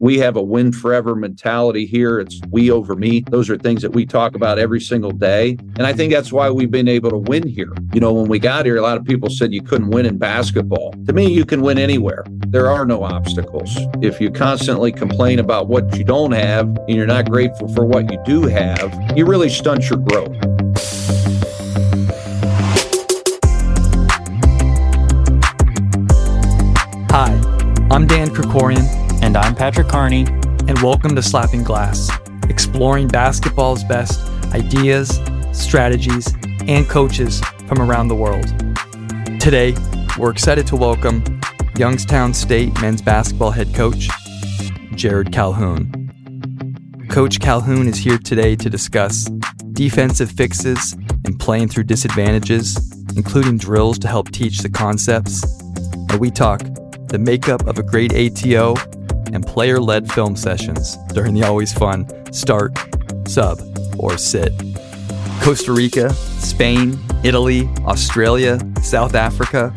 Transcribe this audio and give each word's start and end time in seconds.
We 0.00 0.18
have 0.18 0.36
a 0.36 0.42
win 0.42 0.70
forever 0.70 1.16
mentality 1.16 1.84
here. 1.84 2.20
It's 2.20 2.40
we 2.52 2.70
over 2.70 2.94
me. 2.94 3.24
Those 3.30 3.50
are 3.50 3.58
things 3.58 3.82
that 3.82 3.90
we 3.90 4.06
talk 4.06 4.36
about 4.36 4.56
every 4.56 4.80
single 4.80 5.10
day. 5.10 5.56
And 5.76 5.82
I 5.82 5.92
think 5.92 6.12
that's 6.12 6.32
why 6.32 6.50
we've 6.50 6.70
been 6.70 6.86
able 6.86 7.10
to 7.10 7.18
win 7.18 7.48
here. 7.48 7.72
You 7.92 7.98
know, 7.98 8.12
when 8.12 8.28
we 8.28 8.38
got 8.38 8.64
here, 8.64 8.76
a 8.76 8.80
lot 8.80 8.96
of 8.96 9.04
people 9.04 9.28
said 9.28 9.52
you 9.52 9.60
couldn't 9.60 9.90
win 9.90 10.06
in 10.06 10.16
basketball. 10.16 10.92
To 11.06 11.12
me, 11.12 11.32
you 11.32 11.44
can 11.44 11.62
win 11.62 11.78
anywhere. 11.78 12.24
There 12.46 12.70
are 12.70 12.86
no 12.86 13.02
obstacles. 13.02 13.76
If 14.00 14.20
you 14.20 14.30
constantly 14.30 14.92
complain 14.92 15.40
about 15.40 15.66
what 15.66 15.96
you 15.98 16.04
don't 16.04 16.30
have 16.30 16.68
and 16.68 16.90
you're 16.90 17.04
not 17.04 17.28
grateful 17.28 17.66
for 17.74 17.84
what 17.84 18.08
you 18.12 18.22
do 18.24 18.42
have, 18.42 18.94
you 19.18 19.26
really 19.26 19.48
stunt 19.48 19.90
your 19.90 19.98
growth. 19.98 20.36
Hi, 27.10 27.32
I'm 27.90 28.06
Dan 28.06 28.28
Krikorian, 28.28 28.86
And 29.28 29.36
I'm 29.36 29.54
Patrick 29.54 29.88
Carney. 29.88 30.24
and 30.68 30.78
welcome 30.78 31.14
to 31.14 31.20
Slapping 31.20 31.62
Glass, 31.62 32.08
exploring 32.48 33.08
basketball's 33.08 33.84
best 33.84 34.26
ideas, 34.54 35.20
strategies, 35.52 36.34
and 36.66 36.88
coaches 36.88 37.42
from 37.66 37.82
around 37.82 38.08
the 38.08 38.14
world. 38.14 38.46
Today, 39.38 39.74
we're 40.18 40.30
excited 40.30 40.66
to 40.68 40.76
welcome 40.76 41.22
Youngstown 41.76 42.32
State 42.32 42.80
men's 42.80 43.02
basketball 43.02 43.50
head 43.50 43.74
coach, 43.74 44.08
Jerrod 44.94 45.30
Calhoun. 45.30 45.92
Coach 47.10 47.38
Calhoun 47.38 47.86
is 47.86 47.98
here 47.98 48.16
today 48.16 48.56
to 48.56 48.70
discuss 48.70 49.24
defensive 49.74 50.30
fixes 50.30 50.94
and 51.26 51.38
playing 51.38 51.68
through 51.68 51.84
disadvantages, 51.84 52.78
including 53.14 53.58
drills 53.58 53.98
to 53.98 54.08
help 54.08 54.30
teach 54.30 54.60
the 54.60 54.70
concepts. 54.70 55.42
And 56.08 56.18
we 56.18 56.30
talk 56.30 56.62
the 57.08 57.18
makeup 57.18 57.66
of 57.66 57.78
a 57.78 57.82
great 57.82 58.14
ATO 58.14 58.74
and 59.32 59.46
player 59.46 59.80
led 59.80 60.10
film 60.10 60.36
sessions 60.36 60.96
during 61.12 61.34
the 61.34 61.42
always 61.44 61.72
fun 61.72 62.06
start, 62.32 62.78
sub, 63.26 63.60
or 63.98 64.18
sit. 64.18 64.52
Costa 65.40 65.72
Rica, 65.72 66.12
Spain, 66.12 66.98
Italy, 67.24 67.68
Australia, 67.84 68.58
South 68.82 69.14
Africa. 69.14 69.72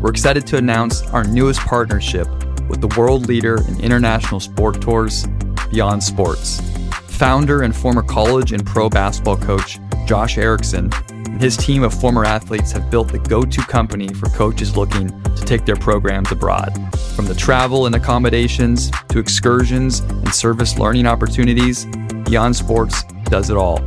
We're 0.00 0.10
excited 0.10 0.46
to 0.48 0.56
announce 0.56 1.02
our 1.08 1.24
newest 1.24 1.60
partnership 1.60 2.28
with 2.68 2.80
the 2.80 2.94
world 2.98 3.26
leader 3.28 3.58
in 3.68 3.80
international 3.80 4.40
sport 4.40 4.80
tours, 4.80 5.26
Beyond 5.70 6.02
Sports. 6.02 6.60
Founder 7.08 7.62
and 7.62 7.74
former 7.74 8.02
college 8.02 8.52
and 8.52 8.64
pro 8.64 8.88
basketball 8.88 9.36
coach 9.36 9.78
Josh 10.06 10.38
Erickson 10.38 10.90
and 11.36 11.42
his 11.42 11.54
team 11.54 11.82
of 11.82 11.92
former 11.92 12.24
athletes 12.24 12.72
have 12.72 12.90
built 12.90 13.08
the 13.08 13.18
go 13.18 13.42
to 13.42 13.60
company 13.60 14.08
for 14.08 14.30
coaches 14.30 14.74
looking 14.74 15.08
to 15.34 15.44
take 15.44 15.66
their 15.66 15.76
programs 15.76 16.32
abroad. 16.32 16.72
From 17.14 17.26
the 17.26 17.34
travel 17.34 17.84
and 17.84 17.94
accommodations 17.94 18.90
to 19.10 19.18
excursions 19.18 20.00
and 20.00 20.34
service 20.34 20.78
learning 20.78 21.06
opportunities, 21.06 21.84
Beyond 22.24 22.56
Sports 22.56 23.04
does 23.24 23.50
it 23.50 23.56
all. 23.58 23.86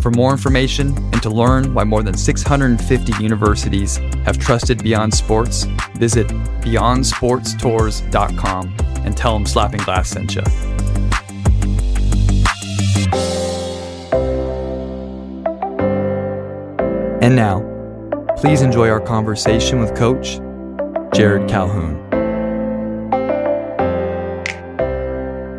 For 0.00 0.10
more 0.10 0.32
information 0.32 0.98
and 1.12 1.22
to 1.22 1.30
learn 1.30 1.74
why 1.74 1.84
more 1.84 2.02
than 2.02 2.16
650 2.16 3.22
universities 3.22 3.98
have 4.24 4.38
trusted 4.38 4.82
Beyond 4.82 5.14
Sports, 5.14 5.66
visit 5.94 6.26
beyondsportstours.com 6.26 8.74
and 9.04 9.16
tell 9.16 9.34
them 9.34 9.46
Slapping 9.46 9.82
Glass 9.82 10.08
sent 10.08 10.34
you. 10.34 10.42
And 17.30 17.36
now, 17.36 17.60
please 18.38 18.60
enjoy 18.60 18.88
our 18.88 18.98
conversation 18.98 19.78
with 19.78 19.94
Coach 19.94 20.40
Jerrod 21.14 21.48
Calhoun. 21.48 21.94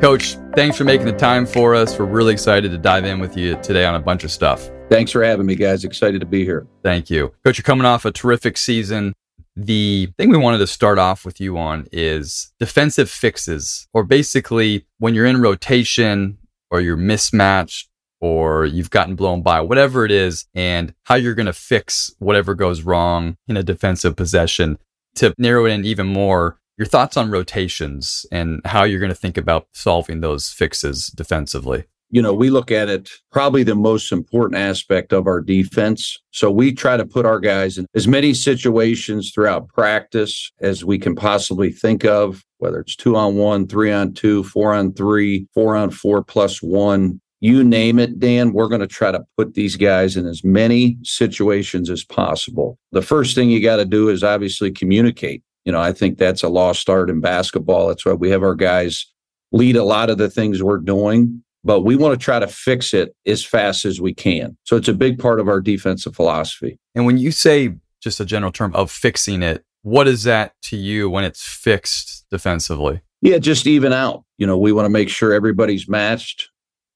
Coach, 0.01 0.35
thanks 0.53 0.75
for 0.75 0.83
making 0.83 1.05
the 1.05 1.13
time 1.13 1.45
for 1.45 1.73
us. 1.73 1.97
We're 1.97 2.07
really 2.07 2.33
excited 2.33 2.71
to 2.71 2.77
dive 2.77 3.05
in 3.05 3.19
with 3.19 3.37
you 3.37 3.55
today 3.61 3.85
on 3.85 3.95
a 3.95 4.01
bunch 4.01 4.25
of 4.25 4.31
stuff. 4.31 4.69
Thanks 4.89 5.13
for 5.13 5.23
having 5.23 5.45
me, 5.45 5.55
guys. 5.55 5.85
Excited 5.85 6.19
to 6.19 6.25
be 6.25 6.43
here. 6.43 6.67
Thank 6.83 7.09
you. 7.09 7.33
Coach, 7.45 7.57
you're 7.57 7.63
coming 7.63 7.85
off 7.85 8.03
a 8.03 8.11
terrific 8.11 8.57
season. 8.57 9.13
The 9.55 10.09
thing 10.17 10.29
we 10.29 10.37
wanted 10.37 10.57
to 10.57 10.67
start 10.67 10.99
off 10.99 11.23
with 11.23 11.39
you 11.39 11.57
on 11.57 11.87
is 11.93 12.51
defensive 12.59 13.09
fixes, 13.09 13.87
or 13.93 14.03
basically 14.03 14.87
when 14.97 15.15
you're 15.15 15.25
in 15.25 15.39
rotation 15.39 16.37
or 16.69 16.81
you're 16.81 16.97
mismatched 16.97 17.87
or 18.21 18.65
you've 18.65 18.91
gotten 18.91 19.15
blown 19.15 19.41
by, 19.41 19.59
whatever 19.59 20.05
it 20.05 20.11
is, 20.11 20.45
and 20.53 20.93
how 21.03 21.15
you're 21.15 21.35
going 21.35 21.47
to 21.47 21.53
fix 21.53 22.13
whatever 22.19 22.53
goes 22.55 22.83
wrong 22.83 23.35
in 23.47 23.57
a 23.57 23.63
defensive 23.63 24.15
possession. 24.15 24.77
To 25.15 25.33
narrow 25.37 25.65
it 25.65 25.71
in 25.71 25.83
even 25.83 26.07
more, 26.07 26.57
your 26.77 26.85
thoughts 26.85 27.17
on 27.17 27.29
rotations 27.29 28.25
and 28.31 28.61
how 28.65 28.83
you're 28.83 28.99
going 28.99 29.09
to 29.09 29.15
think 29.15 29.37
about 29.37 29.67
solving 29.73 30.21
those 30.21 30.49
fixes 30.49 31.07
defensively. 31.07 31.85
You 32.13 32.21
know, 32.21 32.33
we 32.33 32.49
look 32.49 32.71
at 32.71 32.89
it 32.89 33.09
probably 33.31 33.63
the 33.63 33.75
most 33.75 34.11
important 34.11 34.59
aspect 34.59 35.13
of 35.13 35.27
our 35.27 35.39
defense. 35.39 36.17
So 36.31 36.51
we 36.51 36.73
try 36.73 36.97
to 36.97 37.05
put 37.05 37.25
our 37.25 37.39
guys 37.39 37.77
in 37.77 37.85
as 37.95 38.07
many 38.07 38.33
situations 38.33 39.31
throughout 39.31 39.69
practice 39.69 40.51
as 40.59 40.83
we 40.83 40.99
can 40.99 41.15
possibly 41.15 41.71
think 41.71 42.03
of, 42.03 42.43
whether 42.57 42.81
it's 42.81 42.97
two 42.97 43.15
on 43.15 43.37
one, 43.37 43.65
three 43.67 43.91
on 43.91 44.13
two, 44.13 44.43
four 44.43 44.73
on 44.73 44.93
three, 44.93 45.47
four 45.53 45.75
on 45.77 45.89
four 45.89 46.21
plus 46.21 46.61
one, 46.61 47.21
you 47.41 47.63
name 47.63 47.97
it, 47.97 48.19
Dan, 48.19 48.53
we're 48.53 48.67
going 48.67 48.81
to 48.81 48.87
try 48.87 49.11
to 49.11 49.25
put 49.35 49.55
these 49.55 49.75
guys 49.75 50.15
in 50.15 50.27
as 50.27 50.43
many 50.43 50.97
situations 51.01 51.89
as 51.89 52.03
possible. 52.03 52.77
The 52.91 53.01
first 53.01 53.33
thing 53.33 53.49
you 53.49 53.61
got 53.61 53.77
to 53.77 53.85
do 53.85 54.09
is 54.09 54.23
obviously 54.23 54.71
communicate. 54.71 55.43
You 55.65 55.71
know, 55.71 55.81
I 55.81 55.91
think 55.91 56.17
that's 56.17 56.43
a 56.43 56.49
lost 56.49 56.87
art 56.87 57.09
in 57.09 57.19
basketball. 57.19 57.87
That's 57.87 58.05
why 58.05 58.13
we 58.13 58.29
have 58.29 58.43
our 58.43 58.55
guys 58.55 59.05
lead 59.51 59.75
a 59.75 59.83
lot 59.83 60.09
of 60.11 60.19
the 60.19 60.29
things 60.29 60.61
we're 60.61 60.77
doing, 60.77 61.43
but 61.63 61.81
we 61.81 61.95
want 61.95 62.17
to 62.17 62.23
try 62.23 62.39
to 62.39 62.47
fix 62.47 62.93
it 62.93 63.15
as 63.25 63.43
fast 63.43 63.85
as 63.85 63.99
we 63.99 64.13
can. 64.13 64.55
So 64.63 64.77
it's 64.77 64.87
a 64.87 64.93
big 64.93 65.17
part 65.19 65.39
of 65.39 65.47
our 65.47 65.59
defensive 65.59 66.15
philosophy. 66.15 66.79
And 66.95 67.05
when 67.05 67.17
you 67.17 67.31
say 67.31 67.73
just 68.01 68.19
a 68.19 68.25
general 68.25 68.51
term 68.51 68.73
of 68.75 68.91
fixing 68.91 69.41
it, 69.41 69.65
what 69.81 70.07
is 70.07 70.23
that 70.23 70.53
to 70.63 70.77
you 70.77 71.09
when 71.09 71.23
it's 71.23 71.43
fixed 71.43 72.25
defensively? 72.29 73.01
Yeah, 73.21 73.39
just 73.39 73.65
even 73.65 73.93
out. 73.93 74.23
You 74.37 74.45
know, 74.45 74.57
we 74.57 74.71
want 74.71 74.85
to 74.85 74.89
make 74.89 75.09
sure 75.09 75.33
everybody's 75.33 75.89
matched 75.89 76.50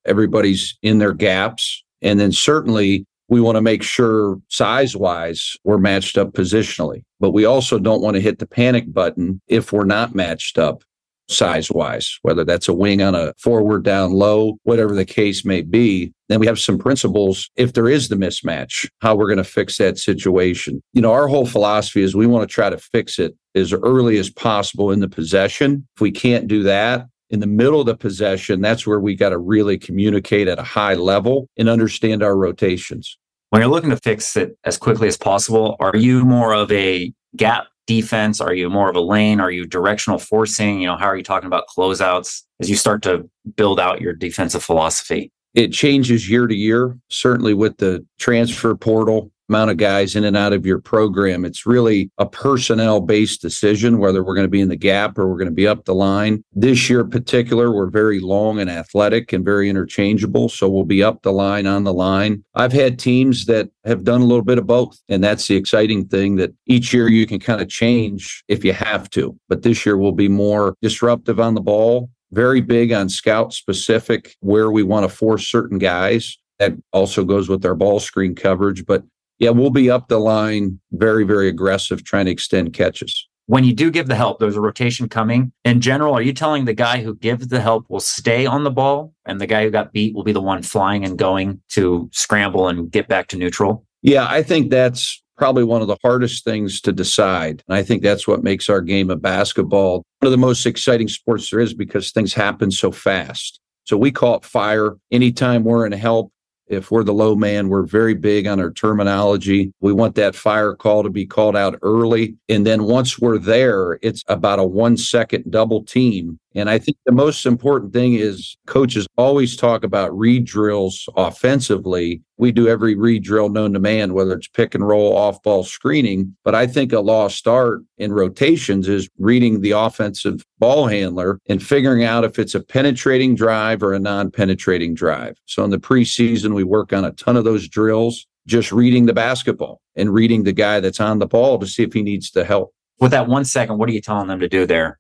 everybody's 0.06 0.78
in 0.82 1.00
their 1.00 1.14
gaps. 1.14 1.84
And 2.02 2.20
then 2.20 2.32
certainly 2.32 3.06
we 3.28 3.42
want 3.42 3.56
to 3.56 3.62
make 3.62 3.84
sure 3.84 4.38
size 4.50 4.96
wise 4.96 5.56
we're 5.64 5.78
matched 5.78 6.18
up 6.18 6.34
positionally. 6.34 7.04
But 7.20 7.32
we 7.32 7.46
also 7.46 7.80
don't 7.80 8.02
want 8.02 8.16
to 8.16 8.22
hit 8.22 8.40
the 8.40 8.48
panic 8.48 8.94
button 8.94 9.42
if 9.48 9.74
we're 9.74 9.86
not 9.86 10.14
matched 10.14 10.58
up 10.58 10.84
size 11.28 11.72
wise, 11.72 12.20
whether 12.22 12.44
that's 12.44 12.68
a 12.68 12.74
wing 12.74 13.02
on 13.02 13.16
a 13.16 13.34
forward 13.40 13.84
down 13.84 14.12
low, 14.12 14.58
whatever 14.64 14.94
the 14.94 15.06
case 15.06 15.44
may 15.44 15.62
be. 15.62 16.14
Then 16.30 16.40
we 16.40 16.46
have 16.48 16.60
some 16.60 16.78
principles 16.78 17.50
if 17.56 17.74
there 17.74 17.90
is 17.90 18.10
the 18.10 18.16
mismatch, 18.16 18.88
how 19.02 19.16
we're 19.16 19.28
going 19.28 19.38
to 19.38 19.44
fix 19.44 19.78
that 19.78 19.98
situation. 19.98 20.82
You 20.94 21.02
know, 21.02 21.12
our 21.12 21.28
whole 21.28 21.46
philosophy 21.46 22.02
is 22.02 22.16
we 22.16 22.28
want 22.28 22.48
to 22.48 22.54
try 22.54 22.70
to 22.70 22.78
fix 22.78 23.20
it 23.20 23.36
as 23.56 23.74
early 23.74 24.18
as 24.18 24.30
possible 24.30 24.92
in 24.92 25.00
the 25.00 25.10
possession. 25.10 25.88
If 25.96 26.02
we 26.02 26.12
can't 26.12 26.48
do 26.48 26.64
that, 26.64 27.08
in 27.30 27.40
the 27.40 27.48
middle 27.48 27.80
of 27.80 27.86
the 27.86 27.96
possession, 27.96 28.62
that's 28.62 28.86
where 28.86 29.00
we 29.00 29.16
got 29.16 29.30
to 29.30 29.38
really 29.38 29.78
communicate 29.78 30.48
at 30.48 30.60
a 30.60 30.64
high 30.64 30.94
level 30.94 31.50
and 31.58 31.70
understand 31.70 32.24
our 32.24 32.38
rotations. 32.38 33.18
When 33.50 33.62
you're 33.62 33.72
looking 33.72 33.90
to 33.90 33.98
fix 33.98 34.36
it 34.36 34.58
as 34.64 34.78
quickly 34.78 35.08
as 35.08 35.18
possible, 35.18 35.76
are 35.80 35.96
you 35.96 36.26
more 36.26 36.54
of 36.54 36.72
a 36.72 37.14
gap 37.36 37.68
defense? 37.88 38.42
Are 38.42 38.54
you 38.54 38.70
more 38.70 38.90
of 38.90 38.96
a 38.96 39.02
lane? 39.02 39.40
Are 39.40 39.52
you 39.52 39.66
directional 39.66 40.20
forcing? 40.20 40.82
You 40.82 40.88
know, 40.88 40.98
how 40.98 41.06
are 41.06 41.18
you 41.18 41.24
talking 41.24 41.48
about 41.48 41.66
closeouts 41.76 42.42
as 42.60 42.70
you 42.70 42.76
start 42.76 43.02
to 43.04 43.30
build 43.56 43.80
out 43.80 44.02
your 44.02 44.14
defensive 44.14 44.64
philosophy? 44.64 45.32
It 45.54 45.72
changes 45.72 46.30
year 46.30 46.48
to 46.48 46.56
year, 46.56 46.98
certainly 47.10 47.54
with 47.54 47.78
the 47.78 48.06
transfer 48.20 48.76
portal 48.76 49.32
amount 49.50 49.72
of 49.72 49.78
guys 49.78 50.16
in 50.16 50.24
and 50.24 50.38
out 50.38 50.54
of 50.54 50.66
your 50.66 50.80
program. 50.80 51.46
It's 51.46 51.66
really 51.66 52.10
a 52.18 52.26
personnel 52.26 53.02
based 53.02 53.42
decision 53.42 54.00
whether 54.00 54.24
we're 54.24 54.36
going 54.36 54.48
to 54.48 54.52
be 54.52 54.62
in 54.62 54.70
the 54.70 54.76
gap 54.76 55.18
or 55.18 55.28
we're 55.28 55.38
going 55.38 55.50
to 55.50 55.54
be 55.54 55.68
up 55.68 55.86
the 55.86 55.96
line. 55.96 56.44
This 56.54 56.90
year 56.90 57.04
particular, 57.04 57.72
we're 57.72 57.90
very 57.90 58.20
long 58.20 58.60
and 58.60 58.70
athletic 58.70 59.34
and 59.34 59.46
very 59.46 59.70
interchangeable. 59.70 60.50
So 60.50 60.70
we'll 60.70 60.84
be 60.84 61.04
up 61.04 61.22
the 61.22 61.32
line, 61.32 61.68
on 61.68 61.84
the 61.84 61.94
line. 61.94 62.44
I've 62.56 62.74
had 62.74 63.00
teams 63.00 63.46
that 63.46 63.70
have 63.84 64.04
done 64.04 64.22
a 64.22 64.26
little 64.26 64.44
bit 64.44 64.58
of 64.58 64.68
both. 64.68 65.00
And 65.10 65.24
that's 65.24 65.48
the 65.48 65.56
exciting 65.56 66.08
thing 66.08 66.36
that 66.38 66.54
each 66.66 66.94
year 66.94 67.08
you 67.08 67.28
can 67.28 67.40
kind 67.40 67.62
of 67.62 67.70
change 67.70 68.44
if 68.48 68.64
you 68.64 68.74
have 68.74 69.10
to. 69.12 69.38
But 69.48 69.64
this 69.64 69.86
year 69.86 69.98
will 69.98 70.12
be 70.12 70.28
more 70.28 70.76
disruptive 70.82 71.40
on 71.40 71.54
the 71.54 71.62
ball. 71.62 72.10
Very 72.32 72.62
big 72.62 72.92
on 72.92 73.08
scout 73.08 73.54
specific, 73.54 74.36
where 74.40 74.72
we 74.72 74.84
want 74.84 75.10
to 75.10 75.16
force 75.16 75.48
certain 75.48 75.78
guys. 75.78 76.38
That 76.60 76.74
also 76.92 77.24
goes 77.24 77.48
with 77.50 77.66
our 77.66 77.76
ball 77.76 78.00
screen 78.00 78.36
coverage. 78.36 78.86
But 78.86 79.04
yeah, 79.40 79.50
we'll 79.50 79.70
be 79.70 79.90
up 79.90 80.08
the 80.08 80.20
line 80.20 80.80
very, 80.92 81.24
very 81.24 81.48
aggressive 81.48 82.04
trying 82.04 82.26
to 82.26 82.32
extend 82.32 82.74
catches. 82.74 83.28
When 83.48 83.64
you 83.64 83.74
do 83.74 83.92
give 83.92 84.08
the 84.08 84.16
help, 84.16 84.40
there's 84.40 84.56
a 84.56 84.62
rotation 84.62 85.08
coming. 85.08 85.52
In 85.66 85.80
general, 85.80 86.16
are 86.16 86.22
you 86.22 86.34
telling 86.34 86.66
the 86.66 86.74
guy 86.74 87.04
who 87.04 87.16
gives 87.16 87.48
the 87.48 87.62
help 87.62 87.86
will 87.90 88.00
stay 88.00 88.48
on 88.48 88.64
the 88.64 88.72
ball 88.72 89.14
and 89.26 89.40
the 89.40 89.46
guy 89.46 89.64
who 89.64 89.70
got 89.70 89.94
beat 89.94 90.16
will 90.16 90.24
be 90.24 90.32
the 90.32 90.42
one 90.42 90.64
flying 90.64 91.06
and 91.06 91.18
going 91.18 91.62
to 91.70 92.10
scramble 92.12 92.68
and 92.68 92.90
get 92.90 93.08
back 93.08 93.28
to 93.28 93.38
neutral? 93.38 93.86
Yeah, 94.02 94.26
I 94.28 94.42
think 94.42 94.72
that's 94.72 95.22
probably 95.38 95.64
one 95.64 95.82
of 95.84 95.88
the 95.88 95.98
hardest 96.02 96.44
things 96.44 96.82
to 96.82 96.92
decide. 96.92 97.62
And 97.68 97.78
I 97.78 97.84
think 97.84 98.02
that's 98.02 98.28
what 98.28 98.42
makes 98.42 98.68
our 98.68 98.82
game 98.82 99.12
of 99.12 99.22
basketball 99.22 100.06
one 100.26 100.34
of 100.34 100.40
the 100.40 100.48
most 100.48 100.66
exciting 100.66 101.08
sports 101.08 101.52
there 101.52 101.60
is 101.60 101.76
because 101.76 102.12
things 102.12 102.34
happen 102.34 102.72
so 102.72 102.92
fast. 102.92 103.60
So 103.84 103.96
we 103.96 104.12
call 104.12 104.38
it 104.38 104.44
fire. 104.44 104.96
Anytime 105.12 105.64
we're 105.64 105.86
in 105.86 105.92
help, 105.92 106.32
if 106.68 106.92
we're 106.92 107.04
the 107.04 107.14
low 107.14 107.36
man, 107.36 107.70
we're 107.70 107.84
very 107.84 108.14
big 108.14 108.48
on 108.48 108.60
our 108.60 108.72
terminology. 108.72 109.72
We 109.82 109.94
want 109.94 110.16
that 110.16 110.36
fire 110.36 110.74
call 110.76 111.04
to 111.04 111.10
be 111.10 111.26
called 111.26 111.56
out 111.56 111.78
early. 111.82 112.36
And 112.50 112.66
then 112.66 112.84
once 112.84 113.20
we're 113.20 113.38
there, 113.38 114.00
it's 114.02 114.24
about 114.28 114.60
a 114.60 114.64
one 114.64 114.98
second 114.98 115.52
double 115.52 115.84
team. 115.84 116.40
And 116.56 116.70
I 116.70 116.80
think 116.80 116.98
the 117.06 117.12
most 117.12 117.46
important 117.46 117.92
thing 117.92 118.14
is 118.14 118.56
coaches 118.66 119.06
always 119.18 119.58
talk 119.58 119.84
about 119.84 120.18
read 120.18 120.46
drills 120.46 121.08
offensively. 121.18 122.22
We 122.38 122.54
do 122.54 122.70
every 122.70 122.96
read 122.96 123.24
drill 123.24 123.50
known 123.50 123.74
to 123.74 123.80
man, 123.80 124.14
whether 124.14 124.34
it's 124.34 124.48
pick 124.48 124.74
and 124.74 124.88
roll, 124.88 125.16
off 125.18 125.44
ball 125.44 125.66
screening. 125.66 126.36
But 126.46 126.56
I 126.56 126.66
think 126.66 126.94
a 126.94 127.02
lost 127.02 127.46
art 127.46 127.82
in 127.98 128.14
rotations 128.14 128.88
is 128.88 129.10
reading 129.20 129.60
the 129.60 129.72
offensive 129.72 130.46
ball 130.58 130.88
handler 130.88 131.40
and 131.50 131.62
figuring 131.62 132.06
out 132.06 132.24
if 132.24 132.40
it's 132.40 132.56
a 132.56 132.62
penetrating 132.62 133.36
drive 133.36 133.84
or 133.84 133.94
a 133.94 134.00
non 134.00 134.32
penetrating 134.32 134.96
drive. 134.96 135.36
So 135.46 135.66
in 135.66 135.72
the 135.72 135.78
preseason, 135.78 136.56
we 136.56 136.64
work 136.64 136.94
on 136.94 137.04
a 137.04 137.12
ton 137.12 137.36
of 137.36 137.44
those 137.44 137.68
drills, 137.68 138.26
just 138.48 138.72
reading 138.72 139.08
the 139.08 139.14
basketball 139.14 139.82
and 139.98 140.14
reading 140.14 140.44
the 140.44 140.54
guy 140.54 140.80
that's 140.80 141.02
on 141.02 141.20
the 141.20 141.28
ball 141.28 141.60
to 141.60 141.68
see 141.68 141.84
if 141.84 141.92
he 141.92 142.02
needs 142.02 142.32
the 142.32 142.46
help. 142.46 142.74
With 143.02 143.12
that 143.12 143.28
one 143.28 143.44
second, 143.44 143.78
what 143.78 143.90
are 143.90 143.94
you 143.94 144.00
telling 144.00 144.28
them 144.28 144.40
to 144.40 144.48
do 144.48 144.66
there? 144.66 145.00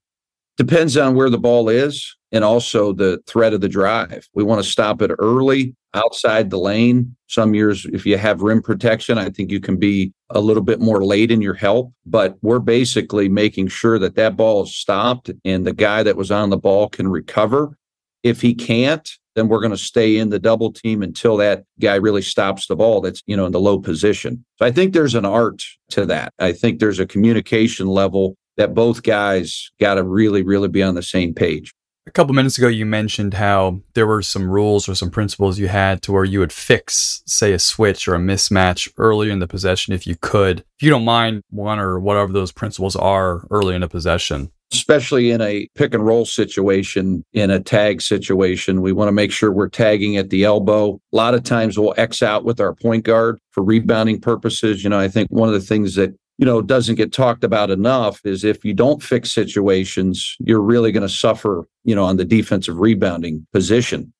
Depends 0.57 0.95
on 0.95 1.15
where 1.15 1.29
the 1.29 1.37
ball 1.37 1.67
is 1.69 2.15
and 2.31 2.43
also 2.43 2.93
the 2.93 3.21
threat 3.27 3.53
of 3.53 3.61
the 3.61 3.69
drive. 3.69 4.27
We 4.33 4.43
want 4.43 4.63
to 4.63 4.69
stop 4.69 5.01
it 5.01 5.11
early 5.19 5.75
outside 5.93 6.49
the 6.49 6.59
lane. 6.59 7.15
Some 7.27 7.53
years, 7.53 7.85
if 7.85 8.05
you 8.05 8.17
have 8.17 8.41
rim 8.41 8.61
protection, 8.61 9.17
I 9.17 9.29
think 9.29 9.51
you 9.51 9.59
can 9.59 9.77
be 9.77 10.13
a 10.29 10.39
little 10.39 10.63
bit 10.63 10.79
more 10.79 11.03
late 11.03 11.31
in 11.31 11.41
your 11.41 11.53
help. 11.53 11.93
But 12.05 12.37
we're 12.41 12.59
basically 12.59 13.27
making 13.29 13.67
sure 13.67 13.99
that 13.99 14.15
that 14.15 14.37
ball 14.37 14.63
is 14.63 14.75
stopped 14.75 15.31
and 15.43 15.65
the 15.65 15.73
guy 15.73 16.03
that 16.03 16.17
was 16.17 16.31
on 16.31 16.49
the 16.49 16.57
ball 16.57 16.89
can 16.89 17.07
recover. 17.07 17.77
If 18.23 18.41
he 18.41 18.53
can't, 18.53 19.09
then 19.35 19.49
we're 19.49 19.59
going 19.59 19.71
to 19.71 19.77
stay 19.77 20.17
in 20.17 20.29
the 20.29 20.39
double 20.39 20.71
team 20.71 21.03
until 21.03 21.37
that 21.37 21.63
guy 21.79 21.95
really 21.95 22.21
stops 22.21 22.67
the 22.67 22.75
ball 22.75 23.01
that's, 23.01 23.21
you 23.27 23.35
know, 23.35 23.45
in 23.45 23.51
the 23.51 23.59
low 23.59 23.79
position. 23.79 24.43
So 24.57 24.65
I 24.65 24.71
think 24.71 24.93
there's 24.93 25.15
an 25.15 25.25
art 25.25 25.63
to 25.91 26.05
that. 26.05 26.33
I 26.39 26.53
think 26.53 26.79
there's 26.79 26.99
a 26.99 27.05
communication 27.05 27.87
level 27.87 28.37
that 28.57 28.73
both 28.73 29.03
guys 29.03 29.71
got 29.79 29.95
to 29.95 30.03
really, 30.03 30.43
really 30.43 30.67
be 30.67 30.83
on 30.83 30.95
the 30.95 31.03
same 31.03 31.33
page. 31.33 31.73
A 32.07 32.11
couple 32.11 32.35
minutes 32.35 32.59
ago, 32.59 32.67
you 32.67 32.85
mentioned 32.85 33.33
how 33.33 33.81
there 33.95 34.05
were 34.05 34.21
some 34.21 34.47
rules 34.47 34.87
or 34.87 34.93
some 34.93 35.09
principles 35.09 35.57
you 35.57 35.67
had 35.67 36.03
to 36.03 36.11
where 36.11 36.23
you 36.23 36.37
would 36.37 36.53
fix, 36.53 37.23
say, 37.25 37.51
a 37.51 37.57
switch 37.57 38.07
or 38.07 38.13
a 38.13 38.19
mismatch 38.19 38.91
earlier 38.97 39.31
in 39.31 39.39
the 39.39 39.47
possession 39.47 39.91
if 39.91 40.05
you 40.05 40.15
could. 40.21 40.59
If 40.59 40.83
you 40.83 40.91
don't 40.91 41.03
mind 41.03 41.41
one 41.49 41.79
or 41.79 41.99
whatever 41.99 42.31
those 42.31 42.51
principles 42.51 42.95
are 42.95 43.47
early 43.49 43.73
in 43.75 43.81
a 43.81 43.87
possession. 43.87 44.51
Especially 44.71 45.31
in 45.31 45.41
a 45.41 45.67
pick 45.73 45.95
and 45.95 46.05
roll 46.05 46.25
situation, 46.25 47.23
in 47.33 47.49
a 47.49 47.59
tag 47.59 48.03
situation, 48.03 48.81
we 48.81 48.91
want 48.91 49.07
to 49.07 49.11
make 49.11 49.31
sure 49.31 49.51
we're 49.51 49.67
tagging 49.67 50.17
at 50.17 50.29
the 50.29 50.43
elbow. 50.43 50.99
A 51.11 51.15
lot 51.15 51.33
of 51.33 51.41
times 51.43 51.79
we'll 51.79 51.95
X 51.97 52.21
out 52.21 52.45
with 52.45 52.59
our 52.59 52.75
point 52.75 53.03
guard 53.03 53.39
for 53.49 53.63
rebounding 53.63 54.21
purposes. 54.21 54.83
You 54.83 54.91
know, 54.91 54.99
I 54.99 55.07
think 55.07 55.29
one 55.31 55.47
of 55.47 55.55
the 55.55 55.59
things 55.59 55.95
that 55.95 56.15
you 56.37 56.45
know 56.45 56.61
doesn't 56.61 56.95
get 56.95 57.13
talked 57.13 57.43
about 57.43 57.71
enough 57.71 58.19
is 58.25 58.43
if 58.43 58.65
you 58.65 58.73
don't 58.73 59.01
fix 59.01 59.31
situations 59.31 60.35
you're 60.39 60.61
really 60.61 60.91
going 60.91 61.07
to 61.07 61.13
suffer 61.13 61.67
you 61.83 61.95
know 61.95 62.03
on 62.03 62.17
the 62.17 62.25
defensive 62.25 62.77
rebounding 62.77 63.45
position. 63.51 64.11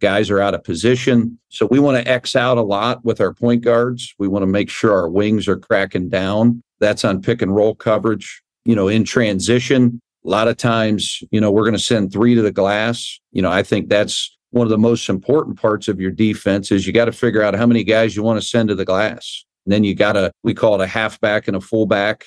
Guys 0.00 0.30
are 0.30 0.40
out 0.40 0.52
of 0.52 0.64
position. 0.64 1.38
So 1.48 1.66
we 1.66 1.78
want 1.78 1.96
to 1.96 2.10
x 2.10 2.34
out 2.34 2.58
a 2.58 2.62
lot 2.62 3.04
with 3.04 3.20
our 3.20 3.32
point 3.32 3.62
guards. 3.62 4.12
We 4.18 4.26
want 4.26 4.42
to 4.42 4.48
make 4.48 4.68
sure 4.68 4.92
our 4.92 5.08
wings 5.08 5.46
are 5.46 5.56
cracking 5.56 6.08
down. 6.08 6.60
That's 6.80 7.04
on 7.04 7.22
pick 7.22 7.40
and 7.40 7.54
roll 7.54 7.74
coverage 7.74 8.42
you 8.64 8.74
know 8.74 8.88
in 8.88 9.04
transition. 9.04 10.00
A 10.24 10.28
lot 10.28 10.48
of 10.48 10.56
times 10.56 11.22
you 11.30 11.40
know 11.40 11.50
we're 11.50 11.64
going 11.64 11.74
to 11.74 11.78
send 11.78 12.12
three 12.12 12.34
to 12.34 12.42
the 12.42 12.52
glass. 12.52 13.20
You 13.30 13.42
know 13.42 13.50
i 13.50 13.62
think 13.62 13.88
that's 13.88 14.36
one 14.50 14.66
of 14.66 14.70
the 14.70 14.78
most 14.78 15.08
important 15.08 15.58
parts 15.58 15.88
of 15.88 15.98
your 15.98 16.10
defense 16.10 16.70
is 16.70 16.86
you 16.86 16.92
got 16.92 17.06
to 17.06 17.12
figure 17.12 17.42
out 17.42 17.54
how 17.54 17.66
many 17.66 17.82
guys 17.82 18.14
you 18.14 18.22
want 18.22 18.38
to 18.40 18.46
send 18.46 18.68
to 18.68 18.74
the 18.74 18.84
glass 18.84 19.44
and 19.66 19.72
then 19.72 19.84
you 19.84 19.94
got 19.94 20.16
a, 20.16 20.32
we 20.42 20.54
call 20.54 20.80
it 20.80 20.84
a 20.84 20.86
halfback 20.86 21.48
and 21.48 21.56
a 21.56 21.60
fullback. 21.60 22.26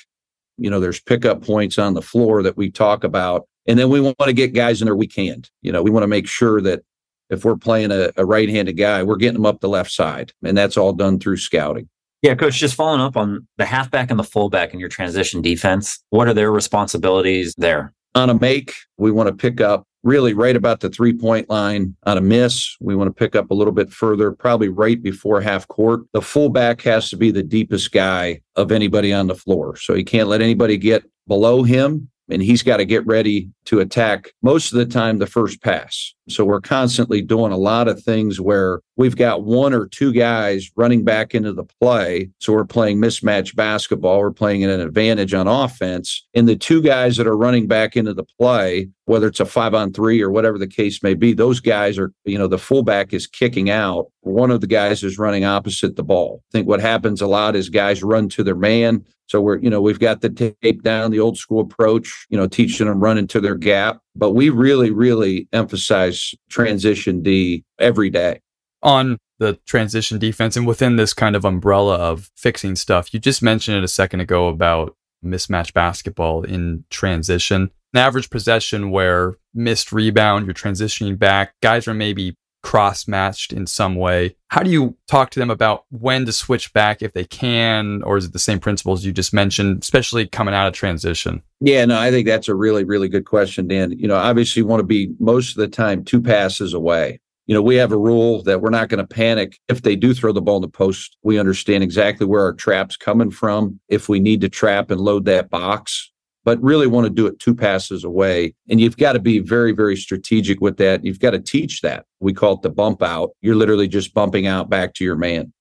You 0.57 0.69
know, 0.69 0.79
there's 0.79 1.01
pickup 1.01 1.43
points 1.43 1.77
on 1.77 1.93
the 1.93 2.01
floor 2.01 2.41
that 2.43 2.57
we 2.57 2.71
talk 2.71 3.03
about. 3.03 3.47
And 3.67 3.79
then 3.79 3.89
we 3.89 3.99
want 3.99 4.17
to 4.19 4.33
get 4.33 4.53
guys 4.53 4.81
in 4.81 4.85
there 4.85 4.95
we 4.95 5.07
can't, 5.07 5.49
You 5.61 5.71
know, 5.71 5.81
we 5.81 5.89
want 5.89 6.03
to 6.03 6.07
make 6.07 6.27
sure 6.27 6.61
that 6.61 6.83
if 7.29 7.43
we're 7.43 7.57
playing 7.57 7.91
a, 7.91 8.11
a 8.15 8.25
right 8.25 8.47
handed 8.47 8.73
guy, 8.73 9.03
we're 9.03 9.15
getting 9.15 9.33
them 9.33 9.45
up 9.45 9.59
the 9.59 9.69
left 9.69 9.91
side. 9.91 10.31
And 10.43 10.57
that's 10.57 10.77
all 10.77 10.93
done 10.93 11.19
through 11.19 11.37
scouting. 11.37 11.89
Yeah, 12.21 12.35
coach, 12.35 12.55
just 12.55 12.75
following 12.75 13.01
up 13.01 13.17
on 13.17 13.47
the 13.57 13.65
halfback 13.65 14.09
and 14.09 14.19
the 14.19 14.23
fullback 14.23 14.73
in 14.73 14.79
your 14.79 14.89
transition 14.89 15.41
defense, 15.41 16.03
what 16.09 16.27
are 16.27 16.33
their 16.33 16.51
responsibilities 16.51 17.53
there? 17.57 17.93
On 18.15 18.29
a 18.29 18.39
make, 18.39 18.73
we 18.97 19.11
want 19.11 19.27
to 19.27 19.35
pick 19.35 19.59
up 19.59 19.85
really 20.05 20.33
right 20.33 20.55
about 20.55 20.79
the 20.79 20.89
three 20.89 21.11
point 21.11 21.49
line 21.49 21.95
on 22.03 22.17
a 22.17 22.21
miss. 22.21 22.77
We 22.79 22.95
want 22.95 23.09
to 23.09 23.13
pick 23.13 23.35
up 23.35 23.51
a 23.51 23.53
little 23.53 23.73
bit 23.73 23.91
further, 23.91 24.31
probably 24.31 24.69
right 24.69 25.01
before 25.01 25.41
half 25.41 25.67
court. 25.67 26.01
The 26.13 26.21
fullback 26.21 26.81
has 26.83 27.09
to 27.09 27.17
be 27.17 27.31
the 27.31 27.43
deepest 27.43 27.91
guy 27.91 28.41
of 28.55 28.71
anybody 28.71 29.11
on 29.11 29.27
the 29.27 29.35
floor. 29.35 29.75
So 29.75 29.93
he 29.93 30.03
can't 30.03 30.29
let 30.29 30.41
anybody 30.41 30.77
get 30.77 31.03
below 31.27 31.63
him 31.63 32.09
and 32.29 32.41
he's 32.41 32.63
got 32.63 32.77
to 32.77 32.85
get 32.85 33.05
ready 33.05 33.49
to 33.65 33.79
attack 33.79 34.31
most 34.41 34.71
of 34.71 34.77
the 34.77 34.85
time 34.85 35.19
the 35.19 35.27
first 35.27 35.61
pass. 35.61 36.14
So 36.27 36.43
we're 36.43 36.61
constantly 36.61 37.21
doing 37.21 37.51
a 37.51 37.57
lot 37.57 37.87
of 37.87 38.01
things 38.01 38.41
where 38.41 38.81
we've 38.95 39.15
got 39.15 39.43
one 39.43 39.73
or 39.73 39.87
two 39.87 40.11
guys 40.11 40.71
running 40.75 41.03
back 41.03 41.35
into 41.35 41.53
the 41.53 41.65
play. 41.79 42.29
So 42.39 42.53
we're 42.53 42.65
playing 42.65 42.97
mismatch 42.97 43.55
basketball. 43.55 44.19
We're 44.19 44.31
playing 44.31 44.63
at 44.63 44.71
an 44.71 44.81
advantage 44.81 45.33
on 45.35 45.47
offense. 45.47 46.25
And 46.33 46.49
the 46.49 46.55
two 46.55 46.81
guys 46.81 47.17
that 47.17 47.27
are 47.27 47.37
running 47.37 47.67
back 47.67 47.95
into 47.95 48.13
the 48.13 48.25
play, 48.39 48.89
whether 49.05 49.27
it's 49.27 49.39
a 49.39 49.45
five 49.45 49.75
on 49.75 49.93
three 49.93 50.21
or 50.21 50.31
whatever 50.31 50.57
the 50.57 50.67
case 50.67 51.03
may 51.03 51.13
be, 51.13 51.33
those 51.33 51.59
guys 51.59 51.99
are, 51.99 52.11
you 52.23 52.39
know, 52.39 52.47
the 52.47 52.57
fullback 52.57 53.13
is 53.13 53.27
kicking 53.27 53.69
out. 53.69 54.07
One 54.21 54.49
of 54.49 54.61
the 54.61 54.67
guys 54.67 55.03
is 55.03 55.19
running 55.19 55.45
opposite 55.45 55.95
the 55.95 56.03
ball. 56.03 56.41
I 56.49 56.51
think 56.51 56.67
what 56.67 56.81
happens 56.81 57.21
a 57.21 57.27
lot 57.27 57.55
is 57.55 57.69
guys 57.69 58.01
run 58.01 58.29
to 58.29 58.43
their 58.43 58.55
man. 58.55 59.05
So 59.27 59.41
we're, 59.41 59.57
you 59.57 59.69
know, 59.69 59.81
we've 59.81 59.99
got 59.99 60.21
the 60.21 60.29
tape 60.29 60.83
down, 60.83 61.11
the 61.11 61.19
old 61.19 61.37
school 61.37 61.61
approach, 61.61 62.25
you 62.29 62.37
know, 62.37 62.47
teaching 62.47 62.87
them 62.87 62.99
running 62.99 63.27
to 63.27 63.41
their 63.41 63.55
gap. 63.55 63.99
But 64.15 64.31
we 64.31 64.49
really, 64.49 64.91
really 64.91 65.47
emphasize 65.51 66.33
transition 66.49 67.21
D 67.21 67.63
every 67.79 68.09
day. 68.09 68.41
On 68.81 69.17
the 69.39 69.59
transition 69.65 70.19
defense 70.19 70.55
and 70.55 70.65
within 70.65 70.95
this 70.95 71.13
kind 71.13 71.35
of 71.35 71.43
umbrella 71.43 71.95
of 71.95 72.31
fixing 72.37 72.75
stuff, 72.75 73.13
you 73.13 73.19
just 73.19 73.41
mentioned 73.41 73.77
it 73.77 73.83
a 73.83 73.89
second 73.89 74.21
ago 74.21 74.47
about 74.47 74.95
mismatch 75.23 75.73
basketball 75.73 76.43
in 76.43 76.85
transition. 76.89 77.71
An 77.93 77.99
average 77.99 78.29
possession 78.29 78.91
where 78.91 79.35
missed 79.53 79.91
rebound, 79.91 80.45
you're 80.45 80.53
transitioning 80.53 81.17
back, 81.17 81.53
guys 81.61 81.87
are 81.87 81.93
maybe 81.93 82.35
cross 82.65 83.07
matched 83.07 83.53
in 83.53 83.67
some 83.67 83.93
way. 83.95 84.35
How 84.47 84.63
do 84.63 84.71
you 84.71 84.97
talk 85.07 85.29
to 85.29 85.39
them 85.39 85.51
about 85.51 85.85
when 85.89 86.25
to 86.25 86.31
switch 86.31 86.73
back 86.73 87.03
if 87.03 87.13
they 87.13 87.23
can, 87.23 88.01
or 88.01 88.17
is 88.17 88.25
it 88.25 88.33
the 88.33 88.39
same 88.39 88.59
principles 88.59 89.05
you 89.05 89.11
just 89.11 89.33
mentioned, 89.33 89.83
especially 89.83 90.25
coming 90.25 90.55
out 90.55 90.67
of 90.67 90.73
transition? 90.73 91.43
Yeah, 91.61 91.85
no, 91.85 91.99
I 91.99 92.09
think 92.09 92.25
that's 92.25 92.47
a 92.47 92.55
really, 92.55 92.83
really 92.83 93.07
good 93.07 93.25
question, 93.25 93.67
Dan. 93.67 93.91
You 93.91 94.07
know, 94.07 94.15
obviously, 94.15 94.61
you 94.61 94.65
want 94.65 94.79
to 94.79 94.85
be 94.85 95.13
most 95.19 95.51
of 95.51 95.57
the 95.57 95.67
time 95.67 96.03
two 96.03 96.19
passes 96.19 96.73
away. 96.73 97.19
You 97.45 97.53
know, 97.53 97.61
we 97.61 97.75
have 97.75 97.91
a 97.91 97.97
rule 97.97 98.41
that 98.43 98.61
we're 98.61 98.71
not 98.71 98.89
going 98.89 99.05
to 99.05 99.07
panic 99.07 99.59
if 99.69 99.83
they 99.83 99.95
do 99.95 100.15
throw 100.15 100.31
the 100.31 100.41
ball 100.41 100.55
in 100.55 100.63
the 100.63 100.67
post. 100.67 101.17
We 101.21 101.37
understand 101.37 101.83
exactly 101.83 102.25
where 102.25 102.41
our 102.41 102.53
trap's 102.53 102.97
coming 102.97 103.29
from. 103.29 103.79
If 103.89 104.09
we 104.09 104.19
need 104.19 104.41
to 104.41 104.49
trap 104.49 104.89
and 104.89 104.99
load 104.99 105.25
that 105.25 105.51
box, 105.51 106.11
but 106.45 106.61
really 106.61 106.87
want 106.87 107.05
to 107.05 107.09
do 107.09 107.27
it 107.27 107.39
two 107.39 107.53
passes 107.53 108.03
away. 108.03 108.53
And 108.69 108.79
you've 108.79 108.97
got 108.97 109.13
to 109.13 109.19
be 109.19 109.39
very, 109.39 109.73
very 109.73 109.97
strategic 109.97 110.61
with 110.61 110.77
that. 110.77 111.03
You've 111.03 111.19
got 111.19 111.31
to 111.31 111.39
teach 111.39 111.81
that. 111.81 112.05
We 112.21 112.33
call 112.33 112.53
it 112.53 112.61
the 112.61 112.69
bump 112.69 113.03
out. 113.03 113.31
You're 113.41 113.55
literally 113.55 113.87
just 113.87 114.13
bumping 114.13 114.47
out 114.47 114.69
back 114.69 114.93
to 114.95 115.03
your 115.03 115.15
man. 115.15 115.51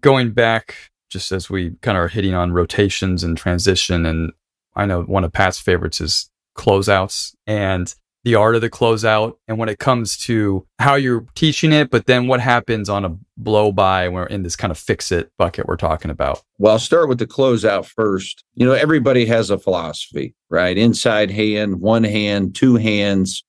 Going 0.00 0.32
back, 0.32 0.76
just 1.10 1.32
as 1.32 1.48
we 1.48 1.72
kind 1.80 1.96
of 1.96 2.04
are 2.04 2.08
hitting 2.08 2.34
on 2.34 2.52
rotations 2.52 3.24
and 3.24 3.36
transition, 3.36 4.04
and 4.04 4.32
I 4.76 4.86
know 4.86 5.02
one 5.02 5.24
of 5.24 5.32
Pat's 5.32 5.58
favorites 5.58 6.00
is 6.00 6.30
closeouts. 6.56 7.34
And 7.46 7.92
the 8.24 8.34
art 8.34 8.54
of 8.54 8.62
the 8.62 8.70
closeout 8.70 9.34
and 9.46 9.58
when 9.58 9.68
it 9.68 9.78
comes 9.78 10.16
to 10.16 10.66
how 10.78 10.94
you're 10.94 11.26
teaching 11.34 11.72
it, 11.72 11.90
but 11.90 12.06
then 12.06 12.26
what 12.26 12.40
happens 12.40 12.88
on 12.88 13.04
a 13.04 13.16
blow 13.36 13.70
by 13.70 14.08
when 14.08 14.14
we're 14.14 14.26
in 14.26 14.42
this 14.42 14.56
kind 14.56 14.70
of 14.70 14.78
fix 14.78 15.12
it 15.12 15.30
bucket 15.36 15.66
we're 15.66 15.76
talking 15.76 16.10
about? 16.10 16.42
Well, 16.58 16.72
I'll 16.72 16.78
start 16.78 17.08
with 17.08 17.18
the 17.18 17.26
closeout 17.26 17.86
first. 17.86 18.42
You 18.54 18.66
know, 18.66 18.72
everybody 18.72 19.26
has 19.26 19.50
a 19.50 19.58
philosophy, 19.58 20.34
right? 20.48 20.76
Inside 20.76 21.30
hand, 21.30 21.80
one 21.80 22.04
hand, 22.04 22.54
two 22.54 22.76
hands. 22.76 23.44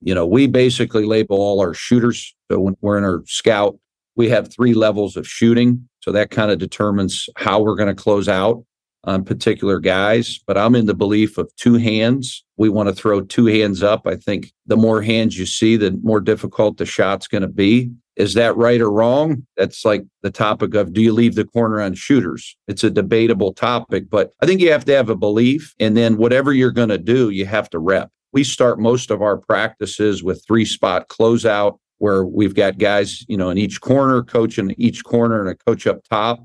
You 0.00 0.14
know, 0.14 0.26
we 0.26 0.46
basically 0.46 1.04
label 1.04 1.36
all 1.36 1.60
our 1.60 1.74
shooters. 1.74 2.34
So 2.50 2.60
when 2.60 2.76
we're 2.80 2.98
in 2.98 3.04
our 3.04 3.22
scout, 3.26 3.78
we 4.16 4.28
have 4.30 4.52
three 4.52 4.74
levels 4.74 5.16
of 5.16 5.28
shooting. 5.28 5.88
So 6.00 6.12
that 6.12 6.30
kind 6.30 6.50
of 6.50 6.58
determines 6.58 7.28
how 7.36 7.60
we're 7.60 7.76
going 7.76 7.94
to 7.94 8.02
close 8.02 8.28
out 8.28 8.64
on 9.06 9.24
particular 9.24 9.80
guys, 9.80 10.40
but 10.46 10.58
I'm 10.58 10.74
in 10.74 10.86
the 10.86 10.94
belief 10.94 11.38
of 11.38 11.54
two 11.56 11.74
hands. 11.74 12.44
We 12.56 12.68
want 12.68 12.88
to 12.88 12.94
throw 12.94 13.20
two 13.20 13.46
hands 13.46 13.82
up. 13.82 14.06
I 14.06 14.16
think 14.16 14.52
the 14.66 14.76
more 14.76 15.02
hands 15.02 15.38
you 15.38 15.46
see, 15.46 15.76
the 15.76 15.98
more 16.02 16.20
difficult 16.20 16.78
the 16.78 16.86
shot's 16.86 17.28
going 17.28 17.42
to 17.42 17.48
be. 17.48 17.90
Is 18.16 18.34
that 18.34 18.56
right 18.56 18.80
or 18.80 18.90
wrong? 18.90 19.44
That's 19.56 19.84
like 19.84 20.04
the 20.22 20.30
topic 20.30 20.74
of 20.74 20.92
do 20.92 21.02
you 21.02 21.12
leave 21.12 21.34
the 21.34 21.44
corner 21.44 21.80
on 21.80 21.94
shooters? 21.94 22.56
It's 22.68 22.84
a 22.84 22.90
debatable 22.90 23.52
topic, 23.52 24.08
but 24.08 24.32
I 24.40 24.46
think 24.46 24.60
you 24.60 24.70
have 24.70 24.84
to 24.84 24.94
have 24.94 25.08
a 25.08 25.16
belief. 25.16 25.74
And 25.80 25.96
then 25.96 26.16
whatever 26.16 26.52
you're 26.52 26.70
going 26.70 26.90
to 26.90 26.98
do, 26.98 27.30
you 27.30 27.46
have 27.46 27.68
to 27.70 27.78
rep. 27.78 28.10
We 28.32 28.44
start 28.44 28.78
most 28.78 29.10
of 29.10 29.20
our 29.20 29.36
practices 29.36 30.22
with 30.22 30.44
three 30.46 30.64
spot 30.64 31.08
closeout 31.08 31.78
where 31.98 32.24
we've 32.24 32.54
got 32.54 32.78
guys, 32.78 33.24
you 33.28 33.36
know, 33.36 33.50
in 33.50 33.58
each 33.58 33.80
corner, 33.80 34.22
coach 34.22 34.58
in 34.58 34.78
each 34.80 35.04
corner 35.04 35.40
and 35.40 35.48
a 35.48 35.54
coach 35.54 35.86
up 35.86 36.02
top. 36.08 36.44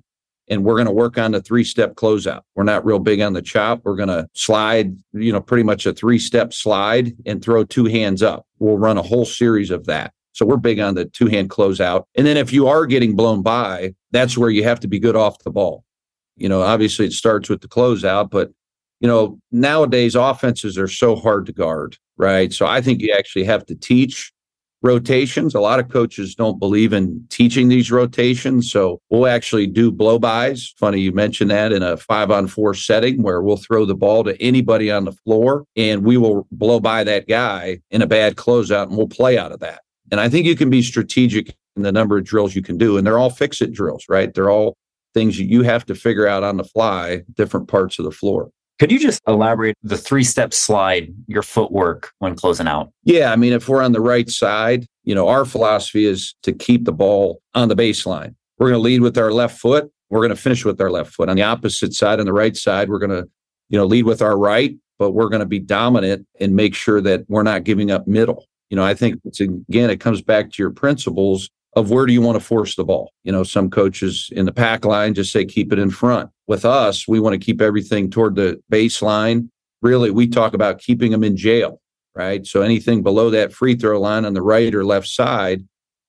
And 0.49 0.63
we're 0.63 0.75
going 0.75 0.87
to 0.87 0.91
work 0.91 1.17
on 1.17 1.31
the 1.31 1.41
three 1.41 1.63
step 1.63 1.95
closeout. 1.95 2.41
We're 2.55 2.63
not 2.63 2.85
real 2.85 2.99
big 2.99 3.21
on 3.21 3.33
the 3.33 3.41
chop. 3.41 3.81
We're 3.83 3.95
going 3.95 4.09
to 4.09 4.27
slide, 4.33 4.97
you 5.13 5.31
know, 5.31 5.41
pretty 5.41 5.63
much 5.63 5.85
a 5.85 5.93
three 5.93 6.19
step 6.19 6.53
slide 6.53 7.13
and 7.25 7.41
throw 7.41 7.63
two 7.63 7.85
hands 7.85 8.23
up. 8.23 8.45
We'll 8.57 8.77
run 8.77 8.97
a 8.97 9.03
whole 9.03 9.25
series 9.25 9.69
of 9.69 9.85
that. 9.85 10.13
So 10.33 10.45
we're 10.45 10.57
big 10.57 10.79
on 10.79 10.95
the 10.95 11.05
two 11.05 11.27
hand 11.27 11.49
closeout. 11.49 12.03
And 12.15 12.25
then 12.25 12.37
if 12.37 12.53
you 12.53 12.67
are 12.67 12.85
getting 12.85 13.15
blown 13.15 13.43
by, 13.43 13.93
that's 14.11 14.37
where 14.37 14.49
you 14.49 14.63
have 14.63 14.79
to 14.79 14.87
be 14.87 14.99
good 14.99 15.15
off 15.15 15.39
the 15.39 15.51
ball. 15.51 15.83
You 16.37 16.49
know, 16.49 16.61
obviously 16.61 17.05
it 17.05 17.13
starts 17.13 17.49
with 17.49 17.61
the 17.61 17.67
closeout, 17.67 18.29
but 18.31 18.51
you 18.99 19.07
know, 19.07 19.39
nowadays 19.51 20.15
offenses 20.15 20.77
are 20.77 20.87
so 20.87 21.15
hard 21.15 21.45
to 21.45 21.53
guard, 21.53 21.97
right? 22.17 22.51
So 22.51 22.65
I 22.65 22.81
think 22.81 23.01
you 23.01 23.13
actually 23.17 23.45
have 23.45 23.65
to 23.67 23.75
teach 23.75 24.31
rotations. 24.81 25.53
A 25.55 25.59
lot 25.59 25.79
of 25.79 25.89
coaches 25.89 26.35
don't 26.35 26.59
believe 26.59 26.93
in 26.93 27.25
teaching 27.29 27.67
these 27.67 27.91
rotations. 27.91 28.71
So 28.71 29.01
we'll 29.09 29.27
actually 29.27 29.67
do 29.67 29.91
blow 29.91 30.19
bys. 30.19 30.73
Funny 30.77 30.99
you 30.99 31.11
mentioned 31.11 31.51
that 31.51 31.71
in 31.71 31.83
a 31.83 31.97
five 31.97 32.31
on 32.31 32.47
four 32.47 32.73
setting 32.73 33.21
where 33.21 33.41
we'll 33.41 33.57
throw 33.57 33.85
the 33.85 33.95
ball 33.95 34.23
to 34.23 34.41
anybody 34.41 34.89
on 34.91 35.05
the 35.05 35.11
floor 35.11 35.65
and 35.75 36.03
we 36.03 36.17
will 36.17 36.47
blow 36.51 36.79
by 36.79 37.03
that 37.03 37.27
guy 37.27 37.79
in 37.91 38.01
a 38.01 38.07
bad 38.07 38.35
closeout 38.35 38.87
and 38.87 38.97
we'll 38.97 39.07
play 39.07 39.37
out 39.37 39.51
of 39.51 39.59
that. 39.59 39.81
And 40.11 40.19
I 40.19 40.29
think 40.29 40.45
you 40.45 40.55
can 40.55 40.69
be 40.69 40.81
strategic 40.81 41.55
in 41.75 41.83
the 41.83 41.91
number 41.91 42.17
of 42.17 42.23
drills 42.23 42.55
you 42.55 42.61
can 42.61 42.77
do. 42.77 42.97
And 42.97 43.05
they're 43.05 43.19
all 43.19 43.29
fix 43.29 43.61
it 43.61 43.73
drills, 43.73 44.05
right? 44.09 44.33
They're 44.33 44.49
all 44.49 44.75
things 45.13 45.37
that 45.37 45.45
you 45.45 45.63
have 45.63 45.85
to 45.85 45.95
figure 45.95 46.27
out 46.27 46.43
on 46.43 46.57
the 46.57 46.63
fly, 46.63 47.23
different 47.33 47.67
parts 47.67 47.99
of 47.99 48.05
the 48.05 48.11
floor. 48.11 48.49
Could 48.79 48.91
you 48.91 48.99
just 48.99 49.21
elaborate 49.27 49.77
the 49.83 49.97
three 49.97 50.23
step 50.23 50.53
slide, 50.53 51.13
your 51.27 51.43
footwork 51.43 52.11
when 52.19 52.35
closing 52.35 52.67
out? 52.67 52.91
Yeah. 53.03 53.31
I 53.31 53.35
mean, 53.35 53.53
if 53.53 53.67
we're 53.67 53.83
on 53.83 53.91
the 53.91 54.01
right 54.01 54.29
side, 54.29 54.85
you 55.03 55.13
know, 55.13 55.27
our 55.27 55.45
philosophy 55.45 56.05
is 56.05 56.33
to 56.43 56.53
keep 56.53 56.85
the 56.85 56.93
ball 56.93 57.41
on 57.53 57.67
the 57.67 57.75
baseline. 57.75 58.35
We're 58.57 58.69
going 58.69 58.79
to 58.79 58.83
lead 58.83 59.01
with 59.01 59.17
our 59.17 59.31
left 59.31 59.59
foot. 59.59 59.91
We're 60.09 60.21
going 60.21 60.35
to 60.35 60.41
finish 60.41 60.65
with 60.65 60.79
our 60.81 60.89
left 60.89 61.13
foot. 61.13 61.29
On 61.29 61.35
the 61.35 61.43
opposite 61.43 61.93
side, 61.93 62.19
on 62.19 62.25
the 62.25 62.33
right 62.33 62.55
side, 62.55 62.89
we're 62.89 62.99
going 62.99 63.11
to, 63.11 63.29
you 63.69 63.77
know, 63.77 63.85
lead 63.85 64.05
with 64.05 64.21
our 64.21 64.37
right, 64.37 64.75
but 64.97 65.11
we're 65.11 65.29
going 65.29 65.41
to 65.41 65.45
be 65.45 65.59
dominant 65.59 66.25
and 66.39 66.55
make 66.55 66.73
sure 66.73 67.01
that 67.01 67.25
we're 67.29 67.43
not 67.43 67.63
giving 67.63 67.91
up 67.91 68.07
middle 68.07 68.45
you 68.69 68.75
know, 68.75 68.83
I 68.83 68.93
think 68.93 69.19
it's 69.25 69.39
again, 69.39 69.89
it 69.89 69.99
comes 69.99 70.21
back 70.21 70.51
to 70.51 70.63
your 70.63 70.71
principles 70.71 71.49
of 71.79 71.89
where 71.89 72.05
do 72.05 72.13
you 72.13 72.21
want 72.21 72.35
to 72.35 72.45
force 72.45 72.75
the 72.75 72.83
ball? 72.83 73.11
You 73.23 73.31
know, 73.31 73.43
some 73.43 73.69
coaches 73.69 74.29
in 74.31 74.45
the 74.45 74.51
pack 74.51 74.85
line 74.85 75.13
just 75.13 75.31
say 75.31 75.45
keep 75.45 75.73
it 75.73 75.79
in 75.79 75.89
front. 75.89 76.29
With 76.47 76.65
us, 76.65 77.07
we 77.07 77.19
want 77.19 77.33
to 77.33 77.43
keep 77.43 77.61
everything 77.61 78.09
toward 78.09 78.35
the 78.35 78.61
baseline. 78.71 79.49
Really, 79.81 80.11
we 80.11 80.27
talk 80.27 80.53
about 80.53 80.79
keeping 80.79 81.11
them 81.11 81.23
in 81.23 81.37
jail, 81.37 81.81
right? 82.15 82.45
So 82.45 82.61
anything 82.61 83.01
below 83.01 83.29
that 83.29 83.53
free 83.53 83.75
throw 83.75 83.99
line 83.99 84.25
on 84.25 84.33
the 84.33 84.41
right 84.41 84.73
or 84.75 84.85
left 84.85 85.07
side 85.07 85.63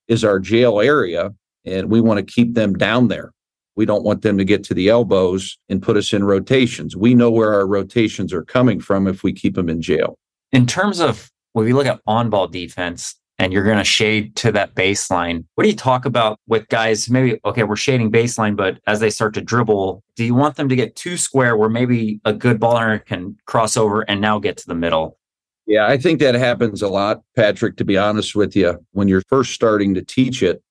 is 0.07 0.23
our 0.23 0.39
jail 0.39 0.81
area, 0.81 1.31
and 1.65 1.89
we 1.89 2.01
want 2.01 2.17
to 2.17 2.33
keep 2.33 2.53
them 2.53 2.73
down 2.73 3.07
there. 3.07 3.31
We 3.75 3.85
don't 3.85 4.03
want 4.03 4.21
them 4.21 4.37
to 4.37 4.43
get 4.43 4.63
to 4.65 4.73
the 4.73 4.89
elbows 4.89 5.57
and 5.69 5.81
put 5.81 5.95
us 5.95 6.11
in 6.11 6.25
rotations. 6.25 6.97
We 6.97 7.15
know 7.15 7.31
where 7.31 7.53
our 7.53 7.65
rotations 7.65 8.33
are 8.33 8.43
coming 8.43 8.81
from 8.81 9.07
if 9.07 9.23
we 9.23 9.31
keep 9.31 9.55
them 9.55 9.69
in 9.69 9.81
jail. 9.81 10.17
In 10.51 10.67
terms 10.67 10.99
of 10.99 11.31
when 11.53 11.65
we 11.65 11.73
look 11.73 11.87
at 11.87 12.01
on 12.05 12.29
ball 12.29 12.47
defense 12.47 13.15
and 13.41 13.51
you're 13.51 13.63
going 13.63 13.79
to 13.79 13.83
shade 13.83 14.35
to 14.35 14.51
that 14.51 14.75
baseline, 14.75 15.43
what 15.55 15.63
do 15.63 15.69
you 15.69 15.75
talk 15.75 16.05
about 16.05 16.39
with 16.47 16.69
guys? 16.69 17.09
Maybe, 17.09 17.39
okay, 17.43 17.63
we're 17.63 17.75
shading 17.75 18.11
baseline, 18.11 18.55
but 18.55 18.77
as 18.85 18.99
they 18.99 19.09
start 19.09 19.33
to 19.33 19.41
dribble, 19.41 20.03
do 20.15 20.23
you 20.23 20.35
want 20.35 20.57
them 20.57 20.69
to 20.69 20.75
get 20.75 20.95
too 20.95 21.17
square 21.17 21.57
where 21.57 21.67
maybe 21.67 22.21
a 22.23 22.33
good 22.33 22.59
baller 22.59 23.03
can 23.03 23.35
cross 23.47 23.77
over 23.77 24.01
and 24.01 24.21
now 24.21 24.37
get 24.37 24.57
to 24.57 24.67
the 24.67 24.75
middle? 24.75 25.17
Yeah, 25.65 25.87
I 25.87 25.97
think 25.97 26.19
that 26.19 26.35
happens 26.35 26.83
a 26.83 26.87
lot, 26.87 27.23
Patrick, 27.35 27.77
to 27.77 27.83
be 27.83 27.97
honest 27.97 28.35
with 28.35 28.55
you. 28.55 28.77
When 28.91 29.07
you're 29.07 29.23
first 29.27 29.53
starting 29.53 29.95
to 29.95 30.03
teach 30.03 30.43
it, 30.43 30.61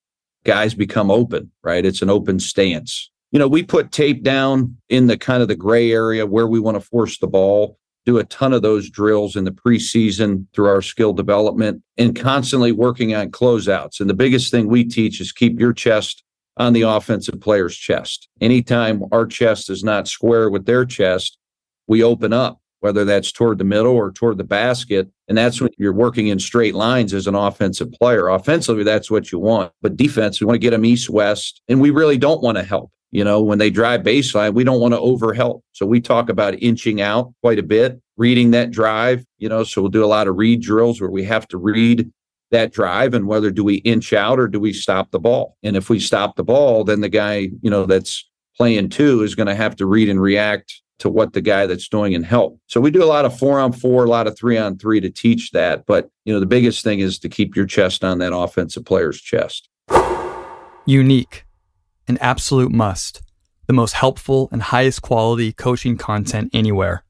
guys 0.44 0.72
become 0.72 1.10
open, 1.10 1.50
right? 1.64 1.84
It's 1.84 2.02
an 2.02 2.10
open 2.10 2.38
stance. 2.38 3.10
You 3.32 3.40
know, 3.40 3.48
we 3.48 3.64
put 3.64 3.90
tape 3.90 4.22
down 4.22 4.76
in 4.88 5.08
the 5.08 5.18
kind 5.18 5.42
of 5.42 5.48
the 5.48 5.56
gray 5.56 5.90
area 5.90 6.24
where 6.24 6.46
we 6.46 6.60
want 6.60 6.76
to 6.76 6.80
force 6.80 7.18
the 7.18 7.26
ball 7.26 7.79
do 8.06 8.18
a 8.18 8.24
ton 8.24 8.52
of 8.52 8.62
those 8.62 8.88
drills 8.90 9.36
in 9.36 9.44
the 9.44 9.50
preseason 9.50 10.46
through 10.54 10.68
our 10.68 10.82
skill 10.82 11.12
development 11.12 11.82
and 11.98 12.18
constantly 12.18 12.72
working 12.72 13.14
on 13.14 13.30
closeouts. 13.30 14.00
And 14.00 14.08
the 14.08 14.14
biggest 14.14 14.50
thing 14.50 14.68
we 14.68 14.84
teach 14.84 15.20
is 15.20 15.32
keep 15.32 15.60
your 15.60 15.72
chest 15.72 16.24
on 16.56 16.72
the 16.72 16.82
offensive 16.82 17.40
player's 17.40 17.76
chest. 17.76 18.28
Anytime 18.40 19.04
our 19.12 19.26
chest 19.26 19.70
is 19.70 19.84
not 19.84 20.08
square 20.08 20.50
with 20.50 20.66
their 20.66 20.84
chest, 20.84 21.38
we 21.86 22.02
open 22.02 22.32
up, 22.32 22.60
whether 22.80 23.04
that's 23.04 23.32
toward 23.32 23.58
the 23.58 23.64
middle 23.64 23.92
or 23.92 24.12
toward 24.12 24.38
the 24.38 24.44
basket. 24.44 25.08
And 25.28 25.36
that's 25.36 25.60
when 25.60 25.70
you're 25.78 25.92
working 25.92 26.28
in 26.28 26.38
straight 26.38 26.74
lines 26.74 27.14
as 27.14 27.26
an 27.26 27.34
offensive 27.34 27.92
player. 27.92 28.28
Offensively, 28.28 28.84
that's 28.84 29.10
what 29.10 29.30
you 29.30 29.38
want. 29.38 29.72
But 29.82 29.96
defense, 29.96 30.40
we 30.40 30.46
want 30.46 30.56
to 30.56 30.60
get 30.60 30.70
them 30.70 30.84
east 30.84 31.10
west. 31.10 31.62
And 31.68 31.80
we 31.80 31.90
really 31.90 32.18
don't 32.18 32.42
want 32.42 32.58
to 32.58 32.64
help. 32.64 32.90
You 33.12 33.24
know, 33.24 33.42
when 33.42 33.58
they 33.58 33.70
drive 33.70 34.02
baseline, 34.02 34.54
we 34.54 34.64
don't 34.64 34.80
want 34.80 34.94
to 34.94 35.00
overhelp. 35.00 35.62
So 35.72 35.84
we 35.84 36.00
talk 36.00 36.28
about 36.28 36.60
inching 36.62 37.00
out 37.00 37.32
quite 37.42 37.58
a 37.58 37.62
bit, 37.62 38.00
reading 38.16 38.52
that 38.52 38.70
drive, 38.70 39.24
you 39.38 39.48
know, 39.48 39.64
so 39.64 39.82
we'll 39.82 39.90
do 39.90 40.04
a 40.04 40.06
lot 40.06 40.28
of 40.28 40.36
read 40.36 40.62
drills 40.62 41.00
where 41.00 41.10
we 41.10 41.24
have 41.24 41.48
to 41.48 41.58
read 41.58 42.10
that 42.52 42.72
drive 42.72 43.14
and 43.14 43.26
whether 43.26 43.50
do 43.50 43.64
we 43.64 43.76
inch 43.76 44.12
out 44.12 44.38
or 44.38 44.48
do 44.48 44.60
we 44.60 44.72
stop 44.72 45.10
the 45.10 45.18
ball. 45.18 45.56
And 45.62 45.76
if 45.76 45.88
we 45.90 45.98
stop 45.98 46.36
the 46.36 46.44
ball, 46.44 46.84
then 46.84 47.00
the 47.00 47.08
guy, 47.08 47.50
you 47.62 47.70
know, 47.70 47.86
that's 47.86 48.28
playing 48.56 48.90
two 48.90 49.22
is 49.22 49.34
going 49.34 49.46
to 49.46 49.54
have 49.54 49.76
to 49.76 49.86
read 49.86 50.08
and 50.08 50.20
react 50.20 50.82
to 50.98 51.08
what 51.08 51.32
the 51.32 51.40
guy 51.40 51.66
that's 51.66 51.88
doing 51.88 52.14
and 52.14 52.26
help. 52.26 52.60
So 52.66 52.80
we 52.80 52.90
do 52.90 53.02
a 53.02 53.06
lot 53.06 53.24
of 53.24 53.36
four 53.36 53.58
on 53.58 53.72
four, 53.72 54.04
a 54.04 54.08
lot 54.08 54.26
of 54.26 54.38
three 54.38 54.58
on 54.58 54.76
three 54.76 55.00
to 55.00 55.10
teach 55.10 55.50
that. 55.52 55.86
But, 55.86 56.10
you 56.24 56.32
know, 56.32 56.40
the 56.40 56.46
biggest 56.46 56.84
thing 56.84 57.00
is 57.00 57.18
to 57.20 57.28
keep 57.28 57.56
your 57.56 57.66
chest 57.66 58.04
on 58.04 58.18
that 58.18 58.34
offensive 58.34 58.84
player's 58.84 59.20
chest. 59.20 59.68
Unique 60.86 61.44
an 62.10 62.18
absolute 62.18 62.72
must, 62.72 63.22
the 63.68 63.72
most 63.72 63.94
helpful 63.94 64.48
and 64.52 64.62
highest 64.62 65.00
quality 65.00 65.52
coaching 65.52 65.96
content 65.96 66.50
anywhere. 66.52 67.04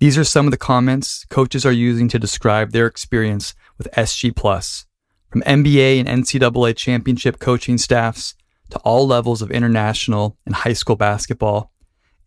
These 0.00 0.18
are 0.18 0.24
some 0.24 0.46
of 0.46 0.50
the 0.50 0.58
comments 0.58 1.24
coaches 1.30 1.64
are 1.64 1.72
using 1.72 2.08
to 2.08 2.18
describe 2.18 2.72
their 2.72 2.86
experience 2.86 3.54
with 3.78 3.88
SG 3.92 4.34
Plus. 4.34 4.86
From 5.30 5.42
NBA 5.42 6.00
and 6.00 6.08
NCAA 6.08 6.74
championship 6.76 7.38
coaching 7.38 7.78
staffs 7.78 8.34
to 8.70 8.78
all 8.80 9.06
levels 9.06 9.40
of 9.40 9.52
international 9.52 10.36
and 10.44 10.56
high 10.56 10.72
school 10.72 10.96
basketball, 10.96 11.70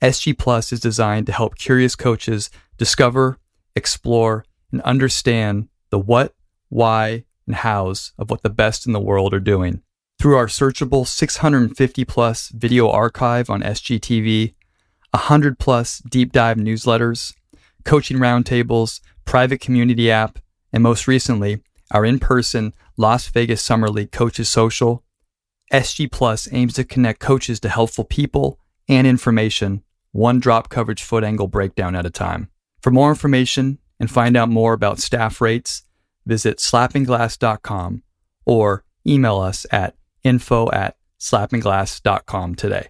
SG 0.01 0.38
Plus 0.38 0.72
is 0.72 0.80
designed 0.80 1.25
to 1.25 1.34
help 1.34 1.58
curious 1.58 1.96
coaches 1.96 2.50
discover, 2.77 3.38
explore, 3.75 4.46
and 4.72 4.82
understand 4.82 5.68
the 5.89 6.00
what, 6.00 6.34
why, 6.70 7.25
and 7.46 7.56
hows 7.58 8.13
of 8.18 8.30
what 8.30 8.44
the 8.44 8.50
best 8.50 8.88
in 8.88 8.94
the 8.94 9.01
world 9.01 9.34
are 9.34 9.42
doing. 9.42 9.82
Through 10.24 10.38
our 10.38 10.48
searchable 10.48 11.06
650 11.06 12.06
plus 12.06 12.48
video 12.48 12.89
archive 12.89 13.50
on 13.50 13.62
SGTV, 13.62 14.53
100 15.12 15.60
plus 15.60 16.00
deep 16.00 16.32
dive 16.32 16.56
newsletters, 16.56 17.34
coaching 17.84 18.15
roundtables, 18.20 19.01
private 19.25 19.60
community 19.60 20.10
app, 20.10 20.39
and 20.72 20.82
most 20.82 21.10
recently, 21.10 21.62
our 21.92 22.06
in 22.06 22.20
person 22.20 22.72
Las 22.96 23.27
Vegas 23.27 23.62
Summer 23.62 23.89
League 23.89 24.13
Coaches 24.13 24.48
Social, 24.48 25.03
SG 25.74 26.10
Plus 26.10 26.48
aims 26.53 26.75
to 26.75 26.86
connect 26.86 27.20
coaches 27.20 27.60
to 27.60 27.68
helpful 27.68 28.06
people 28.06 28.62
and 28.88 29.06
information, 29.06 29.84
one 30.13 30.39
drop 30.39 30.70
coverage 30.70 31.03
foot 31.03 31.25
angle 31.25 31.50
breakdown 31.50 31.98
at 31.98 32.06
a 32.06 32.10
time. 32.10 32.50
For 32.82 32.92
more 32.92 33.10
information 33.10 33.77
and 34.00 34.10
find 34.10 34.38
out 34.38 34.48
more 34.48 34.72
about 34.72 35.00
staff 35.00 35.42
rates, 35.42 35.84
visit 36.25 36.60
slappingglass.com 36.60 38.03
or 38.46 38.86
email 39.06 39.42
us 39.42 39.65
at 39.70 39.98
info 40.24 40.70
at 40.72 40.96
slappingglass.com 41.20 42.56
today. 42.56 42.89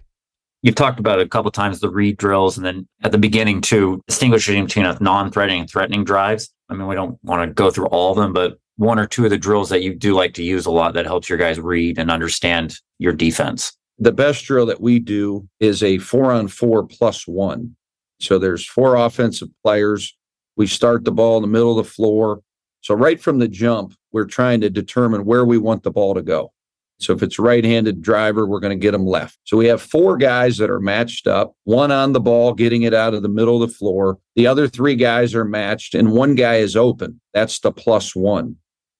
You've 0.62 0.74
talked 0.74 0.98
about 0.98 1.20
a 1.20 1.28
couple 1.28 1.50
times 1.50 1.80
the 1.80 1.90
read 1.90 2.16
drills 2.16 2.56
and 2.56 2.64
then 2.64 2.88
at 3.02 3.12
the 3.12 3.18
beginning 3.18 3.60
too, 3.60 4.00
distinguishing 4.08 4.64
between 4.64 4.96
non-threatening 5.00 5.60
and 5.60 5.70
threatening 5.70 6.04
drives. 6.04 6.50
I 6.70 6.74
mean, 6.74 6.86
we 6.86 6.94
don't 6.94 7.18
want 7.22 7.46
to 7.46 7.52
go 7.52 7.70
through 7.70 7.88
all 7.88 8.12
of 8.12 8.16
them, 8.16 8.32
but 8.32 8.58
one 8.76 8.98
or 8.98 9.06
two 9.06 9.24
of 9.24 9.30
the 9.30 9.38
drills 9.38 9.68
that 9.68 9.82
you 9.82 9.94
do 9.94 10.14
like 10.14 10.34
to 10.34 10.42
use 10.42 10.66
a 10.66 10.70
lot 10.70 10.94
that 10.94 11.04
helps 11.04 11.28
your 11.28 11.38
guys 11.38 11.60
read 11.60 11.98
and 11.98 12.10
understand 12.10 12.78
your 12.98 13.12
defense. 13.12 13.76
The 13.98 14.12
best 14.12 14.44
drill 14.44 14.66
that 14.66 14.80
we 14.80 14.98
do 14.98 15.48
is 15.60 15.82
a 15.82 15.98
four 15.98 16.32
on 16.32 16.48
four 16.48 16.86
plus 16.86 17.28
one. 17.28 17.76
So 18.20 18.38
there's 18.38 18.66
four 18.66 18.96
offensive 18.96 19.48
players. 19.62 20.16
We 20.56 20.66
start 20.66 21.04
the 21.04 21.12
ball 21.12 21.36
in 21.36 21.42
the 21.42 21.48
middle 21.48 21.78
of 21.78 21.84
the 21.84 21.92
floor. 21.92 22.40
So 22.80 22.94
right 22.94 23.20
from 23.20 23.38
the 23.38 23.48
jump, 23.48 23.94
we're 24.12 24.24
trying 24.24 24.60
to 24.62 24.70
determine 24.70 25.24
where 25.24 25.44
we 25.44 25.58
want 25.58 25.82
the 25.82 25.90
ball 25.90 26.14
to 26.14 26.22
go. 26.22 26.52
So 26.98 27.12
if 27.12 27.22
it's 27.22 27.38
right-handed 27.38 28.02
driver, 28.02 28.46
we're 28.46 28.60
going 28.60 28.78
to 28.78 28.82
get 28.82 28.92
them 28.92 29.06
left. 29.06 29.38
So 29.44 29.56
we 29.56 29.66
have 29.66 29.82
four 29.82 30.16
guys 30.16 30.56
that 30.58 30.70
are 30.70 30.80
matched 30.80 31.26
up, 31.26 31.54
one 31.64 31.90
on 31.90 32.12
the 32.12 32.20
ball, 32.20 32.54
getting 32.54 32.82
it 32.82 32.94
out 32.94 33.14
of 33.14 33.22
the 33.22 33.28
middle 33.28 33.62
of 33.62 33.68
the 33.68 33.74
floor. 33.74 34.18
The 34.36 34.46
other 34.46 34.68
three 34.68 34.94
guys 34.94 35.34
are 35.34 35.44
matched, 35.44 35.94
and 35.94 36.12
one 36.12 36.34
guy 36.34 36.56
is 36.56 36.76
open. 36.76 37.20
That's 37.32 37.58
the 37.60 37.72
plus 37.72 38.14
one. 38.14 38.56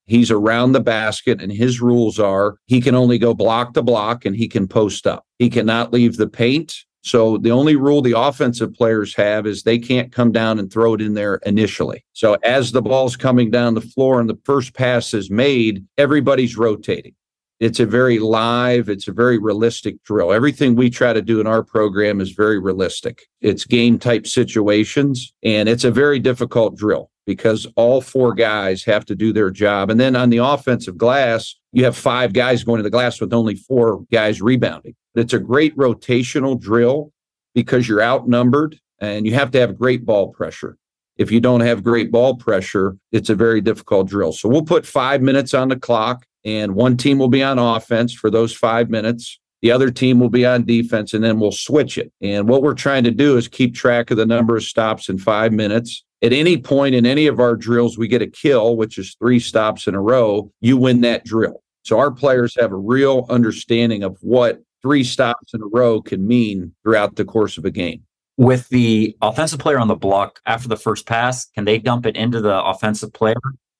He's 0.06 0.30
around 0.30 0.72
the 0.72 0.80
basket, 0.80 1.40
and 1.40 1.50
his 1.50 1.80
rules 1.80 2.18
are 2.18 2.56
he 2.66 2.80
can 2.80 2.94
only 2.94 3.16
go 3.16 3.32
block 3.32 3.72
to 3.74 3.82
block 3.82 4.26
and 4.26 4.36
he 4.36 4.48
can 4.48 4.68
post 4.68 5.06
up. 5.06 5.24
He 5.38 5.48
cannot 5.48 5.92
leave 5.92 6.16
the 6.16 6.28
paint. 6.28 6.74
So 7.04 7.36
the 7.36 7.50
only 7.50 7.76
rule 7.76 8.00
the 8.00 8.18
offensive 8.18 8.72
players 8.72 9.14
have 9.14 9.46
is 9.46 9.62
they 9.62 9.78
can't 9.78 10.10
come 10.10 10.32
down 10.32 10.58
and 10.58 10.72
throw 10.72 10.94
it 10.94 11.02
in 11.02 11.12
there 11.14 11.36
initially. 11.44 12.02
So 12.14 12.34
as 12.42 12.72
the 12.72 12.80
ball's 12.80 13.14
coming 13.14 13.50
down 13.50 13.74
the 13.74 13.82
floor 13.82 14.20
and 14.20 14.28
the 14.28 14.38
first 14.44 14.74
pass 14.74 15.12
is 15.12 15.30
made, 15.30 15.84
everybody's 15.98 16.56
rotating. 16.56 17.14
It's 17.60 17.80
a 17.80 17.86
very 17.86 18.18
live, 18.18 18.88
it's 18.88 19.08
a 19.08 19.12
very 19.12 19.38
realistic 19.38 20.02
drill. 20.02 20.32
Everything 20.32 20.74
we 20.74 20.90
try 20.90 21.12
to 21.12 21.22
do 21.22 21.40
in 21.40 21.46
our 21.46 21.62
program 21.62 22.20
is 22.20 22.32
very 22.32 22.58
realistic. 22.58 23.26
It's 23.40 23.64
game 23.64 23.98
type 23.98 24.26
situations 24.26 25.32
and 25.42 25.68
it's 25.68 25.84
a 25.84 25.90
very 25.90 26.18
difficult 26.18 26.76
drill 26.76 27.10
because 27.26 27.66
all 27.76 28.00
four 28.00 28.34
guys 28.34 28.84
have 28.84 29.04
to 29.06 29.14
do 29.14 29.32
their 29.32 29.50
job. 29.50 29.90
And 29.90 29.98
then 29.98 30.16
on 30.16 30.30
the 30.30 30.38
offensive 30.38 30.98
glass, 30.98 31.54
you 31.72 31.84
have 31.84 31.96
five 31.96 32.32
guys 32.32 32.64
going 32.64 32.78
to 32.78 32.82
the 32.82 32.90
glass 32.90 33.20
with 33.20 33.32
only 33.32 33.54
four 33.54 34.04
guys 34.12 34.42
rebounding. 34.42 34.94
It's 35.14 35.32
a 35.32 35.38
great 35.38 35.76
rotational 35.76 36.60
drill 36.60 37.12
because 37.54 37.88
you're 37.88 38.02
outnumbered 38.02 38.78
and 39.00 39.26
you 39.26 39.34
have 39.34 39.50
to 39.52 39.60
have 39.60 39.78
great 39.78 40.04
ball 40.04 40.32
pressure. 40.32 40.76
If 41.16 41.30
you 41.30 41.40
don't 41.40 41.60
have 41.60 41.84
great 41.84 42.10
ball 42.10 42.36
pressure, 42.36 42.96
it's 43.12 43.30
a 43.30 43.34
very 43.36 43.60
difficult 43.60 44.08
drill. 44.08 44.32
So 44.32 44.48
we'll 44.48 44.62
put 44.62 44.84
five 44.84 45.22
minutes 45.22 45.54
on 45.54 45.68
the 45.68 45.76
clock, 45.76 46.26
and 46.44 46.74
one 46.74 46.96
team 46.96 47.18
will 47.18 47.28
be 47.28 47.42
on 47.42 47.58
offense 47.58 48.12
for 48.12 48.30
those 48.30 48.54
five 48.54 48.90
minutes. 48.90 49.40
The 49.62 49.72
other 49.72 49.90
team 49.90 50.20
will 50.20 50.30
be 50.30 50.44
on 50.44 50.64
defense, 50.64 51.14
and 51.14 51.24
then 51.24 51.40
we'll 51.40 51.52
switch 51.52 51.96
it. 51.96 52.12
And 52.20 52.48
what 52.48 52.62
we're 52.62 52.74
trying 52.74 53.04
to 53.04 53.10
do 53.10 53.38
is 53.38 53.48
keep 53.48 53.74
track 53.74 54.10
of 54.10 54.18
the 54.18 54.26
number 54.26 54.56
of 54.56 54.62
stops 54.62 55.08
in 55.08 55.18
five 55.18 55.52
minutes. 55.52 56.04
At 56.22 56.32
any 56.32 56.58
point 56.58 56.94
in 56.94 57.06
any 57.06 57.26
of 57.26 57.40
our 57.40 57.56
drills, 57.56 57.96
we 57.96 58.08
get 58.08 58.22
a 58.22 58.26
kill, 58.26 58.76
which 58.76 58.98
is 58.98 59.16
three 59.18 59.40
stops 59.40 59.86
in 59.86 59.94
a 59.94 60.00
row. 60.00 60.50
You 60.60 60.76
win 60.76 61.00
that 61.02 61.24
drill. 61.24 61.62
So 61.82 61.98
our 61.98 62.10
players 62.10 62.54
have 62.58 62.72
a 62.72 62.76
real 62.76 63.26
understanding 63.28 64.02
of 64.02 64.16
what 64.20 64.62
three 64.82 65.04
stops 65.04 65.54
in 65.54 65.62
a 65.62 65.66
row 65.66 66.00
can 66.00 66.26
mean 66.26 66.74
throughout 66.82 67.16
the 67.16 67.24
course 67.24 67.56
of 67.56 67.64
a 67.64 67.70
game. 67.70 68.02
With 68.36 68.68
the 68.68 69.16
offensive 69.22 69.60
player 69.60 69.78
on 69.78 69.88
the 69.88 69.94
block 69.94 70.40
after 70.44 70.68
the 70.68 70.76
first 70.76 71.06
pass, 71.06 71.46
can 71.46 71.64
they 71.64 71.78
dump 71.78 72.04
it 72.04 72.16
into 72.16 72.40
the 72.40 72.62
offensive 72.62 73.12
player? 73.12 73.36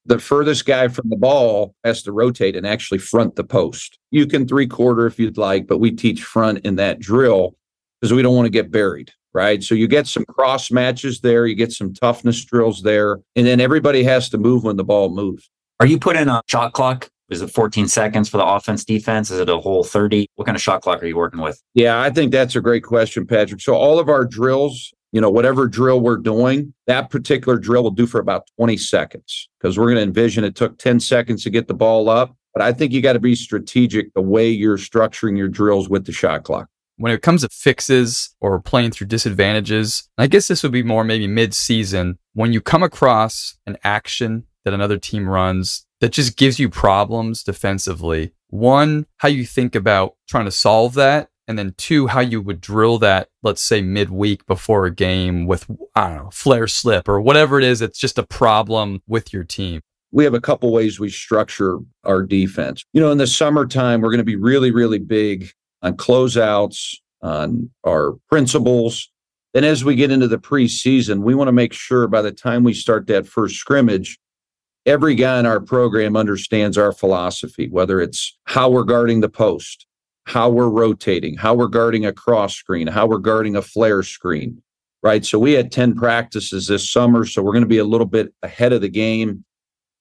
The 0.06 0.18
furthest 0.18 0.66
guy 0.66 0.88
from 0.88 1.08
the 1.08 1.16
ball 1.16 1.74
has 1.84 2.02
to 2.02 2.12
rotate 2.12 2.56
and 2.56 2.66
actually 2.66 2.98
front 2.98 3.36
the 3.36 3.44
post. 3.44 3.98
You 4.10 4.26
can 4.26 4.46
three 4.46 4.66
quarter 4.66 5.06
if 5.06 5.18
you'd 5.18 5.38
like, 5.38 5.66
but 5.66 5.78
we 5.78 5.90
teach 5.90 6.22
front 6.22 6.58
in 6.58 6.76
that 6.76 7.00
drill 7.00 7.56
because 8.00 8.12
we 8.12 8.22
don't 8.22 8.36
want 8.36 8.46
to 8.46 8.50
get 8.50 8.70
buried 8.70 9.12
right? 9.34 9.64
So 9.64 9.74
you 9.74 9.88
get 9.88 10.06
some 10.06 10.24
cross 10.24 10.70
matches 10.70 11.20
there, 11.20 11.44
you 11.44 11.56
get 11.56 11.72
some 11.72 11.92
toughness 11.92 12.44
drills 12.44 12.82
there, 12.82 13.18
and 13.34 13.44
then 13.44 13.60
everybody 13.60 14.04
has 14.04 14.30
to 14.30 14.38
move 14.38 14.62
when 14.62 14.76
the 14.76 14.84
ball 14.84 15.10
moves. 15.10 15.50
Are 15.80 15.86
you 15.86 15.98
putting 15.98 16.28
a 16.28 16.40
shot 16.46 16.72
clock 16.72 17.10
is 17.30 17.42
it 17.42 17.50
14 17.50 17.88
seconds 17.88 18.28
for 18.28 18.36
the 18.36 18.46
offense 18.46 18.84
defense? 18.84 19.30
Is 19.30 19.40
it 19.40 19.48
a 19.48 19.58
whole 19.58 19.82
30? 19.82 20.28
What 20.36 20.44
kind 20.44 20.54
of 20.54 20.62
shot 20.62 20.82
clock 20.82 21.02
are 21.02 21.06
you 21.06 21.16
working 21.16 21.40
with? 21.40 21.60
Yeah, 21.74 22.00
I 22.00 22.10
think 22.10 22.30
that's 22.30 22.54
a 22.54 22.60
great 22.60 22.84
question, 22.84 23.26
Patrick. 23.26 23.60
So 23.60 23.74
all 23.74 23.98
of 23.98 24.08
our 24.08 24.24
drills, 24.24 24.93
you 25.14 25.20
know, 25.20 25.30
whatever 25.30 25.68
drill 25.68 26.00
we're 26.00 26.16
doing, 26.16 26.74
that 26.88 27.08
particular 27.08 27.56
drill 27.56 27.84
will 27.84 27.92
do 27.92 28.04
for 28.04 28.18
about 28.18 28.48
20 28.58 28.76
seconds 28.76 29.48
because 29.60 29.78
we're 29.78 29.84
going 29.84 29.98
to 29.98 30.02
envision 30.02 30.42
it 30.42 30.56
took 30.56 30.76
10 30.76 30.98
seconds 30.98 31.44
to 31.44 31.50
get 31.50 31.68
the 31.68 31.74
ball 31.74 32.08
up. 32.08 32.36
But 32.52 32.64
I 32.64 32.72
think 32.72 32.92
you 32.92 33.00
got 33.00 33.12
to 33.12 33.20
be 33.20 33.36
strategic 33.36 34.12
the 34.14 34.20
way 34.20 34.50
you're 34.50 34.76
structuring 34.76 35.38
your 35.38 35.46
drills 35.46 35.88
with 35.88 36.06
the 36.06 36.12
shot 36.12 36.42
clock. 36.42 36.68
When 36.96 37.12
it 37.12 37.22
comes 37.22 37.42
to 37.42 37.48
fixes 37.48 38.34
or 38.40 38.60
playing 38.60 38.90
through 38.90 39.06
disadvantages, 39.06 40.08
I 40.18 40.26
guess 40.26 40.48
this 40.48 40.64
would 40.64 40.72
be 40.72 40.82
more 40.82 41.04
maybe 41.04 41.28
mid 41.28 41.54
season 41.54 42.18
when 42.32 42.52
you 42.52 42.60
come 42.60 42.82
across 42.82 43.56
an 43.66 43.76
action 43.84 44.44
that 44.64 44.74
another 44.74 44.98
team 44.98 45.28
runs 45.28 45.86
that 46.00 46.10
just 46.10 46.36
gives 46.36 46.58
you 46.58 46.68
problems 46.68 47.44
defensively. 47.44 48.32
One, 48.48 49.06
how 49.18 49.28
you 49.28 49.44
think 49.44 49.76
about 49.76 50.16
trying 50.28 50.46
to 50.46 50.50
solve 50.50 50.94
that. 50.94 51.28
And 51.46 51.58
then 51.58 51.74
two, 51.76 52.06
how 52.06 52.20
you 52.20 52.40
would 52.40 52.60
drill 52.60 52.98
that, 52.98 53.28
let's 53.42 53.60
say 53.60 53.82
midweek 53.82 54.46
before 54.46 54.86
a 54.86 54.90
game 54.90 55.46
with, 55.46 55.66
I 55.94 56.08
don't 56.08 56.16
know, 56.16 56.30
flare 56.30 56.66
slip 56.66 57.08
or 57.08 57.20
whatever 57.20 57.58
it 57.58 57.64
is. 57.64 57.82
It's 57.82 57.98
just 57.98 58.18
a 58.18 58.22
problem 58.22 59.02
with 59.06 59.32
your 59.32 59.44
team 59.44 59.82
we 60.14 60.22
have 60.22 60.32
a 60.32 60.40
couple 60.40 60.70
ways 60.70 61.00
we 61.00 61.10
structure 61.10 61.80
our 62.04 62.22
defense. 62.22 62.84
You 62.92 63.00
know, 63.00 63.10
in 63.10 63.18
the 63.18 63.26
summertime, 63.26 64.00
we're 64.00 64.10
going 64.10 64.18
to 64.18 64.24
be 64.24 64.36
really, 64.36 64.70
really 64.70 65.00
big 65.00 65.50
on 65.82 65.96
closeouts, 65.96 66.94
on 67.20 67.68
our 67.84 68.14
principles. 68.28 69.10
Then 69.54 69.64
as 69.64 69.84
we 69.84 69.96
get 69.96 70.12
into 70.12 70.28
the 70.28 70.38
preseason, 70.38 71.24
we 71.24 71.34
want 71.34 71.48
to 71.48 71.52
make 71.52 71.72
sure 71.72 72.06
by 72.06 72.22
the 72.22 72.30
time 72.30 72.62
we 72.62 72.74
start 72.74 73.08
that 73.08 73.26
first 73.26 73.56
scrimmage, 73.56 74.16
every 74.86 75.16
guy 75.16 75.40
in 75.40 75.46
our 75.46 75.58
program 75.58 76.16
understands 76.16 76.78
our 76.78 76.92
philosophy, 76.92 77.68
whether 77.68 78.00
it's 78.00 78.38
how 78.44 78.70
we're 78.70 78.84
guarding 78.84 79.20
the 79.20 79.28
post, 79.28 79.84
how 80.24 80.48
we're 80.48 80.68
rotating, 80.68 81.36
how 81.36 81.54
we're 81.54 81.68
guarding 81.68 82.06
a 82.06 82.12
cross 82.12 82.54
screen, 82.54 82.86
how 82.86 83.06
we're 83.06 83.18
guarding 83.18 83.56
a 83.56 83.62
flare 83.62 84.02
screen, 84.02 84.62
right? 85.02 85.24
So 85.24 85.38
we 85.38 85.52
had 85.52 85.70
10 85.70 85.94
practices 85.94 86.66
this 86.66 86.90
summer. 86.90 87.26
So 87.26 87.42
we're 87.42 87.52
going 87.52 87.64
to 87.64 87.68
be 87.68 87.78
a 87.78 87.84
little 87.84 88.06
bit 88.06 88.32
ahead 88.42 88.72
of 88.72 88.80
the 88.80 88.88
game 88.88 89.44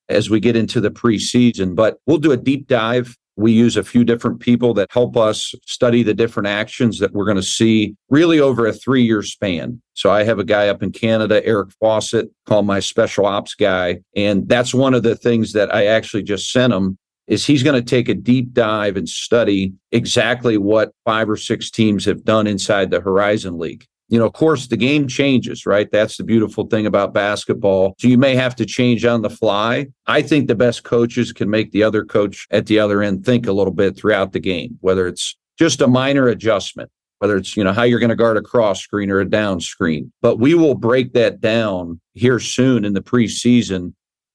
as 0.10 0.30
we 0.30 0.40
get 0.40 0.56
into 0.56 0.82
the 0.82 0.92
preseason, 0.92 1.76
but 1.76 1.98
we'll 2.06 2.18
do 2.18 2.32
a 2.32 2.38
deep 2.38 2.68
dive 2.68 3.18
we 3.36 3.52
use 3.52 3.78
a 3.78 3.84
few 3.84 4.04
different 4.04 4.40
people 4.40 4.74
that 4.76 4.92
help 4.92 5.18
us 5.18 5.56
study 5.66 6.04
the 6.04 6.14
different 6.14 6.48
actions 6.48 7.00
that 7.00 7.14
we're 7.14 7.26
going 7.26 7.38
to 7.38 7.44
see 7.44 7.96
really 8.10 8.40
over 8.40 8.68
a 8.68 8.74
three 8.74 9.04
year 9.04 9.24
span. 9.24 9.82
So 9.94 10.12
I 10.12 10.24
have 10.24 10.40
a 10.40 10.44
guy 10.44 10.68
up 10.68 10.84
in 10.84 10.92
Canada, 10.92 11.44
Eric 11.46 11.72
Fawcett, 11.80 12.30
called 12.46 12.66
my 12.66 12.80
special 12.80 13.26
ops 13.26 13.56
guy. 13.56 14.02
And 14.16 14.48
that's 14.48 14.74
one 14.74 14.94
of 14.94 15.04
the 15.04 15.16
things 15.16 15.54
that 15.54 15.74
I 15.74 15.88
actually 15.88 16.24
just 16.24 16.52
sent 16.52 16.74
him 16.74 16.98
is 17.28 17.46
he's 17.46 17.64
going 17.64 17.82
to 17.82 17.90
take 17.90 18.10
a 18.10 18.14
deep 18.14 18.54
dive 18.54 18.98
and 18.98 19.08
study 19.08 19.74
exactly 19.92 20.58
what 20.58 20.94
five 21.06 21.30
or 21.30 21.38
six 21.38 21.70
teams 21.70 22.06
have 22.06 22.24
done 22.24 22.48
inside 22.48 22.92
the 22.92 23.02
Horizon 23.02 23.58
League 23.58 23.86
you 24.14 24.20
know, 24.20 24.28
of 24.28 24.34
course, 24.34 24.68
the 24.68 24.78
game 24.78 25.08
changes, 25.08 25.66
right? 25.66 25.90
That's 25.92 26.18
the 26.18 26.24
beautiful 26.24 26.68
thing 26.68 26.86
about 26.86 27.16
basketball. 27.16 27.96
So 27.98 28.08
you 28.08 28.20
may 28.20 28.36
have 28.36 28.56
to 28.58 28.66
change 28.66 29.06
on 29.06 29.24
the 29.24 29.30
fly. 29.32 29.88
I 30.06 30.22
think 30.22 30.48
the 30.48 30.54
best 30.54 30.84
coaches 30.84 31.34
can 31.34 31.50
make 31.50 31.72
the 31.72 31.82
other 31.82 32.06
coach 32.06 32.48
at 32.52 32.68
the 32.68 32.78
other 32.78 33.02
end 33.02 33.26
think 33.26 33.48
a 33.48 33.54
little 33.54 33.74
bit 33.74 33.98
throughout 33.98 34.32
the 34.32 34.40
game, 34.40 34.78
whether 34.82 35.08
it's 35.08 35.36
just 35.58 35.82
a 35.82 35.88
minor 35.88 36.28
adjustment, 36.28 36.92
whether 37.20 37.38
it's, 37.38 37.58
you 37.58 37.64
know, 37.64 37.74
how 37.74 37.82
you're 37.82 38.00
going 38.00 38.12
to 38.12 38.16
guard 38.16 38.38
a 38.38 38.42
cross 38.44 38.82
screen 38.82 39.10
or 39.10 39.20
a 39.20 39.28
down 39.28 39.60
screen. 39.60 40.12
But 40.22 40.38
we 40.38 40.54
will 40.54 40.76
break 40.76 41.14
that 41.14 41.42
down 41.42 42.00
here 42.14 42.40
soon 42.40 42.86
in 42.86 42.94
the 42.94 43.02
preseason 43.02 43.94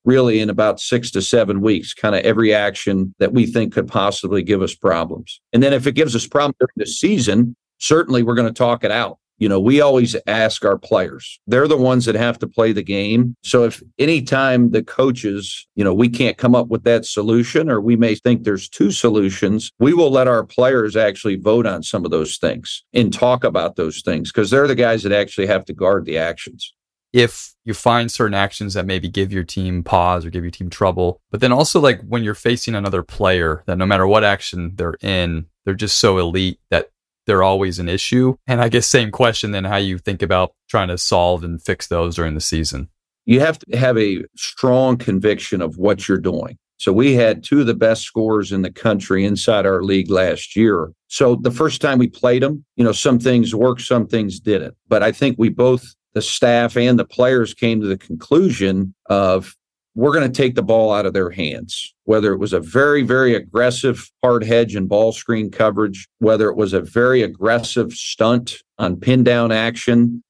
really 0.09 0.41
in 0.41 0.51
about 0.51 0.81
six 0.81 1.11
to 1.13 1.23
seven 1.23 1.61
weeks, 1.61 1.95
kind 1.95 2.15
of 2.15 2.23
every 2.23 2.55
action 2.55 3.15
that 3.19 3.33
we 3.33 3.47
think 3.47 3.73
could 3.73 3.87
possibly 3.87 4.43
give 4.43 4.63
us 4.63 4.75
problems. 4.75 5.41
And 5.53 5.63
then 5.63 5.73
if 5.73 5.87
it 5.87 5.93
gives 5.93 6.17
us 6.17 6.27
problems 6.27 6.57
during 6.59 6.73
the 6.77 6.87
season, 6.87 7.55
certainly 7.79 8.23
we're 8.23 8.35
going 8.35 8.53
to 8.53 8.59
talk 8.59 8.85
it 8.85 8.91
out 8.91 9.19
you 9.39 9.49
know, 9.49 9.61
we 9.61 9.81
always 9.81 10.17
ask 10.27 10.65
our 10.65 10.79
players. 10.79 11.39
They're 11.47 11.69
the 11.69 11.77
ones 11.77 12.05
that 12.07 12.17
have 12.17 12.39
to 12.41 12.49
play 12.49 12.73
the 12.73 12.83
game. 12.83 13.37
So 13.43 13.65
if 13.65 13.81
anytime 13.99 14.73
the 14.73 14.83
coaches, 14.83 15.67
you 15.77 15.85
know, 15.85 15.95
we 15.95 16.09
can't 16.09 16.37
come 16.37 16.55
up 16.55 16.69
with 16.69 16.83
that 16.85 17.05
solution 17.05 17.71
or 17.71 17.81
we 17.81 17.97
may 17.97 18.17
think 18.17 18.43
there's 18.43 18.69
two 18.69 18.91
solutions, 18.91 19.71
we 19.79 19.95
will 19.95 20.11
let 20.11 20.29
our 20.29 20.45
players 20.45 20.97
actually 20.97 21.37
vote 21.37 21.67
on 21.67 21.83
some 21.85 22.05
of 22.05 22.11
those 22.11 22.37
things 22.37 22.85
and 22.93 23.13
talk 23.13 23.45
about 23.45 23.77
those 23.77 24.03
things 24.03 24.33
because 24.33 24.51
they're 24.51 24.67
the 24.69 24.75
guys 24.75 25.05
that 25.05 25.13
actually 25.13 25.47
have 25.47 25.65
to 25.67 25.73
guard 25.73 26.05
the 26.05 26.19
actions. 26.19 26.75
If 27.13 27.55
you 27.65 27.75
find 27.75 28.11
certain 28.11 28.35
actions 28.35 28.75
that 28.75 28.87
maybe 28.87 29.09
give 29.09 29.33
your 29.33 29.45
team 29.45 29.83
pause 29.83 30.27
or 30.27 30.31
give 30.31 30.45
your 30.45 30.51
team 30.51 30.71
trouble, 30.71 31.21
but 31.31 31.41
then 31.41 31.53
also 31.53 31.81
like 31.81 32.03
when 32.03 32.23
you're 32.23 32.35
facing 32.35 32.75
another 32.75 33.03
player 33.03 33.63
that 33.67 33.79
no 33.79 33.87
matter 33.87 34.07
what 34.07 34.25
action 34.25 34.73
they're 34.75 34.99
in, 35.01 35.47
they're 35.65 35.75
just 35.75 35.99
so 35.99 36.19
elite 36.19 36.59
that 36.71 36.91
they're 37.27 37.43
always 37.43 37.79
an 37.79 37.89
issue. 37.89 38.37
And 38.47 38.61
I 38.61 38.69
guess 38.69 38.87
same 38.87 39.11
question 39.11 39.51
then 39.51 39.65
how 39.65 39.77
you 39.77 39.99
think 39.99 40.23
about 40.23 40.55
trying 40.69 40.89
to 40.89 40.99
solve 40.99 41.45
and 41.45 41.63
fix 41.63 41.87
those 41.87 42.17
during 42.17 42.35
the 42.35 42.41
season. 42.41 42.89
You 43.27 43.41
have 43.41 43.59
to 43.59 43.77
have 43.77 43.99
a 43.99 44.25
strong 44.37 44.97
conviction 44.97 45.61
of 45.61 45.77
what 45.77 46.09
you're 46.09 46.19
doing. 46.19 46.57
So 46.79 46.93
we 46.93 47.15
had 47.15 47.43
two 47.43 47.61
of 47.61 47.67
the 47.67 47.75
best 47.75 48.03
scorers 48.03 48.53
in 48.53 48.63
the 48.63 48.71
country 48.71 49.25
inside 49.25 49.67
our 49.67 49.83
league 49.83 50.11
last 50.11 50.57
year. 50.57 50.93
So 51.09 51.35
the 51.35 51.51
first 51.51 51.81
time 51.81 51.99
we 51.99 52.09
played 52.09 52.43
them, 52.43 52.65
you 52.77 52.85
know, 52.85 52.93
some 52.93 53.19
things 53.19 53.55
worked, 53.55 53.83
some 53.83 54.07
things 54.07 54.39
didn't. 54.39 54.75
But 54.87 55.03
I 55.03 55.11
think 55.11 55.37
we 55.39 55.49
both, 55.49 55.95
the 56.19 56.23
staff 56.23 56.77
and 56.77 56.99
the 56.99 57.05
players, 57.05 57.55
came 57.55 57.81
to 57.81 57.87
the 57.87 57.97
conclusion 57.97 58.93
of 59.07 59.55
we're 59.95 60.13
going 60.13 60.31
to 60.31 60.37
take 60.37 60.57
the 60.57 60.63
ball 60.63 60.93
out 60.93 61.07
of 61.07 61.13
their 61.13 61.31
hands. 61.31 61.95
Whether 62.05 62.33
it 62.33 62.39
was 62.39 62.53
a 62.53 62.59
very, 62.59 63.03
very 63.03 63.37
aggressive 63.37 64.11
hard 64.23 64.43
hedge 64.43 64.75
and 64.75 64.89
ball 64.89 65.13
screen 65.13 65.49
coverage, 65.51 66.09
whether 66.19 66.49
it 66.49 66.57
was 66.57 66.73
a 66.73 66.81
very 66.81 67.23
aggressive 67.23 67.93
stunt 67.93 68.65
on 68.79 68.97
pin 68.97 69.23
down 69.23 69.53
action, 69.53 70.25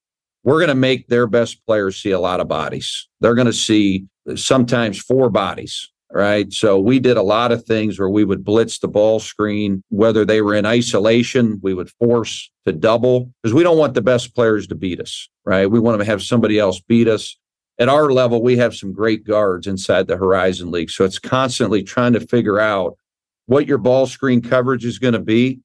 we're 0.44 0.59
going 0.59 0.68
to 0.68 0.74
make 0.74 1.09
their 1.09 1.27
best 1.27 1.64
players 1.66 1.96
see 1.96 2.11
a 2.11 2.20
lot 2.20 2.40
of 2.40 2.48
bodies. 2.48 3.09
They're 3.20 3.35
going 3.35 3.46
to 3.46 3.53
see 3.53 4.05
sometimes 4.35 4.98
four 4.98 5.31
bodies, 5.31 5.90
right? 6.12 6.53
So 6.53 6.79
we 6.79 6.99
did 6.99 7.16
a 7.16 7.23
lot 7.23 7.53
of 7.53 7.64
things 7.64 7.99
where 7.99 8.09
we 8.09 8.25
would 8.25 8.44
blitz 8.44 8.79
the 8.79 8.88
ball 8.88 9.21
screen, 9.21 9.83
whether 9.90 10.25
they 10.25 10.40
were 10.40 10.55
in 10.55 10.66
isolation, 10.66 11.61
we 11.62 11.75
would 11.75 11.90
force 11.90 12.51
to 12.66 12.73
double 12.73 13.31
because 13.42 13.55
we 13.55 13.62
don't 13.62 13.79
want 13.79 13.94
the 13.94 14.03
best 14.03 14.35
players 14.35 14.66
to 14.68 14.75
beat 14.75 15.01
us, 15.01 15.29
right? 15.44 15.71
We 15.71 15.81
want 15.81 16.01
to 16.01 16.07
have 16.07 16.23
somebody 16.23 16.59
else 16.59 16.81
beat 16.81 17.09
us 17.09 17.37
at 17.79 17.88
our 17.88 18.11
level, 18.11 18.42
we 18.42 18.57
have 18.57 18.75
some 18.75 18.92
great 18.92 19.25
guards 19.25 19.68
inside 19.68 20.09
the 20.09 20.16
Horizon 20.16 20.73
League. 20.73 20.90
So 20.90 21.05
it's 21.05 21.21
constantly 21.21 21.85
trying 21.85 22.12
to 22.14 22.21
figure 22.21 22.59
out 22.59 22.99
what 23.47 23.68
your 23.68 23.79
ball 23.79 24.07
screen 24.07 24.42
coverage 24.42 24.85
is 24.85 24.99
going 24.99 25.12
to 25.12 25.21
be, 25.21 25.61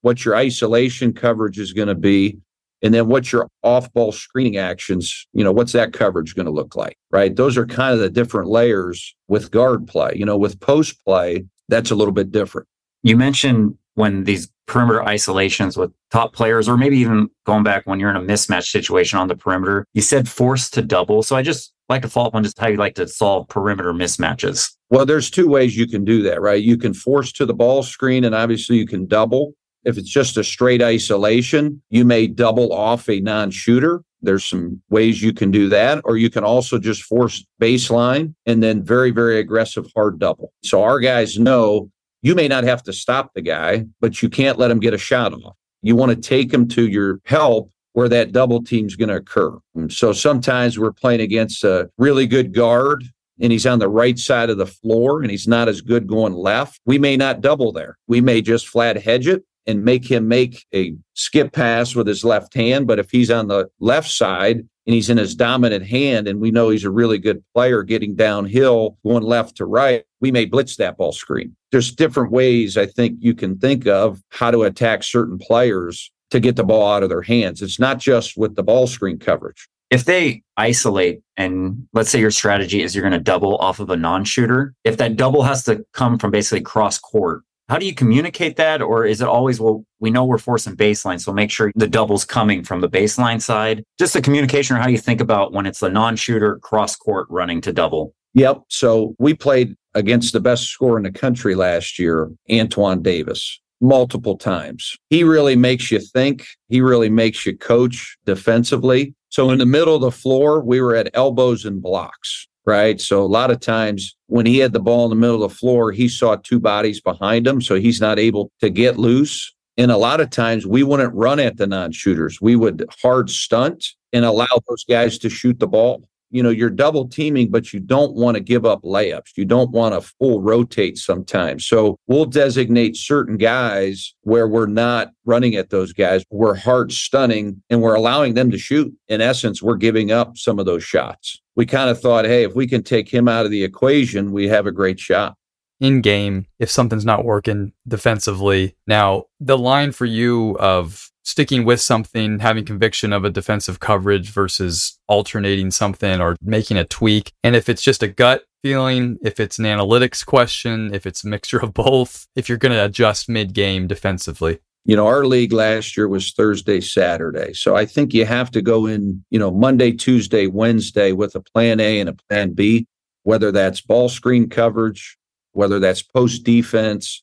what 0.00 0.24
your 0.24 0.34
isolation 0.34 1.12
coverage 1.12 1.58
is 1.58 1.74
going 1.74 1.88
to 1.88 1.94
be, 1.94 2.38
and 2.82 2.94
then 2.94 3.08
what's 3.08 3.32
your 3.32 3.48
off 3.62 3.92
ball 3.92 4.12
screening 4.12 4.56
actions, 4.56 5.26
you 5.32 5.42
know, 5.42 5.52
what's 5.52 5.72
that 5.72 5.92
coverage 5.92 6.34
going 6.34 6.46
to 6.46 6.52
look 6.52 6.76
like, 6.76 6.96
right? 7.10 7.34
Those 7.34 7.56
are 7.56 7.66
kind 7.66 7.92
of 7.92 8.00
the 8.00 8.10
different 8.10 8.48
layers 8.48 9.14
with 9.26 9.50
guard 9.50 9.86
play. 9.86 10.12
You 10.14 10.24
know, 10.24 10.36
with 10.36 10.60
post 10.60 11.04
play, 11.04 11.44
that's 11.68 11.90
a 11.90 11.94
little 11.94 12.12
bit 12.12 12.30
different. 12.30 12.68
You 13.02 13.16
mentioned 13.16 13.76
when 13.94 14.24
these 14.24 14.48
perimeter 14.66 15.02
isolations 15.02 15.76
with 15.76 15.92
top 16.10 16.32
players, 16.32 16.68
or 16.68 16.76
maybe 16.76 16.98
even 16.98 17.28
going 17.46 17.64
back 17.64 17.84
when 17.86 17.98
you're 17.98 18.10
in 18.10 18.16
a 18.16 18.20
mismatch 18.20 18.70
situation 18.70 19.18
on 19.18 19.28
the 19.28 19.34
perimeter, 19.34 19.84
you 19.94 20.02
said 20.02 20.28
force 20.28 20.70
to 20.70 20.82
double. 20.82 21.22
So 21.22 21.34
I 21.34 21.42
just 21.42 21.72
like 21.88 22.02
to 22.02 22.08
follow 22.08 22.28
up 22.28 22.34
on 22.34 22.44
just 22.44 22.58
how 22.58 22.68
you 22.68 22.76
like 22.76 22.94
to 22.96 23.08
solve 23.08 23.48
perimeter 23.48 23.92
mismatches. 23.92 24.70
Well, 24.90 25.06
there's 25.06 25.30
two 25.30 25.48
ways 25.48 25.76
you 25.76 25.88
can 25.88 26.04
do 26.04 26.22
that, 26.22 26.40
right? 26.40 26.62
You 26.62 26.76
can 26.76 26.94
force 26.94 27.32
to 27.32 27.46
the 27.46 27.54
ball 27.54 27.82
screen, 27.82 28.24
and 28.24 28.34
obviously 28.34 28.76
you 28.76 28.86
can 28.86 29.06
double. 29.06 29.54
If 29.84 29.98
it's 29.98 30.10
just 30.10 30.36
a 30.36 30.44
straight 30.44 30.82
isolation, 30.82 31.82
you 31.90 32.04
may 32.04 32.26
double 32.26 32.72
off 32.72 33.08
a 33.08 33.20
non 33.20 33.50
shooter. 33.50 34.02
There's 34.20 34.44
some 34.44 34.82
ways 34.90 35.22
you 35.22 35.32
can 35.32 35.50
do 35.50 35.68
that, 35.68 36.00
or 36.04 36.16
you 36.16 36.28
can 36.28 36.42
also 36.42 36.78
just 36.78 37.02
force 37.02 37.44
baseline 37.60 38.34
and 38.46 38.62
then 38.62 38.82
very, 38.82 39.12
very 39.12 39.38
aggressive 39.38 39.86
hard 39.94 40.18
double. 40.18 40.52
So 40.64 40.82
our 40.82 40.98
guys 40.98 41.38
know 41.38 41.90
you 42.22 42.34
may 42.34 42.48
not 42.48 42.64
have 42.64 42.82
to 42.84 42.92
stop 42.92 43.32
the 43.34 43.42
guy, 43.42 43.86
but 44.00 44.20
you 44.22 44.28
can't 44.28 44.58
let 44.58 44.70
him 44.70 44.80
get 44.80 44.94
a 44.94 44.98
shot 44.98 45.32
off. 45.32 45.56
You 45.82 45.94
want 45.94 46.10
to 46.10 46.20
take 46.20 46.52
him 46.52 46.66
to 46.68 46.88
your 46.88 47.20
help 47.24 47.70
where 47.92 48.08
that 48.08 48.32
double 48.32 48.62
team's 48.62 48.96
going 48.96 49.08
to 49.08 49.16
occur. 49.16 49.56
And 49.74 49.92
so 49.92 50.12
sometimes 50.12 50.78
we're 50.78 50.92
playing 50.92 51.20
against 51.20 51.64
a 51.64 51.90
really 51.98 52.26
good 52.26 52.52
guard 52.52 53.04
and 53.40 53.52
he's 53.52 53.66
on 53.66 53.78
the 53.78 53.88
right 53.88 54.18
side 54.18 54.50
of 54.50 54.58
the 54.58 54.66
floor 54.66 55.22
and 55.22 55.30
he's 55.30 55.48
not 55.48 55.68
as 55.68 55.80
good 55.80 56.06
going 56.06 56.32
left. 56.32 56.80
We 56.84 56.98
may 56.98 57.16
not 57.16 57.40
double 57.40 57.72
there. 57.72 57.98
We 58.08 58.20
may 58.20 58.42
just 58.42 58.66
flat 58.66 59.00
hedge 59.00 59.28
it 59.28 59.44
and 59.68 59.84
make 59.84 60.10
him 60.10 60.26
make 60.26 60.64
a 60.74 60.96
skip 61.12 61.52
pass 61.52 61.94
with 61.94 62.06
his 62.06 62.24
left 62.24 62.54
hand. 62.54 62.86
But 62.86 62.98
if 62.98 63.10
he's 63.10 63.30
on 63.30 63.48
the 63.48 63.68
left 63.78 64.10
side 64.10 64.56
and 64.56 64.94
he's 64.94 65.10
in 65.10 65.18
his 65.18 65.34
dominant 65.34 65.86
hand, 65.86 66.26
and 66.26 66.40
we 66.40 66.50
know 66.50 66.70
he's 66.70 66.84
a 66.84 66.90
really 66.90 67.18
good 67.18 67.44
player 67.54 67.82
getting 67.82 68.16
downhill, 68.16 68.96
going 69.04 69.22
left 69.22 69.58
to 69.58 69.66
right, 69.66 70.04
we 70.22 70.32
may 70.32 70.46
blitz 70.46 70.76
that 70.76 70.96
ball 70.96 71.12
screen. 71.12 71.54
There's 71.70 71.94
different 71.94 72.32
ways 72.32 72.78
I 72.78 72.86
think 72.86 73.18
you 73.20 73.34
can 73.34 73.58
think 73.58 73.86
of 73.86 74.22
how 74.30 74.50
to 74.50 74.62
attack 74.62 75.02
certain 75.04 75.36
players 75.36 76.10
to 76.30 76.40
get 76.40 76.56
the 76.56 76.64
ball 76.64 76.90
out 76.90 77.02
of 77.02 77.10
their 77.10 77.22
hands. 77.22 77.60
It's 77.60 77.78
not 77.78 77.98
just 77.98 78.38
with 78.38 78.56
the 78.56 78.62
ball 78.62 78.86
screen 78.86 79.18
coverage. 79.18 79.68
If 79.90 80.04
they 80.04 80.42
isolate 80.56 81.20
and 81.36 81.88
let's 81.92 82.10
say 82.10 82.20
your 82.20 82.30
strategy 82.30 82.82
is 82.82 82.94
you're 82.94 83.02
going 83.02 83.12
to 83.12 83.18
double 83.18 83.56
off 83.56 83.80
of 83.80 83.90
a 83.90 83.96
non 83.96 84.24
shooter, 84.24 84.74
if 84.84 84.96
that 84.96 85.16
double 85.16 85.42
has 85.42 85.64
to 85.64 85.84
come 85.92 86.18
from 86.18 86.30
basically 86.30 86.60
cross 86.62 86.98
court, 86.98 87.42
how 87.68 87.78
do 87.78 87.86
you 87.86 87.94
communicate 87.94 88.56
that? 88.56 88.80
Or 88.80 89.04
is 89.04 89.20
it 89.20 89.28
always, 89.28 89.60
well, 89.60 89.84
we 90.00 90.10
know 90.10 90.24
we're 90.24 90.38
forcing 90.38 90.74
baseline, 90.74 91.20
so 91.20 91.32
make 91.32 91.50
sure 91.50 91.70
the 91.74 91.86
double's 91.86 92.24
coming 92.24 92.64
from 92.64 92.80
the 92.80 92.88
baseline 92.88 93.42
side? 93.42 93.84
Just 93.98 94.14
the 94.14 94.22
communication 94.22 94.76
or 94.76 94.80
how 94.80 94.88
you 94.88 94.98
think 94.98 95.20
about 95.20 95.52
when 95.52 95.66
it's 95.66 95.82
a 95.82 95.88
non 95.90 96.16
shooter 96.16 96.58
cross 96.60 96.96
court 96.96 97.26
running 97.30 97.60
to 97.62 97.72
double? 97.72 98.14
Yep. 98.34 98.62
So 98.68 99.14
we 99.18 99.34
played 99.34 99.76
against 99.94 100.32
the 100.32 100.40
best 100.40 100.64
scorer 100.64 100.96
in 100.96 101.02
the 101.02 101.12
country 101.12 101.54
last 101.54 101.98
year, 101.98 102.30
Antoine 102.50 103.02
Davis, 103.02 103.60
multiple 103.80 104.36
times. 104.36 104.96
He 105.10 105.24
really 105.24 105.56
makes 105.56 105.90
you 105.90 106.00
think. 106.00 106.46
He 106.68 106.80
really 106.80 107.10
makes 107.10 107.44
you 107.44 107.56
coach 107.56 108.16
defensively. 108.24 109.14
So 109.28 109.50
in 109.50 109.58
the 109.58 109.66
middle 109.66 109.94
of 109.94 110.00
the 110.00 110.10
floor, 110.10 110.62
we 110.62 110.80
were 110.80 110.94
at 110.94 111.10
elbows 111.12 111.64
and 111.64 111.82
blocks 111.82 112.48
right? 112.68 113.00
So 113.00 113.22
a 113.22 113.26
lot 113.26 113.50
of 113.50 113.60
times 113.60 114.14
when 114.26 114.44
he 114.44 114.58
had 114.58 114.74
the 114.74 114.80
ball 114.80 115.04
in 115.04 115.10
the 115.10 115.16
middle 115.16 115.42
of 115.42 115.50
the 115.50 115.56
floor, 115.56 115.90
he 115.90 116.06
saw 116.06 116.36
two 116.36 116.60
bodies 116.60 117.00
behind 117.00 117.46
him, 117.46 117.62
so 117.62 117.76
he's 117.76 117.98
not 117.98 118.18
able 118.18 118.52
to 118.60 118.68
get 118.68 118.98
loose. 118.98 119.54
And 119.78 119.90
a 119.90 119.96
lot 119.96 120.20
of 120.20 120.28
times 120.28 120.66
we 120.66 120.82
wouldn't 120.82 121.14
run 121.14 121.40
at 121.40 121.56
the 121.56 121.66
non 121.66 121.92
shooters. 121.92 122.40
We 122.42 122.56
would 122.56 122.84
hard 123.00 123.30
stunt 123.30 123.86
and 124.12 124.26
allow 124.26 124.48
those 124.68 124.84
guys 124.84 125.16
to 125.20 125.30
shoot 125.30 125.58
the 125.58 125.66
ball 125.66 126.02
you 126.30 126.42
know 126.42 126.50
you're 126.50 126.70
double 126.70 127.08
teaming 127.08 127.50
but 127.50 127.72
you 127.72 127.80
don't 127.80 128.14
want 128.14 128.36
to 128.36 128.40
give 128.40 128.64
up 128.64 128.82
layups. 128.82 129.36
You 129.36 129.44
don't 129.44 129.70
want 129.70 129.94
to 129.94 130.00
full 130.18 130.40
rotate 130.42 130.98
sometimes. 130.98 131.66
So 131.66 131.98
we'll 132.06 132.26
designate 132.26 132.96
certain 132.96 133.36
guys 133.36 134.14
where 134.22 134.48
we're 134.48 134.66
not 134.66 135.10
running 135.24 135.56
at 135.56 135.70
those 135.70 135.92
guys. 135.92 136.24
We're 136.30 136.54
hard 136.54 136.92
stunning 136.92 137.62
and 137.70 137.80
we're 137.82 137.94
allowing 137.94 138.34
them 138.34 138.50
to 138.50 138.58
shoot. 138.58 138.92
In 139.08 139.20
essence 139.20 139.62
we're 139.62 139.76
giving 139.76 140.12
up 140.12 140.36
some 140.36 140.58
of 140.58 140.66
those 140.66 140.84
shots. 140.84 141.40
We 141.56 141.66
kind 141.66 141.90
of 141.90 142.00
thought 142.00 142.24
hey 142.24 142.44
if 142.44 142.54
we 142.54 142.66
can 142.66 142.82
take 142.82 143.08
him 143.08 143.28
out 143.28 143.44
of 143.44 143.50
the 143.50 143.64
equation 143.64 144.32
we 144.32 144.48
have 144.48 144.66
a 144.66 144.72
great 144.72 145.00
shot. 145.00 145.34
In 145.80 146.00
game 146.00 146.46
if 146.58 146.70
something's 146.70 147.04
not 147.04 147.24
working 147.24 147.72
defensively 147.86 148.76
now 148.86 149.24
the 149.40 149.56
line 149.56 149.92
for 149.92 150.06
you 150.06 150.56
of 150.58 151.08
sticking 151.28 151.62
with 151.66 151.78
something, 151.78 152.38
having 152.38 152.64
conviction 152.64 153.12
of 153.12 153.22
a 153.22 153.28
defensive 153.28 153.80
coverage 153.80 154.30
versus 154.30 154.98
alternating 155.08 155.70
something 155.70 156.22
or 156.22 156.36
making 156.40 156.78
a 156.78 156.84
tweak. 156.84 157.32
And 157.44 157.54
if 157.54 157.68
it's 157.68 157.82
just 157.82 158.02
a 158.02 158.08
gut 158.08 158.44
feeling, 158.62 159.18
if 159.22 159.38
it's 159.38 159.58
an 159.58 159.66
analytics 159.66 160.24
question, 160.24 160.94
if 160.94 161.04
it's 161.04 161.24
a 161.24 161.28
mixture 161.28 161.58
of 161.58 161.74
both, 161.74 162.26
if 162.34 162.48
you're 162.48 162.56
going 162.56 162.72
to 162.72 162.82
adjust 162.82 163.28
mid 163.28 163.52
game 163.52 163.86
defensively. 163.86 164.60
You 164.86 164.96
know, 164.96 165.06
our 165.06 165.26
league 165.26 165.52
last 165.52 165.98
year 165.98 166.08
was 166.08 166.32
Thursday, 166.32 166.80
Saturday. 166.80 167.52
So 167.52 167.76
I 167.76 167.84
think 167.84 168.14
you 168.14 168.24
have 168.24 168.50
to 168.52 168.62
go 168.62 168.86
in, 168.86 169.22
you 169.28 169.38
know, 169.38 169.50
Monday, 169.50 169.92
Tuesday, 169.92 170.46
Wednesday 170.46 171.12
with 171.12 171.34
a 171.34 171.40
plan 171.40 171.78
A 171.78 172.00
and 172.00 172.08
a 172.08 172.16
plan 172.30 172.54
B, 172.54 172.86
whether 173.24 173.52
that's 173.52 173.82
ball 173.82 174.08
screen 174.08 174.48
coverage, 174.48 175.18
whether 175.52 175.78
that's 175.78 176.00
post 176.00 176.44
defense, 176.44 177.22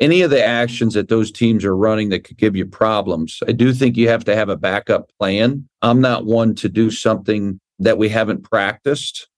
any 0.00 0.22
of 0.22 0.30
the 0.30 0.44
actions 0.44 0.94
that 0.94 1.08
those 1.08 1.30
teams 1.30 1.64
are 1.64 1.76
running 1.76 2.08
that 2.08 2.24
could 2.24 2.36
give 2.36 2.56
you 2.56 2.66
problems. 2.66 3.40
I 3.46 3.52
do 3.52 3.72
think 3.72 3.96
you 3.96 4.08
have 4.08 4.24
to 4.24 4.34
have 4.34 4.48
a 4.48 4.56
backup 4.56 5.10
plan. 5.18 5.68
I'm 5.82 6.00
not 6.00 6.26
one 6.26 6.54
to 6.56 6.68
do 6.68 6.90
something 6.90 7.60
that 7.78 7.98
we 7.98 8.08
haven't 8.08 8.48
practiced. 8.48 9.28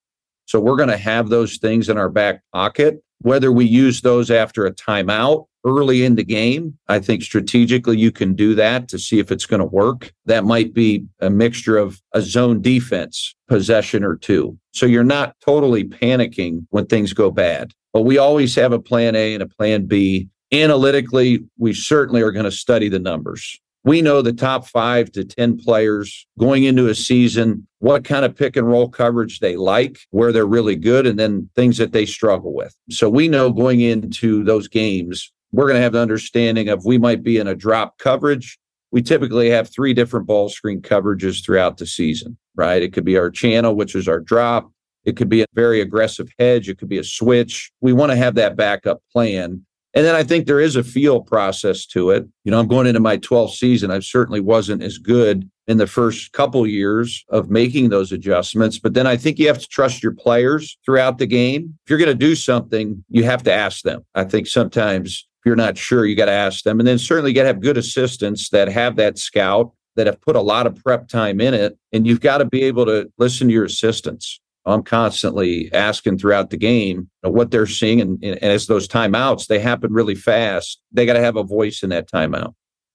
So 0.46 0.60
we're 0.60 0.76
going 0.76 0.88
to 0.88 0.96
have 0.96 1.28
those 1.28 1.56
things 1.56 1.88
in 1.88 1.98
our 1.98 2.08
back 2.08 2.42
pocket. 2.52 3.02
Whether 3.20 3.50
we 3.50 3.64
use 3.64 4.02
those 4.02 4.30
after 4.30 4.66
a 4.66 4.72
timeout 4.72 5.46
early 5.64 6.04
in 6.04 6.14
the 6.14 6.24
game, 6.24 6.78
I 6.86 7.00
think 7.00 7.22
strategically 7.22 7.98
you 7.98 8.12
can 8.12 8.34
do 8.34 8.54
that 8.54 8.88
to 8.88 8.98
see 8.98 9.18
if 9.18 9.32
it's 9.32 9.46
going 9.46 9.60
to 9.60 9.66
work. 9.66 10.12
That 10.26 10.44
might 10.44 10.72
be 10.72 11.04
a 11.20 11.28
mixture 11.28 11.76
of 11.76 12.00
a 12.12 12.20
zone 12.20 12.62
defense 12.62 13.34
possession 13.48 14.04
or 14.04 14.16
two. 14.16 14.56
So 14.72 14.86
you're 14.86 15.02
not 15.02 15.34
totally 15.44 15.84
panicking 15.84 16.66
when 16.70 16.86
things 16.86 17.12
go 17.12 17.30
bad. 17.30 17.72
But 17.92 18.02
we 18.02 18.18
always 18.18 18.54
have 18.54 18.72
a 18.72 18.78
plan 18.78 19.16
A 19.16 19.34
and 19.34 19.42
a 19.42 19.48
plan 19.48 19.86
B 19.86 20.28
analytically, 20.52 21.44
we 21.58 21.72
certainly 21.72 22.22
are 22.22 22.32
going 22.32 22.44
to 22.44 22.50
study 22.50 22.88
the 22.88 22.98
numbers. 22.98 23.58
We 23.84 24.02
know 24.02 24.20
the 24.20 24.32
top 24.32 24.66
five 24.66 25.12
to 25.12 25.24
10 25.24 25.58
players 25.58 26.26
going 26.40 26.64
into 26.64 26.88
a 26.88 26.94
season, 26.94 27.68
what 27.78 28.02
kind 28.02 28.24
of 28.24 28.34
pick 28.34 28.56
and 28.56 28.66
roll 28.66 28.88
coverage 28.88 29.38
they 29.38 29.56
like, 29.56 30.00
where 30.10 30.32
they're 30.32 30.44
really 30.44 30.74
good, 30.74 31.06
and 31.06 31.18
then 31.18 31.48
things 31.54 31.78
that 31.78 31.92
they 31.92 32.04
struggle 32.04 32.52
with. 32.52 32.74
So 32.90 33.08
we 33.08 33.28
know 33.28 33.52
going 33.52 33.80
into 33.80 34.42
those 34.42 34.66
games, 34.66 35.32
we're 35.52 35.66
going 35.66 35.76
to 35.76 35.82
have 35.82 35.92
the 35.92 36.00
understanding 36.00 36.68
of 36.68 36.84
we 36.84 36.98
might 36.98 37.22
be 37.22 37.36
in 37.36 37.46
a 37.46 37.54
drop 37.54 37.98
coverage. 37.98 38.58
We 38.90 39.02
typically 39.02 39.50
have 39.50 39.72
three 39.72 39.94
different 39.94 40.26
ball 40.26 40.48
screen 40.48 40.80
coverages 40.82 41.44
throughout 41.44 41.76
the 41.76 41.86
season, 41.86 42.36
right? 42.56 42.82
It 42.82 42.92
could 42.92 43.04
be 43.04 43.16
our 43.16 43.30
channel, 43.30 43.76
which 43.76 43.94
is 43.94 44.08
our 44.08 44.20
drop. 44.20 44.70
It 45.04 45.16
could 45.16 45.28
be 45.28 45.42
a 45.42 45.46
very 45.54 45.80
aggressive 45.80 46.28
hedge. 46.38 46.68
It 46.68 46.78
could 46.78 46.88
be 46.88 46.98
a 46.98 47.04
switch. 47.04 47.70
We 47.80 47.92
want 47.92 48.10
to 48.10 48.16
have 48.16 48.34
that 48.34 48.56
backup 48.56 49.00
plan 49.12 49.64
and 49.96 50.04
then 50.04 50.14
I 50.14 50.24
think 50.24 50.44
there 50.46 50.60
is 50.60 50.76
a 50.76 50.84
feel 50.84 51.22
process 51.22 51.86
to 51.86 52.10
it. 52.10 52.28
You 52.44 52.50
know, 52.50 52.60
I'm 52.60 52.68
going 52.68 52.86
into 52.86 53.00
my 53.00 53.16
12th 53.16 53.54
season. 53.54 53.90
I 53.90 54.00
certainly 54.00 54.40
wasn't 54.40 54.82
as 54.82 54.98
good 54.98 55.50
in 55.66 55.78
the 55.78 55.86
first 55.86 56.32
couple 56.32 56.66
years 56.66 57.24
of 57.30 57.48
making 57.48 57.88
those 57.88 58.12
adjustments. 58.12 58.78
But 58.78 58.92
then 58.92 59.06
I 59.06 59.16
think 59.16 59.38
you 59.38 59.46
have 59.46 59.58
to 59.58 59.66
trust 59.66 60.02
your 60.02 60.12
players 60.12 60.76
throughout 60.84 61.16
the 61.16 61.26
game. 61.26 61.78
If 61.86 61.88
you're 61.90 61.98
going 61.98 62.10
to 62.10 62.14
do 62.14 62.34
something, 62.34 63.02
you 63.08 63.24
have 63.24 63.42
to 63.44 63.52
ask 63.52 63.84
them. 63.84 64.04
I 64.14 64.24
think 64.24 64.48
sometimes 64.48 65.26
if 65.40 65.46
you're 65.46 65.56
not 65.56 65.78
sure, 65.78 66.04
you 66.04 66.14
got 66.14 66.26
to 66.26 66.30
ask 66.30 66.62
them. 66.62 66.78
And 66.78 66.86
then 66.86 66.98
certainly 66.98 67.30
you 67.30 67.34
got 67.34 67.44
to 67.44 67.48
have 67.48 67.62
good 67.62 67.78
assistants 67.78 68.50
that 68.50 68.68
have 68.68 68.96
that 68.96 69.16
scout 69.16 69.72
that 69.94 70.06
have 70.06 70.20
put 70.20 70.36
a 70.36 70.42
lot 70.42 70.66
of 70.66 70.76
prep 70.76 71.08
time 71.08 71.40
in 71.40 71.54
it. 71.54 71.78
And 71.94 72.06
you've 72.06 72.20
got 72.20 72.38
to 72.38 72.44
be 72.44 72.64
able 72.64 72.84
to 72.84 73.10
listen 73.16 73.48
to 73.48 73.54
your 73.54 73.64
assistants. 73.64 74.42
I'm 74.66 74.82
constantly 74.82 75.72
asking 75.72 76.18
throughout 76.18 76.50
the 76.50 76.56
game 76.56 77.08
what 77.22 77.50
they're 77.50 77.66
seeing. 77.66 78.00
And, 78.00 78.22
and 78.22 78.38
as 78.42 78.66
those 78.66 78.88
timeouts, 78.88 79.46
they 79.46 79.60
happen 79.60 79.92
really 79.92 80.14
fast. 80.16 80.80
They 80.92 81.06
got 81.06 81.14
to 81.14 81.20
have 81.20 81.36
a 81.36 81.44
voice 81.44 81.82
in 81.82 81.90
that 81.90 82.10
timeout. 82.10 82.54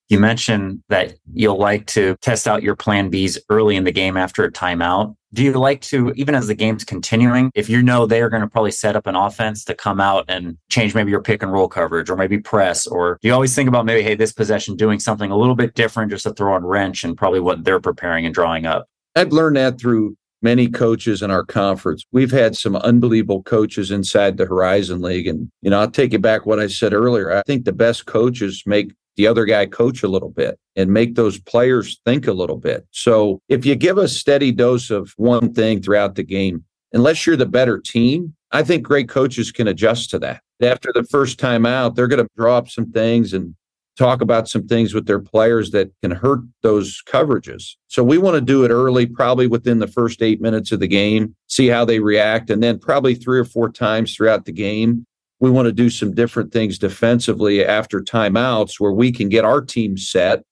You 0.09 0.19
mentioned 0.19 0.83
that 0.89 1.13
you'll 1.33 1.57
like 1.57 1.85
to 1.87 2.17
test 2.17 2.45
out 2.45 2.63
your 2.63 2.75
plan 2.75 3.09
Bs 3.09 3.37
early 3.49 3.77
in 3.77 3.85
the 3.85 3.93
game 3.93 4.17
after 4.17 4.43
a 4.43 4.51
timeout. 4.51 5.15
Do 5.33 5.41
you 5.41 5.53
like 5.53 5.79
to, 5.83 6.11
even 6.17 6.35
as 6.35 6.47
the 6.47 6.53
game's 6.53 6.83
continuing, 6.83 7.49
if 7.55 7.69
you 7.69 7.81
know 7.81 8.05
they 8.05 8.21
are 8.21 8.27
going 8.27 8.41
to 8.41 8.49
probably 8.49 8.71
set 8.71 8.97
up 8.97 9.07
an 9.07 9.15
offense 9.15 9.63
to 9.63 9.73
come 9.73 10.01
out 10.01 10.25
and 10.27 10.57
change 10.69 10.93
maybe 10.93 11.11
your 11.11 11.21
pick 11.21 11.41
and 11.41 11.53
roll 11.53 11.69
coverage 11.69 12.09
or 12.09 12.17
maybe 12.17 12.37
press, 12.37 12.85
or 12.85 13.17
do 13.21 13.29
you 13.29 13.33
always 13.33 13.55
think 13.55 13.69
about 13.69 13.85
maybe, 13.85 14.01
hey, 14.01 14.15
this 14.15 14.33
possession 14.33 14.75
doing 14.75 14.99
something 14.99 15.31
a 15.31 15.37
little 15.37 15.55
bit 15.55 15.75
different 15.75 16.11
just 16.11 16.23
to 16.23 16.33
throw 16.33 16.55
a 16.55 16.59
wrench 16.59 17.05
and 17.05 17.15
probably 17.15 17.39
what 17.39 17.63
they're 17.63 17.79
preparing 17.79 18.25
and 18.25 18.35
drawing 18.35 18.65
up? 18.65 18.87
I've 19.15 19.31
learned 19.31 19.55
that 19.55 19.79
through 19.79 20.17
many 20.41 20.67
coaches 20.67 21.21
in 21.21 21.31
our 21.31 21.43
conference. 21.43 22.05
We've 22.11 22.31
had 22.31 22.55
some 22.55 22.75
unbelievable 22.75 23.43
coaches 23.43 23.91
inside 23.91 24.37
the 24.37 24.45
Horizon 24.45 25.01
League. 25.01 25.27
And, 25.27 25.51
you 25.61 25.69
know, 25.69 25.79
I'll 25.79 25.91
take 25.91 26.13
you 26.13 26.19
back 26.19 26.45
what 26.45 26.59
I 26.59 26.67
said 26.67 26.93
earlier. 26.93 27.31
I 27.31 27.43
think 27.43 27.65
the 27.65 27.71
best 27.71 28.05
coaches 28.05 28.63
make 28.65 28.93
the 29.17 29.27
other 29.27 29.45
guy 29.45 29.65
coach 29.65 30.03
a 30.03 30.07
little 30.07 30.29
bit 30.29 30.57
and 30.75 30.91
make 30.91 31.15
those 31.15 31.39
players 31.39 31.99
think 32.05 32.27
a 32.27 32.33
little 32.33 32.57
bit. 32.57 32.87
So 32.91 33.41
if 33.49 33.65
you 33.65 33.75
give 33.75 33.97
a 33.97 34.07
steady 34.07 34.51
dose 34.51 34.89
of 34.89 35.13
one 35.17 35.53
thing 35.53 35.81
throughout 35.81 36.15
the 36.15 36.23
game, 36.23 36.63
unless 36.93 37.25
you're 37.25 37.35
the 37.35 37.45
better 37.45 37.79
team, 37.79 38.33
I 38.51 38.63
think 38.63 38.83
great 38.83 39.09
coaches 39.09 39.51
can 39.51 39.67
adjust 39.67 40.09
to 40.11 40.19
that. 40.19 40.41
After 40.61 40.91
the 40.93 41.03
first 41.03 41.39
time 41.39 41.65
out, 41.65 41.95
they're 41.95 42.07
going 42.07 42.23
to 42.23 42.29
draw 42.37 42.57
up 42.57 42.69
some 42.69 42.91
things 42.91 43.33
and 43.33 43.55
talk 44.01 44.21
about 44.21 44.49
some 44.49 44.67
things 44.67 44.95
with 44.95 45.05
their 45.05 45.19
players 45.19 45.69
that 45.71 45.91
can 46.01 46.09
hurt 46.09 46.39
those 46.63 47.03
coverages. 47.07 47.75
So 47.87 48.03
we 48.03 48.17
want 48.17 48.33
to 48.33 48.41
do 48.41 48.63
it 48.63 48.71
early, 48.71 49.05
probably 49.05 49.45
within 49.45 49.77
the 49.77 49.87
first 49.87 50.23
eight 50.23 50.41
minutes 50.41 50.71
of 50.71 50.79
the 50.79 50.87
game, 50.87 51.35
see 51.45 51.67
how 51.67 51.85
they 51.85 51.99
react. 51.99 52.49
And 52.49 52.63
then 52.63 52.79
probably 52.79 53.13
three 53.13 53.39
or 53.39 53.45
four 53.45 53.71
times 53.71 54.15
throughout 54.15 54.45
the 54.45 54.51
game, 54.51 55.05
we 55.39 55.51
want 55.51 55.67
to 55.67 55.71
do 55.71 55.91
some 55.91 56.15
different 56.15 56.51
things 56.51 56.79
defensively 56.79 57.63
after 57.63 57.99
timeouts 57.99 58.79
where 58.79 58.91
we 58.91 59.11
can 59.11 59.29
get 59.29 59.45
our 59.45 59.61
team 59.61 59.97
set. 59.97 60.43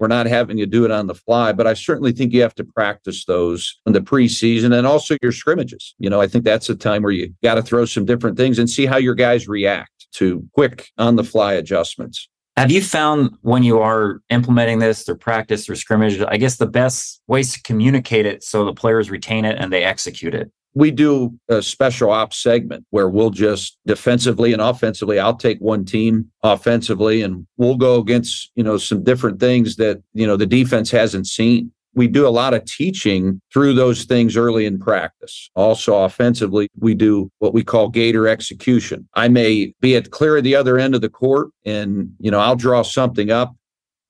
We're 0.00 0.08
not 0.08 0.26
having 0.26 0.56
to 0.56 0.66
do 0.66 0.84
it 0.84 0.90
on 0.90 1.06
the 1.06 1.14
fly, 1.14 1.52
but 1.52 1.68
I 1.68 1.74
certainly 1.74 2.10
think 2.10 2.32
you 2.32 2.42
have 2.42 2.54
to 2.56 2.64
practice 2.64 3.24
those 3.26 3.78
in 3.86 3.92
the 3.92 4.00
preseason 4.00 4.76
and 4.76 4.88
also 4.88 5.16
your 5.22 5.32
scrimmages. 5.32 5.94
You 5.98 6.10
know, 6.10 6.20
I 6.20 6.26
think 6.26 6.44
that's 6.44 6.68
a 6.68 6.74
time 6.74 7.02
where 7.02 7.12
you 7.12 7.32
got 7.44 7.54
to 7.54 7.62
throw 7.62 7.84
some 7.84 8.04
different 8.04 8.36
things 8.36 8.58
and 8.58 8.68
see 8.68 8.86
how 8.86 8.96
your 8.96 9.14
guys 9.14 9.46
react 9.46 10.08
to 10.14 10.44
quick 10.52 10.88
on 10.98 11.14
the 11.14 11.24
fly 11.24 11.52
adjustments. 11.52 12.28
Have 12.58 12.72
you 12.72 12.82
found 12.82 13.36
when 13.42 13.62
you 13.62 13.78
are 13.78 14.20
implementing 14.30 14.80
this 14.80 15.04
through 15.04 15.18
practice 15.18 15.70
or 15.70 15.76
scrimmage, 15.76 16.20
I 16.20 16.38
guess 16.38 16.56
the 16.56 16.66
best 16.66 17.22
ways 17.28 17.52
to 17.52 17.62
communicate 17.62 18.26
it 18.26 18.42
so 18.42 18.64
the 18.64 18.72
players 18.72 19.10
retain 19.10 19.44
it 19.44 19.56
and 19.60 19.72
they 19.72 19.84
execute 19.84 20.34
it? 20.34 20.50
We 20.74 20.90
do 20.90 21.38
a 21.48 21.62
special 21.62 22.10
ops 22.10 22.36
segment 22.36 22.84
where 22.90 23.08
we'll 23.08 23.30
just 23.30 23.78
defensively 23.86 24.52
and 24.52 24.60
offensively, 24.60 25.20
I'll 25.20 25.36
take 25.36 25.60
one 25.60 25.84
team 25.84 26.32
offensively 26.42 27.22
and 27.22 27.46
we'll 27.58 27.76
go 27.76 28.00
against, 28.00 28.50
you 28.56 28.64
know, 28.64 28.76
some 28.76 29.04
different 29.04 29.38
things 29.38 29.76
that, 29.76 30.02
you 30.12 30.26
know, 30.26 30.36
the 30.36 30.44
defense 30.44 30.90
hasn't 30.90 31.28
seen 31.28 31.70
we 31.98 32.06
do 32.08 32.26
a 32.26 32.30
lot 32.30 32.54
of 32.54 32.64
teaching 32.64 33.40
through 33.52 33.74
those 33.74 34.04
things 34.04 34.36
early 34.36 34.64
in 34.64 34.78
practice. 34.78 35.50
Also, 35.54 35.96
offensively, 35.96 36.68
we 36.78 36.94
do 36.94 37.30
what 37.38 37.52
we 37.52 37.64
call 37.64 37.88
gator 37.88 38.28
execution. 38.28 39.08
I 39.14 39.28
may 39.28 39.74
be 39.80 39.96
at 39.96 40.10
clear 40.10 40.38
at 40.38 40.44
the 40.44 40.54
other 40.54 40.78
end 40.78 40.94
of 40.94 41.00
the 41.00 41.08
court 41.08 41.48
and, 41.64 42.12
you 42.20 42.30
know, 42.30 42.38
I'll 42.38 42.56
draw 42.56 42.82
something 42.82 43.30
up 43.30 43.54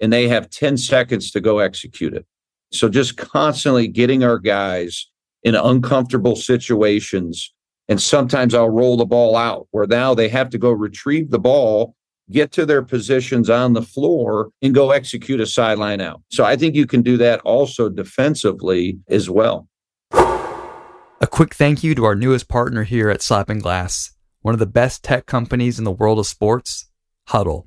and 0.01 0.13
they 0.13 0.29
have 0.29 0.51
10 0.51 0.77
seconds 0.77 1.31
to 1.33 1.41
go 1.41 1.59
execute 1.59 2.15
it. 2.15 2.27
So 2.73 2.89
just 2.89 3.17
constantly 3.17 3.89
getting 3.89 4.23
our 4.23 4.39
guys 4.39 5.09
in 5.43 5.55
uncomfortable 5.55 6.37
situations. 6.37 7.53
And 7.89 8.01
sometimes 8.01 8.55
I'll 8.55 8.69
roll 8.69 8.99
the 8.99 9.07
ball 9.07 9.35
out 9.35 9.67
where 9.71 9.87
now 9.87 10.15
they 10.15 10.29
have 10.29 10.51
to 10.51 10.59
go 10.59 10.71
retrieve 10.71 11.31
the 11.31 11.39
ball 11.39 11.95
get 12.31 12.53
to 12.53 12.67
their 12.67 12.83
positions 12.83 13.49
on 13.49 13.73
the 13.73 13.83
floor 13.83 14.51
and 14.63 14.75
go 14.75 14.91
execute 14.91 15.41
a 15.41 15.47
sideline 15.47 16.01
out. 16.01 16.23
So 16.31 16.45
I 16.45 16.57
think 16.57 16.75
you 16.75 16.87
can 16.87 17.03
do 17.03 17.17
that 17.19 17.41
also 17.41 17.89
defensively 17.89 18.99
as 19.09 19.31
well. 19.31 19.69
A 20.13 21.27
quick 21.29 21.55
thank 21.55 21.83
you 21.83 21.95
to 21.95 22.05
our 22.05 22.15
newest 22.15 22.49
partner 22.49 22.85
here 22.85 23.11
at 23.11 23.23
Slapping 23.23 23.59
Glass, 23.59 24.13
one 24.43 24.55
of 24.55 24.61
the 24.61 24.67
best 24.67 25.03
tech 25.03 25.27
companies 25.27 25.79
in 25.79 25.85
the 25.85 25.91
world 25.91 26.19
of 26.19 26.27
sports, 26.27 26.87
Hudl. 27.29 27.65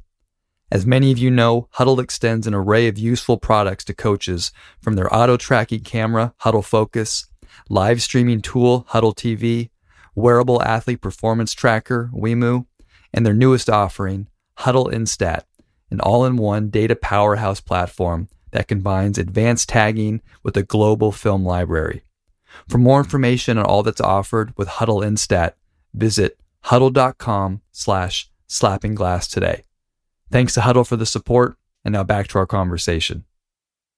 As 0.72 0.86
many 0.86 1.12
of 1.12 1.18
you 1.18 1.30
know, 1.30 1.68
Hudl 1.76 2.02
extends 2.02 2.48
an 2.48 2.54
array 2.54 2.88
of 2.88 2.98
useful 2.98 3.38
products 3.38 3.84
to 3.86 3.94
coaches 3.94 4.54
from 4.82 4.96
their 4.96 5.14
auto 5.14 5.36
tracking 5.36 5.82
camera, 5.82 6.34
Hudl 6.44 6.64
Focus, 6.64 7.28
live 7.70 8.02
streaming 8.02 8.42
tool, 8.42 8.86
Hudl 8.92 9.14
TV, 9.14 9.70
wearable 10.16 10.62
athlete 10.64 11.02
performance 11.02 11.54
tracker, 11.54 12.10
WIMU, 12.14 12.66
and 13.14 13.26
their 13.26 13.34
newest 13.34 13.70
offering, 13.70 14.28
Hudl 14.62 14.92
Instat, 14.92 15.42
an 15.90 16.00
all 16.00 16.26
in 16.26 16.38
one 16.38 16.70
data 16.70 16.96
powerhouse 16.96 17.60
platform 17.60 18.30
that 18.52 18.68
combines 18.68 19.18
advanced 19.18 19.70
tagging 19.70 20.22
with 20.44 20.56
a 20.56 20.64
global 20.64 21.12
film 21.12 21.44
library. 21.44 22.04
For 22.68 22.78
more 22.78 23.00
information 23.00 23.58
on 23.58 23.66
all 23.66 23.82
that's 23.82 24.02
offered 24.02 24.54
with 24.58 24.68
Hudl 24.68 25.04
Instat, 25.04 25.54
visit 25.94 26.38
hudl.com 26.66 27.62
slash 27.72 28.30
slappingglass 28.48 29.30
today. 29.32 29.64
Thanks 30.30 30.54
to 30.54 30.62
Hudl 30.62 30.88
for 30.88 30.96
the 30.96 31.06
support, 31.06 31.58
and 31.84 31.94
now 31.94 32.04
back 32.04 32.28
to 32.28 32.38
our 32.38 32.46
conversation. 32.46 33.26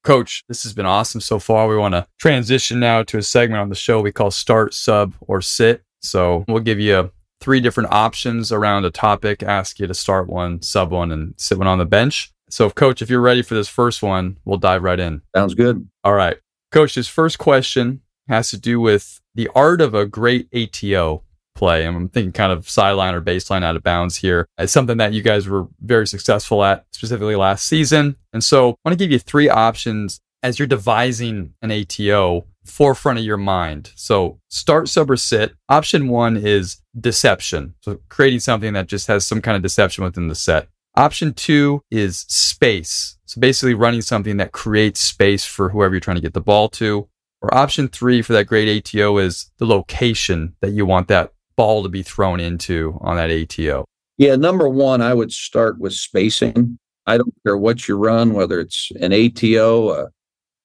Coach, 0.03 0.43
this 0.47 0.63
has 0.63 0.73
been 0.73 0.85
awesome 0.85 1.21
so 1.21 1.39
far. 1.39 1.67
We 1.67 1.77
want 1.77 1.93
to 1.93 2.07
transition 2.19 2.79
now 2.79 3.03
to 3.03 3.17
a 3.17 3.21
segment 3.21 3.61
on 3.61 3.69
the 3.69 3.75
show 3.75 4.01
we 4.01 4.11
call 4.11 4.31
Start, 4.31 4.73
Sub, 4.73 5.13
or 5.21 5.41
Sit. 5.41 5.83
So 6.01 6.43
we'll 6.47 6.59
give 6.59 6.79
you 6.79 6.99
a 6.99 7.11
three 7.43 7.59
different 7.59 7.91
options 7.91 8.53
around 8.53 8.85
a 8.85 8.89
topic, 8.89 9.43
ask 9.43 9.77
you 9.77 9.85
to 9.85 9.93
start 9.93 10.29
one, 10.29 10.61
sub 10.61 10.91
one, 10.91 11.11
and 11.11 11.33
sit 11.37 11.57
one 11.57 11.67
on 11.67 11.77
the 11.77 11.85
bench. 11.85 12.31
So, 12.49 12.69
coach, 12.69 13.01
if 13.01 13.09
you're 13.09 13.19
ready 13.19 13.41
for 13.41 13.53
this 13.53 13.67
first 13.67 14.01
one, 14.01 14.37
we'll 14.45 14.57
dive 14.57 14.81
right 14.81 14.99
in. 14.99 15.21
Sounds 15.35 15.53
good. 15.53 15.85
All 16.05 16.13
right. 16.13 16.37
Coach, 16.71 16.95
this 16.95 17.07
first 17.07 17.37
question 17.37 18.01
has 18.29 18.49
to 18.51 18.57
do 18.57 18.79
with 18.79 19.19
the 19.35 19.49
art 19.53 19.81
of 19.81 19.93
a 19.93 20.05
great 20.05 20.47
ATO 20.55 21.23
play. 21.53 21.85
And 21.85 21.97
I'm 21.97 22.09
thinking 22.09 22.31
kind 22.31 22.51
of 22.51 22.69
sideline 22.69 23.13
or 23.13 23.21
baseline 23.21 23.63
out 23.63 23.75
of 23.75 23.83
bounds 23.83 24.17
here. 24.17 24.47
It's 24.57 24.71
something 24.71 24.97
that 24.97 25.13
you 25.13 25.21
guys 25.21 25.47
were 25.47 25.67
very 25.81 26.07
successful 26.07 26.63
at, 26.63 26.85
specifically 26.91 27.35
last 27.35 27.67
season. 27.67 28.15
And 28.31 28.43
so 28.43 28.69
I 28.69 28.75
want 28.85 28.97
to 28.97 29.03
give 29.03 29.11
you 29.11 29.19
three 29.19 29.49
options 29.49 30.21
as 30.41 30.59
you're 30.59 30.67
devising 30.67 31.53
an 31.61 31.71
ATO 31.71 32.45
forefront 32.65 33.19
of 33.19 33.25
your 33.25 33.37
mind. 33.37 33.91
So 33.95 34.39
start, 34.47 34.89
sub, 34.89 35.09
or 35.11 35.17
sit. 35.17 35.53
Option 35.69 36.07
one 36.07 36.37
is 36.37 36.77
deception. 36.99 37.75
So 37.81 37.99
creating 38.09 38.39
something 38.39 38.73
that 38.73 38.87
just 38.87 39.07
has 39.07 39.25
some 39.25 39.41
kind 39.41 39.55
of 39.55 39.63
deception 39.63 40.03
within 40.03 40.27
the 40.27 40.35
set. 40.35 40.67
Option 40.95 41.33
two 41.33 41.81
is 41.89 42.25
space. 42.27 43.17
So 43.25 43.41
basically 43.41 43.73
running 43.73 44.01
something 44.01 44.37
that 44.37 44.51
creates 44.51 44.99
space 44.99 45.43
for 45.43 45.69
whoever 45.69 45.95
you're 45.95 45.99
trying 45.99 46.15
to 46.15 46.21
get 46.21 46.33
the 46.33 46.41
ball 46.41 46.69
to. 46.69 47.07
Or 47.41 47.53
option 47.53 47.87
three 47.87 48.21
for 48.21 48.33
that 48.33 48.45
great 48.45 48.95
ATO 48.95 49.17
is 49.17 49.51
the 49.57 49.65
location 49.65 50.55
that 50.61 50.71
you 50.71 50.85
want 50.85 51.09
that 51.09 51.33
ball 51.55 51.83
to 51.83 51.89
be 51.89 52.03
thrown 52.03 52.39
into 52.39 52.97
on 53.01 53.17
that 53.17 53.31
ATO. 53.31 53.85
Yeah, 54.17 54.35
number 54.35 54.69
one, 54.69 55.01
I 55.01 55.13
would 55.13 55.31
start 55.31 55.79
with 55.79 55.93
spacing. 55.93 56.77
I 57.05 57.17
don't 57.17 57.33
care 57.45 57.57
what 57.57 57.87
you 57.87 57.97
run, 57.97 58.33
whether 58.33 58.59
it's 58.59 58.91
an 59.01 59.11
ATO, 59.11 59.89
a 59.89 60.09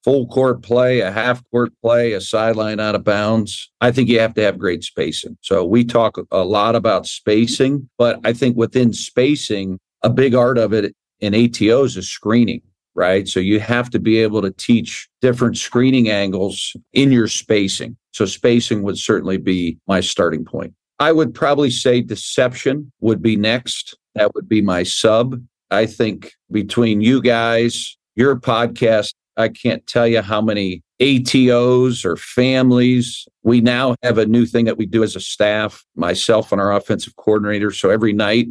full 0.04 0.26
court 0.28 0.62
play, 0.62 1.00
a 1.00 1.10
half 1.10 1.42
court 1.50 1.72
play, 1.82 2.12
a 2.12 2.20
sideline 2.20 2.80
out 2.80 2.94
of 2.94 3.04
bounds. 3.04 3.70
I 3.80 3.90
think 3.90 4.08
you 4.08 4.20
have 4.20 4.34
to 4.34 4.42
have 4.42 4.58
great 4.58 4.84
spacing. 4.84 5.36
So 5.42 5.64
we 5.64 5.84
talk 5.84 6.18
a 6.30 6.44
lot 6.44 6.74
about 6.76 7.06
spacing, 7.06 7.88
but 7.98 8.20
I 8.24 8.32
think 8.32 8.56
within 8.56 8.92
spacing, 8.92 9.78
a 10.02 10.10
big 10.10 10.34
art 10.34 10.58
of 10.58 10.72
it 10.72 10.94
in 11.20 11.32
ATOs 11.32 11.96
is 11.96 12.08
screening, 12.08 12.62
right? 12.94 13.26
So 13.26 13.40
you 13.40 13.60
have 13.60 13.90
to 13.90 13.98
be 13.98 14.18
able 14.18 14.42
to 14.42 14.50
teach 14.50 15.08
different 15.20 15.56
screening 15.56 16.08
angles 16.08 16.76
in 16.92 17.10
your 17.12 17.28
spacing. 17.28 17.96
So 18.12 18.24
spacing 18.24 18.82
would 18.82 18.98
certainly 18.98 19.36
be 19.36 19.78
my 19.86 20.00
starting 20.00 20.44
point. 20.44 20.74
I 21.00 21.12
would 21.12 21.34
probably 21.34 21.70
say 21.70 22.00
deception 22.00 22.92
would 23.00 23.22
be 23.22 23.36
next. 23.36 23.96
That 24.14 24.34
would 24.34 24.48
be 24.48 24.62
my 24.62 24.82
sub. 24.82 25.40
I 25.70 25.86
think 25.86 26.32
between 26.50 27.00
you 27.00 27.20
guys, 27.22 27.96
your 28.16 28.34
podcast, 28.40 29.14
I 29.38 29.48
can't 29.48 29.86
tell 29.86 30.06
you 30.06 30.20
how 30.20 30.42
many 30.42 30.82
ATOs 31.00 32.04
or 32.04 32.16
families. 32.16 33.26
We 33.44 33.60
now 33.60 33.94
have 34.02 34.18
a 34.18 34.26
new 34.26 34.46
thing 34.46 34.64
that 34.64 34.76
we 34.76 34.84
do 34.84 35.04
as 35.04 35.14
a 35.14 35.20
staff, 35.20 35.84
myself 35.94 36.50
and 36.50 36.60
our 36.60 36.72
offensive 36.72 37.14
coordinator. 37.16 37.70
So 37.70 37.88
every 37.88 38.12
night 38.12 38.48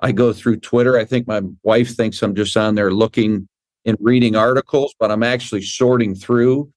I 0.00 0.12
go 0.12 0.32
through 0.32 0.56
Twitter. 0.56 0.98
I 0.98 1.04
think 1.04 1.28
my 1.28 1.40
wife 1.62 1.94
thinks 1.94 2.20
I'm 2.20 2.34
just 2.34 2.56
on 2.56 2.74
there 2.74 2.90
looking 2.90 3.48
and 3.84 3.96
reading 4.00 4.34
articles, 4.34 4.94
but 4.98 5.10
I'm 5.10 5.22
actually 5.22 5.62
sorting 5.62 6.14
through 6.16 6.70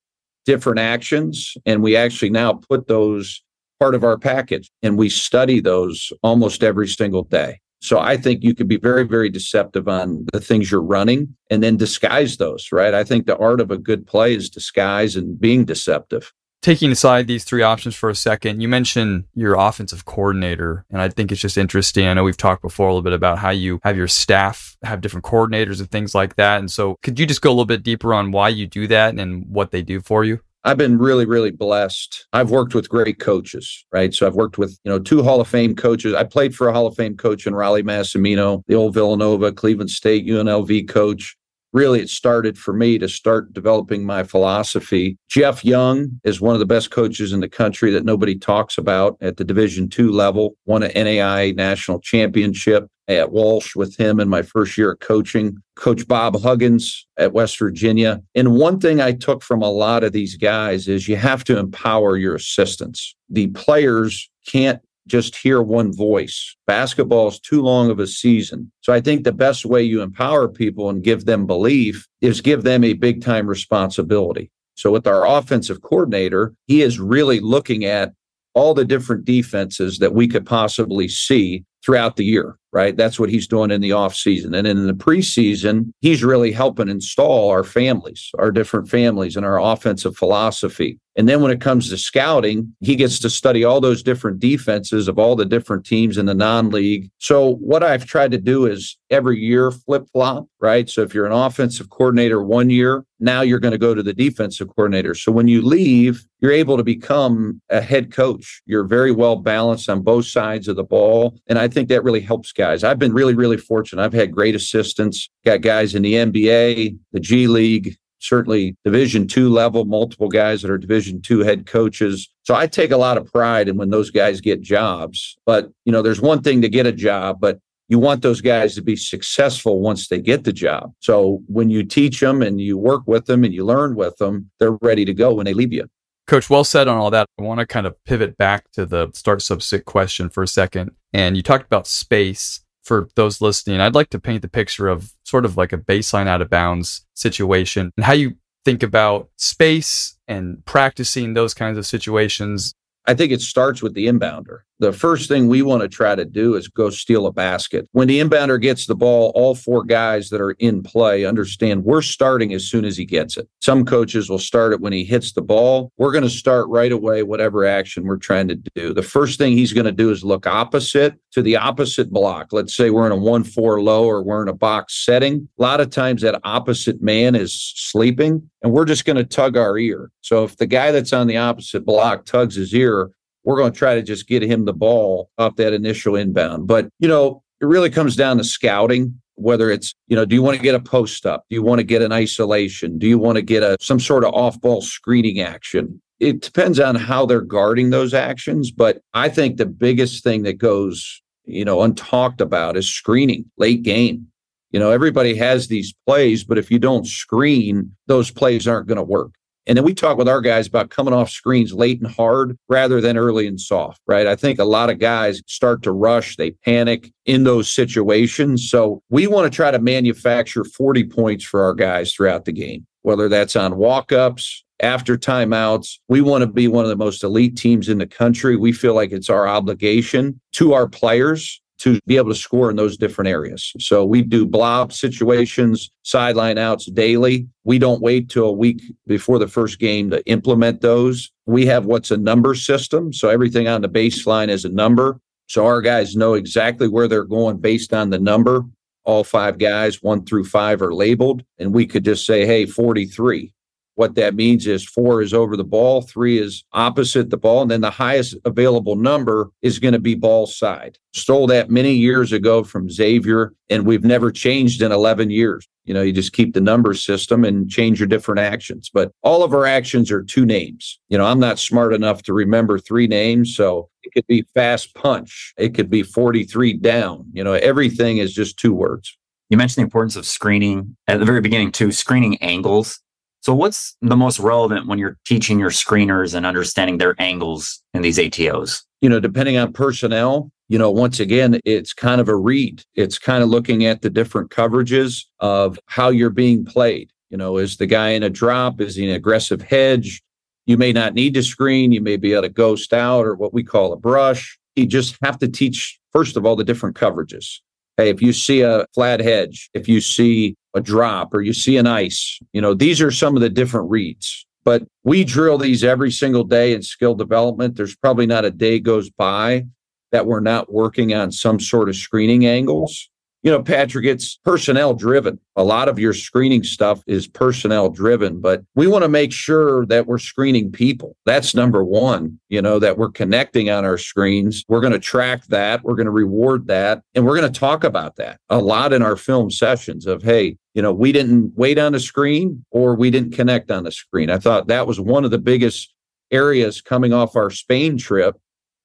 different 0.45 0.79
actions. 0.79 1.55
And 1.65 1.81
we 1.81 1.95
actually 1.95 2.29
now 2.29 2.53
put 2.53 2.87
those 2.87 3.43
part 3.79 3.95
of 3.95 4.03
our 4.03 4.17
package 4.17 4.69
and 4.83 4.97
we 4.97 5.09
study 5.09 5.59
those 5.59 6.11
almost 6.21 6.63
every 6.63 6.87
single 6.87 7.23
day. 7.23 7.59
So 7.81 7.99
I 7.99 8.17
think 8.17 8.43
you 8.43 8.55
could 8.55 8.67
be 8.67 8.77
very, 8.77 9.03
very 9.03 9.29
deceptive 9.29 9.87
on 9.87 10.25
the 10.33 10.41
things 10.41 10.71
you're 10.71 10.81
running 10.81 11.35
and 11.51 11.61
then 11.61 11.77
disguise 11.77 12.37
those, 12.37 12.69
right? 12.71 12.93
I 12.93 13.03
think 13.03 13.25
the 13.25 13.37
art 13.37 13.61
of 13.61 13.71
a 13.71 13.77
good 13.77 14.07
play 14.07 14.35
is 14.35 14.49
disguise 14.49 15.15
and 15.15 15.39
being 15.39 15.65
deceptive. 15.65 16.33
Taking 16.63 16.91
aside 16.91 17.27
these 17.27 17.43
three 17.43 17.61
options 17.61 17.95
for 17.95 18.09
a 18.09 18.15
second, 18.15 18.61
you 18.61 18.67
mentioned 18.67 19.25
your 19.35 19.53
offensive 19.53 20.05
coordinator, 20.05 20.85
and 20.89 20.99
I 20.99 21.07
think 21.07 21.31
it's 21.31 21.39
just 21.39 21.57
interesting. 21.57 22.07
I 22.07 22.13
know 22.15 22.23
we've 22.23 22.35
talked 22.35 22.63
before 22.63 22.87
a 22.87 22.89
little 22.89 23.03
bit 23.03 23.13
about 23.13 23.37
how 23.37 23.51
you 23.51 23.79
have 23.83 23.95
your 23.95 24.07
staff 24.07 24.75
have 24.83 24.99
different 24.99 25.23
coordinators 25.23 25.79
and 25.79 25.89
things 25.89 26.15
like 26.15 26.35
that. 26.35 26.59
And 26.59 26.69
so, 26.69 26.97
could 27.03 27.19
you 27.19 27.27
just 27.27 27.43
go 27.43 27.51
a 27.51 27.53
little 27.53 27.65
bit 27.65 27.83
deeper 27.83 28.11
on 28.13 28.31
why 28.31 28.49
you 28.49 28.65
do 28.65 28.87
that 28.87 29.17
and 29.17 29.47
what 29.47 29.69
they 29.69 29.83
do 29.83 30.01
for 30.01 30.25
you? 30.25 30.41
I've 30.67 30.77
been 30.77 30.97
really, 30.97 31.25
really 31.25 31.51
blessed. 31.51 32.27
I've 32.33 32.51
worked 32.51 32.75
with 32.75 32.89
great 32.89 33.19
coaches, 33.19 33.85
right? 33.93 34.13
So 34.13 34.27
I've 34.27 34.35
worked 34.35 34.57
with, 34.57 34.77
you 34.83 34.91
know, 34.91 34.99
two 34.99 35.23
Hall 35.23 35.39
of 35.39 35.47
Fame 35.47 35.77
coaches. 35.77 36.13
I 36.13 36.25
played 36.25 36.53
for 36.53 36.67
a 36.67 36.73
Hall 36.73 36.85
of 36.85 36.95
Fame 36.97 37.15
coach 37.15 37.47
in 37.47 37.53
Rollie 37.53 37.83
Massimino, 37.83 38.63
the 38.67 38.75
old 38.75 38.93
Villanova, 38.93 39.53
Cleveland 39.53 39.91
State, 39.91 40.27
UNLV 40.27 40.89
coach. 40.89 41.37
really 41.71 42.01
it 42.01 42.09
started 42.09 42.57
for 42.57 42.73
me 42.73 42.97
to 42.97 43.07
start 43.07 43.53
developing 43.53 44.03
my 44.03 44.23
philosophy. 44.23 45.17
Jeff 45.29 45.63
Young 45.63 46.19
is 46.25 46.41
one 46.41 46.53
of 46.53 46.59
the 46.59 46.65
best 46.65 46.91
coaches 46.91 47.31
in 47.31 47.39
the 47.39 47.47
country 47.47 47.89
that 47.91 48.03
nobody 48.03 48.37
talks 48.37 48.77
about 48.77 49.15
at 49.21 49.37
the 49.37 49.45
Division 49.45 49.87
two 49.87 50.11
level, 50.11 50.57
won 50.65 50.83
an 50.83 50.91
NAIA 50.91 51.55
national 51.55 52.01
championship 52.01 52.89
at 53.07 53.31
Walsh 53.31 53.75
with 53.75 53.95
him 53.97 54.19
in 54.19 54.27
my 54.27 54.41
first 54.41 54.77
year 54.77 54.91
of 54.91 54.99
coaching. 54.99 55.57
Coach 55.75 56.07
Bob 56.07 56.41
Huggins 56.41 57.07
at 57.17 57.33
West 57.33 57.57
Virginia. 57.59 58.21
And 58.35 58.55
one 58.55 58.79
thing 58.79 58.99
I 58.99 59.13
took 59.13 59.43
from 59.43 59.61
a 59.61 59.71
lot 59.71 60.03
of 60.03 60.11
these 60.11 60.35
guys 60.35 60.87
is 60.87 61.07
you 61.07 61.15
have 61.15 61.43
to 61.45 61.57
empower 61.57 62.17
your 62.17 62.35
assistants. 62.35 63.15
The 63.29 63.47
players 63.47 64.29
can't 64.45 64.81
just 65.07 65.37
hear 65.37 65.61
one 65.61 65.93
voice. 65.93 66.55
Basketball 66.67 67.29
is 67.29 67.39
too 67.39 67.61
long 67.61 67.89
of 67.89 67.99
a 67.99 68.07
season. 68.07 68.71
So 68.81 68.91
I 68.91 68.99
think 68.99 69.23
the 69.23 69.31
best 69.31 69.65
way 69.65 69.81
you 69.81 70.01
empower 70.01 70.49
people 70.49 70.89
and 70.89 71.03
give 71.03 71.25
them 71.25 71.47
belief 71.47 72.05
is 72.21 72.41
give 72.41 72.63
them 72.63 72.83
a 72.83 72.93
big 72.93 73.23
time 73.23 73.47
responsibility. 73.47 74.51
So 74.75 74.91
with 74.91 75.07
our 75.07 75.25
offensive 75.25 75.81
coordinator, 75.81 76.53
he 76.67 76.81
is 76.81 76.99
really 76.99 77.39
looking 77.39 77.85
at 77.85 78.13
all 78.53 78.73
the 78.73 78.85
different 78.85 79.23
defenses 79.23 79.99
that 79.99 80.13
we 80.13 80.27
could 80.27 80.45
possibly 80.45 81.07
see 81.07 81.63
throughout 81.87 82.17
the 82.17 82.25
year, 82.25 82.59
right? 82.73 82.97
That's 82.97 83.17
what 83.17 83.29
he's 83.29 83.47
doing 83.47 83.71
in 83.71 83.79
the 83.79 83.93
off 83.93 84.13
season. 84.13 84.53
And 84.53 84.67
in 84.67 84.87
the 84.87 84.93
preseason, 84.93 85.93
he's 86.01 86.21
really 86.21 86.51
helping 86.51 86.89
install 86.89 87.49
our 87.49 87.63
families, 87.63 88.29
our 88.37 88.51
different 88.51 88.89
families 88.89 89.37
and 89.37 89.45
our 89.45 89.57
offensive 89.57 90.17
philosophy. 90.17 90.99
And 91.17 91.27
then 91.27 91.41
when 91.41 91.51
it 91.51 91.61
comes 91.61 91.89
to 91.89 91.97
scouting, 91.97 92.75
he 92.81 92.95
gets 92.95 93.17
to 93.19 93.29
study 93.29 93.63
all 93.63 93.81
those 93.81 94.03
different 94.03 94.39
defenses 94.39 95.07
of 95.07 95.17
all 95.17 95.35
the 95.35 95.45
different 95.45 95.83
teams 95.83 96.15
in 96.15 96.27
the 96.27 96.35
non 96.35 96.69
league. 96.69 97.09
So, 97.17 97.55
what 97.55 97.83
I've 97.83 98.05
tried 98.05 98.29
to 98.31 98.37
do 98.37 98.67
is 98.67 98.95
every 99.09 99.39
year 99.39 99.71
flip 99.71 100.05
flop, 100.13 100.45
right? 100.59 100.87
So, 100.87 101.01
if 101.01 101.15
you're 101.15 101.25
an 101.25 101.31
offensive 101.31 101.89
coordinator 101.89 102.43
one 102.43 102.69
year, 102.69 103.03
now 103.19 103.41
you're 103.41 103.59
going 103.59 103.71
to 103.71 103.79
go 103.79 103.95
to 103.95 104.03
the 104.03 104.13
defensive 104.13 104.67
coordinator. 104.75 105.15
So, 105.15 105.31
when 105.31 105.47
you 105.47 105.63
leave, 105.63 106.23
you're 106.39 106.51
able 106.51 106.77
to 106.77 106.83
become 106.83 107.61
a 107.71 107.81
head 107.81 108.11
coach. 108.11 108.61
You're 108.67 108.85
very 108.85 109.11
well 109.11 109.37
balanced 109.37 109.89
on 109.89 110.03
both 110.03 110.27
sides 110.27 110.67
of 110.67 110.75
the 110.75 110.83
ball. 110.83 111.35
And 111.47 111.57
I 111.57 111.67
think 111.67 111.76
that 111.89 112.03
really 112.03 112.21
helps 112.21 112.51
guys. 112.51 112.83
I've 112.83 112.99
been 112.99 113.13
really, 113.13 113.35
really 113.35 113.57
fortunate. 113.57 114.03
I've 114.03 114.13
had 114.13 114.31
great 114.31 114.55
assistants, 114.55 115.29
got 115.45 115.61
guys 115.61 115.95
in 115.95 116.01
the 116.01 116.13
NBA, 116.13 116.97
the 117.13 117.19
G 117.19 117.47
League, 117.47 117.97
certainly 118.19 118.75
division 118.83 119.27
two 119.27 119.49
level 119.49 119.85
multiple 119.85 120.29
guys 120.29 120.61
that 120.61 120.71
are 120.71 120.77
division 120.77 121.21
two 121.21 121.39
head 121.39 121.65
coaches. 121.65 122.29
So 122.43 122.55
i 122.55 122.65
take 122.65 122.91
a 122.91 122.97
lot 122.97 123.17
of 123.17 123.31
pride 123.31 123.67
in 123.67 123.77
when 123.77 123.89
those 123.89 124.09
guys 124.09 124.41
get 124.41 124.61
jobs. 124.61 125.37
But 125.45 125.69
you 125.85 125.91
know 125.91 126.01
there's 126.01 126.21
one 126.21 126.41
thing 126.41 126.61
to 126.61 126.69
get 126.69 126.85
a 126.85 126.91
job 126.91 127.37
but 127.39 127.59
you 127.89 127.99
want 127.99 128.21
those 128.21 128.41
guys 128.41 128.75
to 128.75 128.81
be 128.81 128.97
successful 128.97 129.79
once 129.79 130.09
they 130.09 130.19
get 130.19 130.43
the 130.43 130.51
job. 130.51 130.91
So 130.99 131.41
when 131.47 131.69
you 131.69 131.83
teach 131.83 132.19
them 132.19 132.41
and 132.41 132.59
you 132.59 132.77
work 132.77 133.03
with 133.05 133.27
them 133.27 133.45
and 133.45 133.53
you 133.53 133.65
learn 133.65 133.95
with 133.95 134.17
them 134.17 134.49
they're 134.59 134.77
ready 134.81 135.05
to 135.05 135.13
go 135.13 135.33
when 135.33 135.45
they 135.45 135.53
leave 135.53 135.73
you 135.73 135.87
coach 136.27 136.49
well 136.49 136.63
said 136.63 136.87
on 136.87 136.97
all 136.97 137.09
that. 137.11 137.27
I 137.39 137.43
want 137.43 137.59
to 137.59 137.65
kind 137.65 137.87
of 137.87 137.95
pivot 138.03 138.37
back 138.37 138.69
to 138.73 138.85
the 138.85 139.09
start 139.13 139.41
sub 139.41 139.61
sit 139.61 139.85
question 139.85 140.29
for 140.29 140.43
a 140.43 140.47
second 140.47 140.91
and 141.13 141.35
you 141.35 141.43
talked 141.43 141.65
about 141.65 141.87
space 141.87 142.61
for 142.87 143.09
those 143.15 143.41
listening, 143.41 143.81
I'd 143.81 143.95
like 143.95 144.09
to 144.11 144.19
paint 144.19 144.41
the 144.41 144.47
picture 144.47 144.87
of 144.87 145.11
sort 145.23 145.43
of 145.43 145.57
like 145.57 145.73
a 145.73 145.77
baseline 145.77 146.27
out 146.27 146.41
of 146.41 146.49
bounds 146.49 147.05
situation 147.15 147.91
and 147.97 148.05
how 148.05 148.13
you 148.13 148.37
think 148.63 148.81
about 148.81 149.29
space 149.35 150.17
and 150.27 150.63
practicing 150.65 151.33
those 151.33 151.53
kinds 151.53 151.77
of 151.77 151.85
situations. 151.85 152.73
I 153.05 153.13
think 153.13 153.33
it 153.33 153.41
starts 153.41 153.83
with 153.83 153.93
the 153.93 154.07
inbounder 154.07 154.59
the 154.79 154.93
first 154.93 155.27
thing 155.27 155.47
we 155.47 155.61
want 155.61 155.81
to 155.81 155.87
try 155.87 156.15
to 156.15 156.25
do 156.25 156.55
is 156.55 156.67
go 156.67 156.89
steal 156.89 157.25
a 157.25 157.31
basket. 157.31 157.87
When 157.91 158.07
the 158.07 158.19
inbounder 158.19 158.61
gets 158.61 158.85
the 158.85 158.95
ball, 158.95 159.31
all 159.33 159.55
four 159.55 159.83
guys 159.83 160.29
that 160.29 160.41
are 160.41 160.51
in 160.51 160.83
play 160.83 161.25
understand 161.25 161.83
we're 161.83 162.01
starting 162.01 162.53
as 162.53 162.65
soon 162.65 162.85
as 162.85 162.97
he 162.97 163.05
gets 163.05 163.37
it. 163.37 163.47
Some 163.61 163.85
coaches 163.85 164.29
will 164.29 164.39
start 164.39 164.73
it 164.73 164.81
when 164.81 164.93
he 164.93 165.03
hits 165.03 165.33
the 165.33 165.41
ball. 165.41 165.91
We're 165.97 166.11
going 166.11 166.23
to 166.23 166.29
start 166.29 166.67
right 166.69 166.91
away, 166.91 167.23
whatever 167.23 167.65
action 167.65 168.05
we're 168.05 168.17
trying 168.17 168.47
to 168.49 168.55
do. 168.75 168.93
The 168.93 169.03
first 169.03 169.37
thing 169.37 169.53
he's 169.53 169.73
going 169.73 169.85
to 169.85 169.91
do 169.91 170.11
is 170.11 170.23
look 170.23 170.45
opposite 170.45 171.15
to 171.31 171.41
the 171.41 171.57
opposite 171.57 172.11
block. 172.11 172.51
Let's 172.51 172.75
say 172.75 172.89
we're 172.89 173.05
in 173.05 173.11
a 173.11 173.17
1 173.17 173.43
4 173.43 173.81
low 173.81 174.05
or 174.05 174.23
we're 174.23 174.43
in 174.43 174.47
a 174.47 174.53
box 174.53 175.05
setting. 175.05 175.47
A 175.57 175.61
lot 175.61 175.81
of 175.81 175.89
times 175.89 176.21
that 176.21 176.39
opposite 176.43 177.01
man 177.01 177.35
is 177.35 177.53
sleeping 177.75 178.49
and 178.61 178.71
we're 178.71 178.85
just 178.85 179.05
going 179.05 179.17
to 179.17 179.23
tug 179.23 179.57
our 179.57 179.77
ear. 179.77 180.11
So 180.21 180.43
if 180.43 180.57
the 180.57 180.67
guy 180.67 180.91
that's 180.91 181.13
on 181.13 181.27
the 181.27 181.37
opposite 181.37 181.85
block 181.85 182.25
tugs 182.25 182.55
his 182.55 182.73
ear, 182.73 183.11
we're 183.47 183.55
going 183.55 183.71
to 183.71 183.79
try 183.79 183.95
to 183.95 184.03
just 184.03 184.27
get 184.27 184.43
him 184.43 184.65
the 184.65 184.73
ball 184.73 185.29
off 185.37 185.55
that 185.55 185.71
initial 185.71 186.17
inbound. 186.17 186.67
But, 186.67 186.89
you 186.99 187.07
know, 187.07 187.41
it 187.61 187.65
really 187.65 187.89
comes 187.89 188.17
down 188.17 188.37
to 188.39 188.43
scouting 188.43 189.21
whether 189.35 189.69
it's 189.69 189.93
you 190.07 190.15
know 190.15 190.25
do 190.25 190.33
you 190.33 190.41
want 190.41 190.57
to 190.57 190.63
get 190.63 190.75
a 190.75 190.79
post 190.79 191.25
up? 191.25 191.45
Do 191.49 191.55
you 191.55 191.61
want 191.61 191.79
to 191.79 191.83
get 191.83 192.01
an 192.01 192.11
isolation? 192.11 192.97
Do 192.97 193.07
you 193.07 193.19
want 193.19 193.35
to 193.35 193.43
get 193.43 193.63
a 193.63 193.77
some 193.79 193.99
sort 193.99 194.25
of 194.25 194.33
off 194.33 194.59
ball 194.59 194.81
screening 194.81 195.39
action? 195.39 196.01
It 196.19 196.41
depends 196.41 196.79
on 196.79 196.95
how 196.95 197.27
they're 197.27 197.41
guarding 197.41 197.91
those 197.91 198.15
actions 198.15 198.71
but 198.71 199.01
i 199.13 199.29
think 199.29 199.57
the 199.57 199.67
biggest 199.67 200.23
thing 200.23 200.41
that 200.43 200.57
goes 200.57 201.21
you 201.45 201.63
know 201.63 201.77
untalked 201.77 202.41
about 202.41 202.75
is 202.75 202.89
screening 202.89 203.45
late 203.57 203.83
game. 203.83 204.25
You 204.71 204.79
know 204.79 204.89
everybody 204.89 205.35
has 205.35 205.67
these 205.67 205.93
plays 206.07 206.43
but 206.43 206.57
if 206.57 206.71
you 206.71 206.79
don't 206.79 207.05
screen 207.05 207.95
those 208.07 208.31
plays 208.31 208.67
aren't 208.67 208.87
going 208.87 208.97
to 208.97 209.03
work 209.03 209.36
and 209.67 209.77
then 209.77 209.83
we 209.83 209.93
talk 209.93 210.17
with 210.17 210.29
our 210.29 210.39
guys 210.39 210.65
about 210.65 210.89
coming 210.89 211.13
off 211.13 211.29
screens 211.29 211.73
late 211.73 212.01
and 212.01 212.09
hard 212.09 212.57
rather 212.69 213.01
than 213.01 213.17
early 213.17 213.47
and 213.47 213.59
soft, 213.59 214.01
right? 214.07 214.25
I 214.25 214.35
think 214.35 214.59
a 214.59 214.63
lot 214.63 214.89
of 214.89 214.97
guys 214.97 215.41
start 215.45 215.83
to 215.83 215.91
rush, 215.91 216.37
they 216.37 216.51
panic 216.51 217.11
in 217.25 217.43
those 217.43 217.67
situations. 217.67 218.69
So 218.69 219.03
we 219.09 219.27
want 219.27 219.51
to 219.51 219.55
try 219.55 219.69
to 219.69 219.79
manufacture 219.79 220.63
40 220.63 221.03
points 221.05 221.43
for 221.43 221.61
our 221.61 221.73
guys 221.73 222.13
throughout 222.13 222.45
the 222.45 222.53
game, 222.53 222.87
whether 223.01 223.27
that's 223.27 223.57
on 223.57 223.75
walk 223.75 224.13
ups, 224.13 224.63
after 224.79 225.17
timeouts. 225.17 225.99
We 226.07 226.21
want 226.21 226.43
to 226.43 226.47
be 226.47 226.67
one 226.67 226.85
of 226.85 226.89
the 226.89 226.95
most 226.95 227.23
elite 227.23 227.57
teams 227.57 227.89
in 227.89 227.97
the 227.97 228.07
country. 228.07 228.55
We 228.55 228.71
feel 228.71 228.93
like 228.93 229.11
it's 229.11 229.29
our 229.29 229.47
obligation 229.47 230.39
to 230.53 230.73
our 230.73 230.87
players 230.87 231.61
to 231.79 231.99
be 232.05 232.17
able 232.17 232.29
to 232.29 232.35
score 232.35 232.69
in 232.69 232.75
those 232.75 232.97
different 232.97 233.29
areas. 233.29 233.73
So 233.79 234.03
we 234.03 234.21
do 234.21 234.45
blob 234.45 234.91
situations, 234.91 235.91
sideline 236.03 236.57
outs 236.57 236.85
daily. 236.87 237.47
We 237.63 237.79
don't 237.79 238.01
wait 238.01 238.29
till 238.29 238.47
a 238.47 238.51
week 238.51 238.81
before 239.05 239.39
the 239.39 239.47
first 239.47 239.79
game 239.79 240.09
to 240.09 240.25
implement 240.25 240.81
those. 240.81 241.31
We 241.45 241.65
have 241.67 241.85
what's 241.85 242.11
a 242.11 242.17
number 242.17 242.55
system. 242.55 243.13
So 243.13 243.29
everything 243.29 243.67
on 243.67 243.81
the 243.81 243.89
baseline 243.89 244.49
is 244.49 244.65
a 244.65 244.69
number. 244.69 245.19
So 245.47 245.65
our 245.65 245.81
guys 245.81 246.15
know 246.15 246.33
exactly 246.33 246.87
where 246.87 247.07
they're 247.07 247.23
going 247.23 247.57
based 247.57 247.93
on 247.93 248.09
the 248.09 248.19
number. 248.19 248.65
All 249.05 249.23
five 249.23 249.57
guys, 249.57 250.03
one 250.03 250.25
through 250.25 250.45
five, 250.45 250.81
are 250.81 250.93
labeled. 250.93 251.43
And 251.57 251.73
we 251.73 251.85
could 251.85 252.03
just 252.03 252.25
say, 252.25 252.45
hey, 252.45 252.65
43. 252.65 253.53
What 253.97 254.13
that 254.13 254.35
means 254.35 254.67
is 254.67 254.85
four 254.85 255.23
is 255.23 255.33
over 255.33 255.57
the 255.57 255.63
ball, 255.63 256.03
three 256.03 256.37
is 256.37 256.63
opposite 256.71 257.31
the 257.31 257.37
ball, 257.37 257.63
and 257.63 257.71
then 257.71 257.81
the 257.81 257.89
highest 257.89 258.35
available 258.45 258.95
number 258.95 259.49
is 259.63 259.79
going 259.79 259.93
to 259.93 259.99
be 259.99 260.13
ball 260.13 260.45
side. 260.45 260.99
Stole 261.15 261.47
that 261.47 261.71
many 261.71 261.93
years 261.93 262.31
ago 262.31 262.63
from 262.63 262.91
Xavier, 262.91 263.55
and 263.71 263.87
we've 263.87 264.03
never 264.03 264.31
changed 264.31 264.83
in 264.83 264.91
11 264.91 265.31
years. 265.31 265.67
You 265.85 265.95
know, 265.95 266.03
you 266.03 266.13
just 266.13 266.33
keep 266.33 266.53
the 266.53 266.61
number 266.61 266.93
system 266.93 267.43
and 267.43 267.71
change 267.71 267.99
your 267.99 268.05
different 268.05 268.39
actions. 268.39 268.91
But 268.93 269.11
all 269.23 269.43
of 269.43 269.51
our 269.51 269.65
actions 269.65 270.11
are 270.11 270.21
two 270.21 270.45
names. 270.45 270.99
You 271.09 271.17
know, 271.17 271.25
I'm 271.25 271.39
not 271.39 271.57
smart 271.57 271.91
enough 271.91 272.21
to 272.23 272.33
remember 272.33 272.77
three 272.77 273.07
names. 273.07 273.55
So 273.55 273.89
it 274.03 274.13
could 274.13 274.27
be 274.27 274.45
fast 274.53 274.93
punch, 274.93 275.55
it 275.57 275.73
could 275.73 275.89
be 275.89 276.03
43 276.03 276.73
down. 276.73 277.25
You 277.33 277.43
know, 277.43 277.53
everything 277.53 278.17
is 278.19 278.31
just 278.31 278.59
two 278.59 278.75
words. 278.75 279.17
You 279.49 279.57
mentioned 279.57 279.81
the 279.81 279.87
importance 279.87 280.15
of 280.15 280.27
screening 280.27 280.95
at 281.07 281.19
the 281.19 281.25
very 281.25 281.41
beginning, 281.41 281.71
too, 281.71 281.91
screening 281.91 282.37
angles. 282.43 282.99
So, 283.47 283.53
what's 283.53 283.95
the 284.01 284.17
most 284.17 284.39
relevant 284.39 284.87
when 284.87 284.99
you're 284.99 285.15
teaching 285.25 285.57
your 285.57 285.69
screeners 285.69 286.35
and 286.35 286.45
understanding 286.45 286.97
their 286.97 287.15
angles 287.17 287.81
in 287.93 288.01
these 288.01 288.17
ATOs? 288.17 288.83
You 288.99 289.07
know, 289.07 289.21
depending 289.21 289.55
on 289.55 289.71
personnel, 289.71 290.51
you 290.67 290.77
know, 290.77 290.91
once 290.91 291.21
again, 291.21 291.61
it's 291.63 291.93
kind 291.93 292.19
of 292.19 292.27
a 292.27 292.35
read. 292.35 292.83
It's 292.95 293.17
kind 293.17 293.41
of 293.41 293.47
looking 293.47 293.85
at 293.85 294.01
the 294.01 294.09
different 294.09 294.51
coverages 294.51 295.23
of 295.39 295.79
how 295.85 296.09
you're 296.09 296.29
being 296.29 296.65
played. 296.65 297.13
You 297.29 297.37
know, 297.37 297.55
is 297.55 297.77
the 297.77 297.85
guy 297.85 298.09
in 298.09 298.23
a 298.23 298.29
drop? 298.29 298.81
Is 298.81 298.97
he 298.97 299.07
an 299.09 299.15
aggressive 299.15 299.61
hedge? 299.61 300.21
You 300.65 300.75
may 300.75 300.91
not 300.91 301.13
need 301.13 301.33
to 301.35 301.41
screen. 301.41 301.93
You 301.93 302.01
may 302.01 302.17
be 302.17 302.33
able 302.33 302.41
to 302.41 302.49
ghost 302.49 302.91
out 302.91 303.25
or 303.25 303.33
what 303.35 303.53
we 303.53 303.63
call 303.63 303.93
a 303.93 303.97
brush. 303.97 304.59
You 304.75 304.85
just 304.87 305.15
have 305.23 305.39
to 305.39 305.47
teach, 305.47 306.01
first 306.11 306.35
of 306.35 306.45
all, 306.45 306.57
the 306.57 306.65
different 306.65 306.97
coverages. 306.97 307.61
Hey, 307.95 308.09
if 308.09 308.21
you 308.21 308.33
see 308.33 308.59
a 308.59 308.85
flat 308.93 309.21
hedge, 309.21 309.69
if 309.73 309.87
you 309.87 310.01
see 310.01 310.57
a 310.77 310.81
drop 310.81 311.33
or 311.33 311.41
you 311.41 311.53
see 311.53 311.75
an 311.77 311.87
ice, 311.87 312.39
you 312.53 312.61
know, 312.61 312.73
these 312.73 313.01
are 313.01 313.11
some 313.11 313.35
of 313.35 313.41
the 313.41 313.49
different 313.49 313.89
reads. 313.89 314.45
But 314.63 314.83
we 315.03 315.23
drill 315.23 315.57
these 315.57 315.83
every 315.83 316.11
single 316.11 316.43
day 316.43 316.73
in 316.73 316.81
skill 316.81 317.15
development. 317.15 317.75
There's 317.75 317.95
probably 317.95 318.25
not 318.25 318.45
a 318.45 318.51
day 318.51 318.79
goes 318.79 319.09
by 319.09 319.65
that 320.11 320.25
we're 320.25 320.39
not 320.39 320.71
working 320.71 321.13
on 321.13 321.31
some 321.31 321.59
sort 321.59 321.89
of 321.89 321.95
screening 321.95 322.45
angles 322.45 323.09
you 323.43 323.51
know, 323.51 323.61
Patrick, 323.61 324.05
it's 324.05 324.37
personnel 324.43 324.93
driven. 324.93 325.39
A 325.55 325.63
lot 325.63 325.87
of 325.87 325.99
your 325.99 326.13
screening 326.13 326.63
stuff 326.63 327.01
is 327.07 327.27
personnel 327.27 327.89
driven, 327.89 328.41
but 328.41 328.63
we 328.75 328.87
want 328.87 329.03
to 329.03 329.09
make 329.09 329.31
sure 329.31 329.85
that 329.85 330.07
we're 330.07 330.17
screening 330.17 330.71
people. 330.71 331.15
That's 331.25 331.55
number 331.55 331.83
one, 331.83 332.39
you 332.49 332.61
know, 332.61 332.77
that 332.79 332.97
we're 332.97 333.11
connecting 333.11 333.69
on 333.69 333.85
our 333.85 333.97
screens. 333.97 334.65
We're 334.67 334.81
going 334.81 334.93
to 334.93 334.99
track 334.99 335.45
that. 335.45 335.83
We're 335.83 335.95
going 335.95 336.07
to 336.07 336.11
reward 336.11 336.67
that. 336.67 337.03
And 337.13 337.25
we're 337.25 337.39
going 337.39 337.51
to 337.51 337.59
talk 337.59 337.83
about 337.83 338.15
that 338.17 338.39
a 338.49 338.57
lot 338.57 338.91
in 338.91 339.01
our 339.01 339.15
film 339.15 339.51
sessions 339.51 340.07
of, 340.07 340.23
hey, 340.23 340.57
You 340.77 340.83
know, 340.83 340.93
we 340.93 341.11
didn't 341.11 341.53
wait 341.55 341.79
on 341.79 341.95
a 341.95 341.99
screen 341.99 342.63
or 342.69 342.93
we 342.93 343.09
didn't 343.09 343.33
connect 343.33 343.71
on 343.71 343.87
a 343.87 343.91
screen. 343.91 344.29
I 344.29 344.37
thought 344.37 344.67
that 344.67 344.85
was 344.85 344.99
one 344.99 345.25
of 345.25 345.31
the 345.31 345.39
biggest 345.39 345.91
areas 346.29 346.81
coming 346.81 347.13
off 347.13 347.35
our 347.35 347.49
Spain 347.49 347.97
trip 347.97 348.35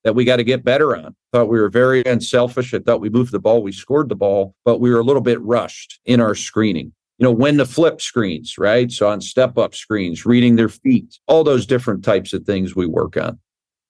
that 0.03 0.15
we 0.15 0.25
got 0.25 0.37
to 0.37 0.43
get 0.43 0.63
better 0.63 0.95
on. 0.95 1.05
I 1.05 1.37
thought 1.37 1.49
we 1.49 1.59
were 1.59 1.69
very 1.69 2.01
unselfish. 2.03 2.73
I 2.73 2.79
thought 2.79 2.99
we 2.99 3.11
moved 3.11 3.31
the 3.31 3.37
ball, 3.37 3.61
we 3.61 3.71
scored 3.71 4.09
the 4.09 4.15
ball, 4.15 4.55
but 4.65 4.79
we 4.79 4.89
were 4.89 5.01
a 5.01 5.03
little 5.03 5.21
bit 5.21 5.39
rushed 5.41 5.99
in 6.03 6.19
our 6.19 6.33
screening. 6.33 6.93
You 7.19 7.25
know, 7.25 7.31
when 7.31 7.57
to 7.57 7.65
flip 7.65 8.01
screens, 8.01 8.57
right? 8.57 8.91
So 8.91 9.07
on 9.07 9.21
step 9.21 9.59
up 9.59 9.75
screens, 9.75 10.25
reading 10.25 10.55
their 10.55 10.69
feet, 10.69 11.19
all 11.27 11.43
those 11.43 11.67
different 11.67 12.03
types 12.03 12.33
of 12.33 12.43
things 12.43 12.75
we 12.75 12.87
work 12.87 13.17
on. 13.17 13.37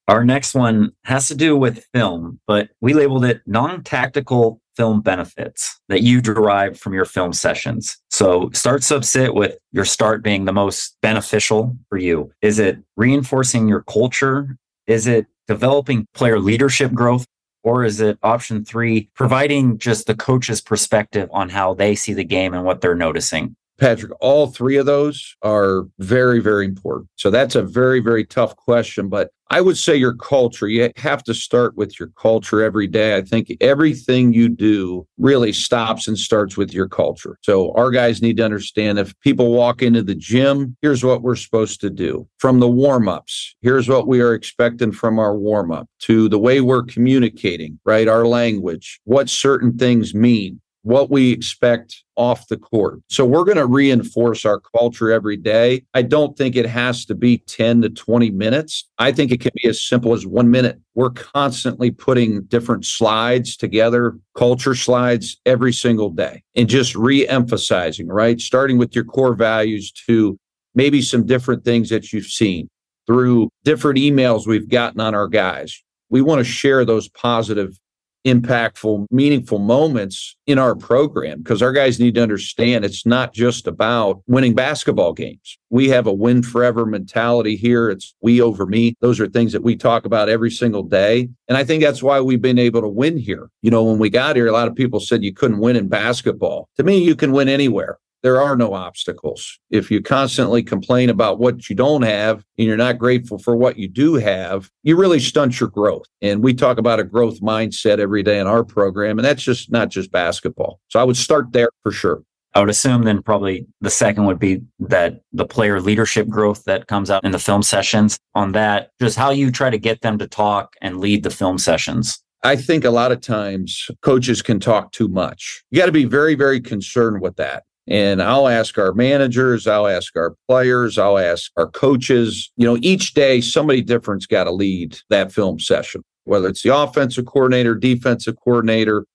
Our 0.09 0.25
next 0.25 0.55
one 0.55 0.91
has 1.05 1.29
to 1.29 1.35
do 1.35 1.55
with 1.55 1.85
film, 1.93 2.41
but 2.47 2.67
we 2.81 2.93
labeled 2.93 3.23
it 3.23 3.43
non 3.47 3.81
tactical 3.81 4.59
film 4.75 5.01
benefits 5.01 5.79
that 5.89 6.01
you 6.01 6.21
derive 6.21 6.79
from 6.79 6.93
your 6.93 7.05
film 7.05 7.33
sessions. 7.33 7.97
So 8.09 8.49
start 8.53 8.81
subsit 8.81 9.33
with 9.33 9.57
your 9.71 9.85
start 9.85 10.23
being 10.23 10.45
the 10.45 10.53
most 10.53 10.97
beneficial 11.01 11.75
for 11.89 11.97
you. 11.97 12.31
Is 12.41 12.59
it 12.59 12.77
reinforcing 12.97 13.67
your 13.67 13.83
culture? 13.83 14.57
Is 14.87 15.07
it 15.07 15.27
developing 15.47 16.07
player 16.13 16.39
leadership 16.39 16.93
growth? 16.93 17.25
Or 17.63 17.85
is 17.85 18.01
it 18.01 18.17
option 18.23 18.65
three, 18.65 19.09
providing 19.15 19.77
just 19.77 20.05
the 20.05 20.15
coach's 20.15 20.59
perspective 20.59 21.29
on 21.31 21.47
how 21.47 21.73
they 21.73 21.95
see 21.95 22.13
the 22.13 22.25
game 22.25 22.53
and 22.53 22.65
what 22.65 22.81
they're 22.81 22.93
noticing? 22.93 23.55
Patrick, 23.79 24.11
all 24.21 24.47
three 24.47 24.77
of 24.77 24.85
those 24.85 25.35
are 25.41 25.83
very, 25.99 26.39
very 26.39 26.65
important. 26.65 27.09
So 27.15 27.29
that's 27.29 27.55
a 27.55 27.63
very, 27.63 27.99
very 27.99 28.25
tough 28.25 28.55
question. 28.55 29.09
But 29.09 29.31
I 29.49 29.61
would 29.61 29.77
say 29.77 29.95
your 29.95 30.15
culture, 30.15 30.67
you 30.67 30.91
have 30.97 31.23
to 31.25 31.33
start 31.33 31.75
with 31.77 31.99
your 31.99 32.09
culture 32.19 32.63
every 32.63 32.87
day. 32.87 33.15
I 33.15 33.21
think 33.21 33.55
everything 33.61 34.33
you 34.33 34.49
do 34.49 35.05
really 35.17 35.53
stops 35.53 36.07
and 36.07 36.17
starts 36.17 36.57
with 36.57 36.73
your 36.73 36.87
culture. 36.87 37.37
So 37.41 37.71
our 37.73 37.91
guys 37.91 38.21
need 38.21 38.37
to 38.37 38.45
understand 38.45 38.97
if 38.97 39.19
people 39.19 39.51
walk 39.51 39.83
into 39.83 40.01
the 40.01 40.15
gym, 40.15 40.75
here's 40.81 41.03
what 41.03 41.21
we're 41.21 41.35
supposed 41.35 41.81
to 41.81 41.91
do. 41.91 42.27
From 42.39 42.61
the 42.61 42.69
warm 42.69 43.07
ups, 43.07 43.55
here's 43.61 43.87
what 43.87 44.07
we 44.07 44.21
are 44.21 44.33
expecting 44.33 44.91
from 44.91 45.19
our 45.19 45.37
warm 45.37 45.71
up 45.71 45.87
to 45.99 46.27
the 46.29 46.39
way 46.39 46.59
we're 46.59 46.83
communicating, 46.83 47.79
right? 47.85 48.07
Our 48.07 48.25
language, 48.25 49.01
what 49.03 49.29
certain 49.29 49.77
things 49.77 50.15
mean 50.15 50.61
what 50.83 51.09
we 51.09 51.31
expect 51.31 52.03
off 52.15 52.47
the 52.49 52.57
court. 52.57 52.99
So 53.09 53.25
we're 53.25 53.45
going 53.45 53.57
to 53.57 53.65
reinforce 53.65 54.45
our 54.45 54.59
culture 54.59 55.11
every 55.11 55.37
day. 55.37 55.83
I 55.93 56.01
don't 56.03 56.37
think 56.37 56.55
it 56.55 56.65
has 56.65 57.05
to 57.05 57.15
be 57.15 57.39
10 57.39 57.81
to 57.81 57.89
20 57.89 58.29
minutes. 58.31 58.87
I 58.99 59.11
think 59.11 59.31
it 59.31 59.39
can 59.39 59.51
be 59.55 59.67
as 59.67 59.81
simple 59.81 60.13
as 60.13 60.27
one 60.27 60.51
minute. 60.51 60.79
We're 60.93 61.09
constantly 61.09 61.89
putting 61.89 62.43
different 62.43 62.85
slides 62.85 63.57
together, 63.57 64.17
culture 64.37 64.75
slides 64.75 65.39
every 65.45 65.73
single 65.73 66.09
day, 66.09 66.43
and 66.55 66.69
just 66.69 66.95
re 66.95 67.27
emphasizing, 67.27 68.07
right? 68.07 68.39
Starting 68.39 68.77
with 68.77 68.93
your 68.93 69.05
core 69.05 69.33
values 69.33 69.91
to 70.07 70.37
maybe 70.75 71.01
some 71.01 71.25
different 71.25 71.63
things 71.63 71.89
that 71.89 72.11
you've 72.11 72.25
seen 72.25 72.69
through 73.07 73.49
different 73.63 73.99
emails 73.99 74.45
we've 74.45 74.69
gotten 74.69 74.99
on 74.99 75.15
our 75.15 75.27
guys. 75.27 75.81
We 76.09 76.21
want 76.21 76.39
to 76.39 76.45
share 76.45 76.85
those 76.85 77.09
positive 77.09 77.77
impactful, 78.25 79.05
meaningful 79.11 79.59
moments 79.59 80.35
in 80.47 80.57
our 80.57 80.75
program 80.75 81.39
because 81.39 81.61
our 81.61 81.71
guys 81.71 81.99
need 81.99 82.15
to 82.15 82.23
understand 82.23 82.85
it's 82.85 83.05
not 83.05 83.33
just 83.33 83.67
about 83.67 84.21
winning 84.27 84.55
basketball 84.55 85.13
games. 85.13 85.57
We 85.69 85.89
have 85.89 86.07
a 86.07 86.13
win 86.13 86.43
forever 86.43 86.85
mentality 86.85 87.55
here. 87.55 87.89
It's 87.89 88.15
we 88.21 88.41
over 88.41 88.65
me. 88.65 88.95
Those 89.01 89.19
are 89.19 89.27
things 89.27 89.51
that 89.53 89.63
we 89.63 89.75
talk 89.75 90.05
about 90.05 90.29
every 90.29 90.51
single 90.51 90.83
day. 90.83 91.29
And 91.47 91.57
I 91.57 91.63
think 91.63 91.83
that's 91.83 92.03
why 92.03 92.21
we've 92.21 92.41
been 92.41 92.59
able 92.59 92.81
to 92.81 92.87
win 92.87 93.17
here. 93.17 93.49
You 93.61 93.71
know, 93.71 93.83
when 93.83 93.99
we 93.99 94.09
got 94.09 94.35
here, 94.35 94.47
a 94.47 94.51
lot 94.51 94.67
of 94.67 94.75
people 94.75 94.99
said 94.99 95.23
you 95.23 95.33
couldn't 95.33 95.59
win 95.59 95.75
in 95.75 95.87
basketball. 95.87 96.69
To 96.77 96.83
me, 96.83 97.03
you 97.03 97.15
can 97.15 97.31
win 97.31 97.49
anywhere 97.49 97.97
there 98.23 98.41
are 98.41 98.55
no 98.55 98.73
obstacles. 98.73 99.59
If 99.69 99.91
you 99.91 100.01
constantly 100.01 100.63
complain 100.63 101.09
about 101.09 101.39
what 101.39 101.69
you 101.69 101.75
don't 101.75 102.03
have 102.03 102.43
and 102.57 102.67
you're 102.67 102.77
not 102.77 102.97
grateful 102.97 103.37
for 103.37 103.55
what 103.55 103.77
you 103.77 103.87
do 103.87 104.15
have, 104.15 104.71
you 104.81 104.95
really 104.95 105.19
stunt 105.19 105.59
your 105.59 105.69
growth. 105.69 106.05
And 106.21 106.41
we 106.41 106.53
talk 106.53 106.77
about 106.77 106.99
a 106.99 107.03
growth 107.03 107.41
mindset 107.41 107.99
every 107.99 108.23
day 108.23 108.39
in 108.39 108.47
our 108.47 108.63
program, 108.63 109.19
and 109.19 109.25
that's 109.25 109.43
just 109.43 109.71
not 109.71 109.89
just 109.89 110.11
basketball. 110.11 110.79
So 110.87 110.99
I 110.99 111.03
would 111.03 111.17
start 111.17 111.51
there 111.51 111.69
for 111.83 111.91
sure. 111.91 112.23
I 112.55 112.59
would 112.59 112.69
assume 112.69 113.03
then 113.03 113.21
probably 113.23 113.65
the 113.81 113.89
second 113.89 114.25
would 114.25 114.39
be 114.39 114.61
that 114.79 115.21
the 115.33 115.45
player 115.45 115.81
leadership 115.81 116.27
growth 116.27 116.63
that 116.65 116.87
comes 116.87 117.09
out 117.09 117.23
in 117.25 117.31
the 117.31 117.39
film 117.39 117.63
sessions. 117.63 118.17
On 118.35 118.51
that, 118.53 118.91
just 119.01 119.17
how 119.17 119.31
you 119.31 119.51
try 119.51 119.69
to 119.69 119.77
get 119.77 120.01
them 120.01 120.17
to 120.19 120.27
talk 120.27 120.75
and 120.81 120.99
lead 120.99 121.23
the 121.23 121.29
film 121.29 121.57
sessions. 121.57 122.23
I 122.43 122.55
think 122.55 122.83
a 122.83 122.89
lot 122.89 123.11
of 123.11 123.21
times 123.21 123.87
coaches 124.01 124.41
can 124.41 124.59
talk 124.59 124.91
too 124.91 125.07
much. 125.07 125.63
You 125.71 125.79
got 125.79 125.87
to 125.87 125.91
be 125.91 126.05
very, 126.05 126.35
very 126.35 126.61
concerned 126.61 127.21
with 127.21 127.37
that. 127.37 127.63
And 127.87 128.21
I'll 128.21 128.47
ask 128.47 128.77
our 128.77 128.93
managers, 128.93 129.67
I'll 129.67 129.87
ask 129.87 130.15
our 130.15 130.35
players, 130.47 130.97
I'll 130.97 131.17
ask 131.17 131.51
our 131.57 131.67
coaches. 131.67 132.51
You 132.55 132.65
know, 132.65 132.77
each 132.81 133.13
day 133.13 133.41
somebody 133.41 133.81
different's 133.81 134.25
got 134.25 134.45
to 134.45 134.51
lead 134.51 134.97
that 135.09 135.33
film 135.33 135.59
session, 135.59 136.01
whether 136.23 136.47
it's 136.47 136.63
the 136.63 136.75
offensive 136.75 137.25
coordinator, 137.25 137.75
defensive 137.75 138.35
coordinator, 138.41 139.05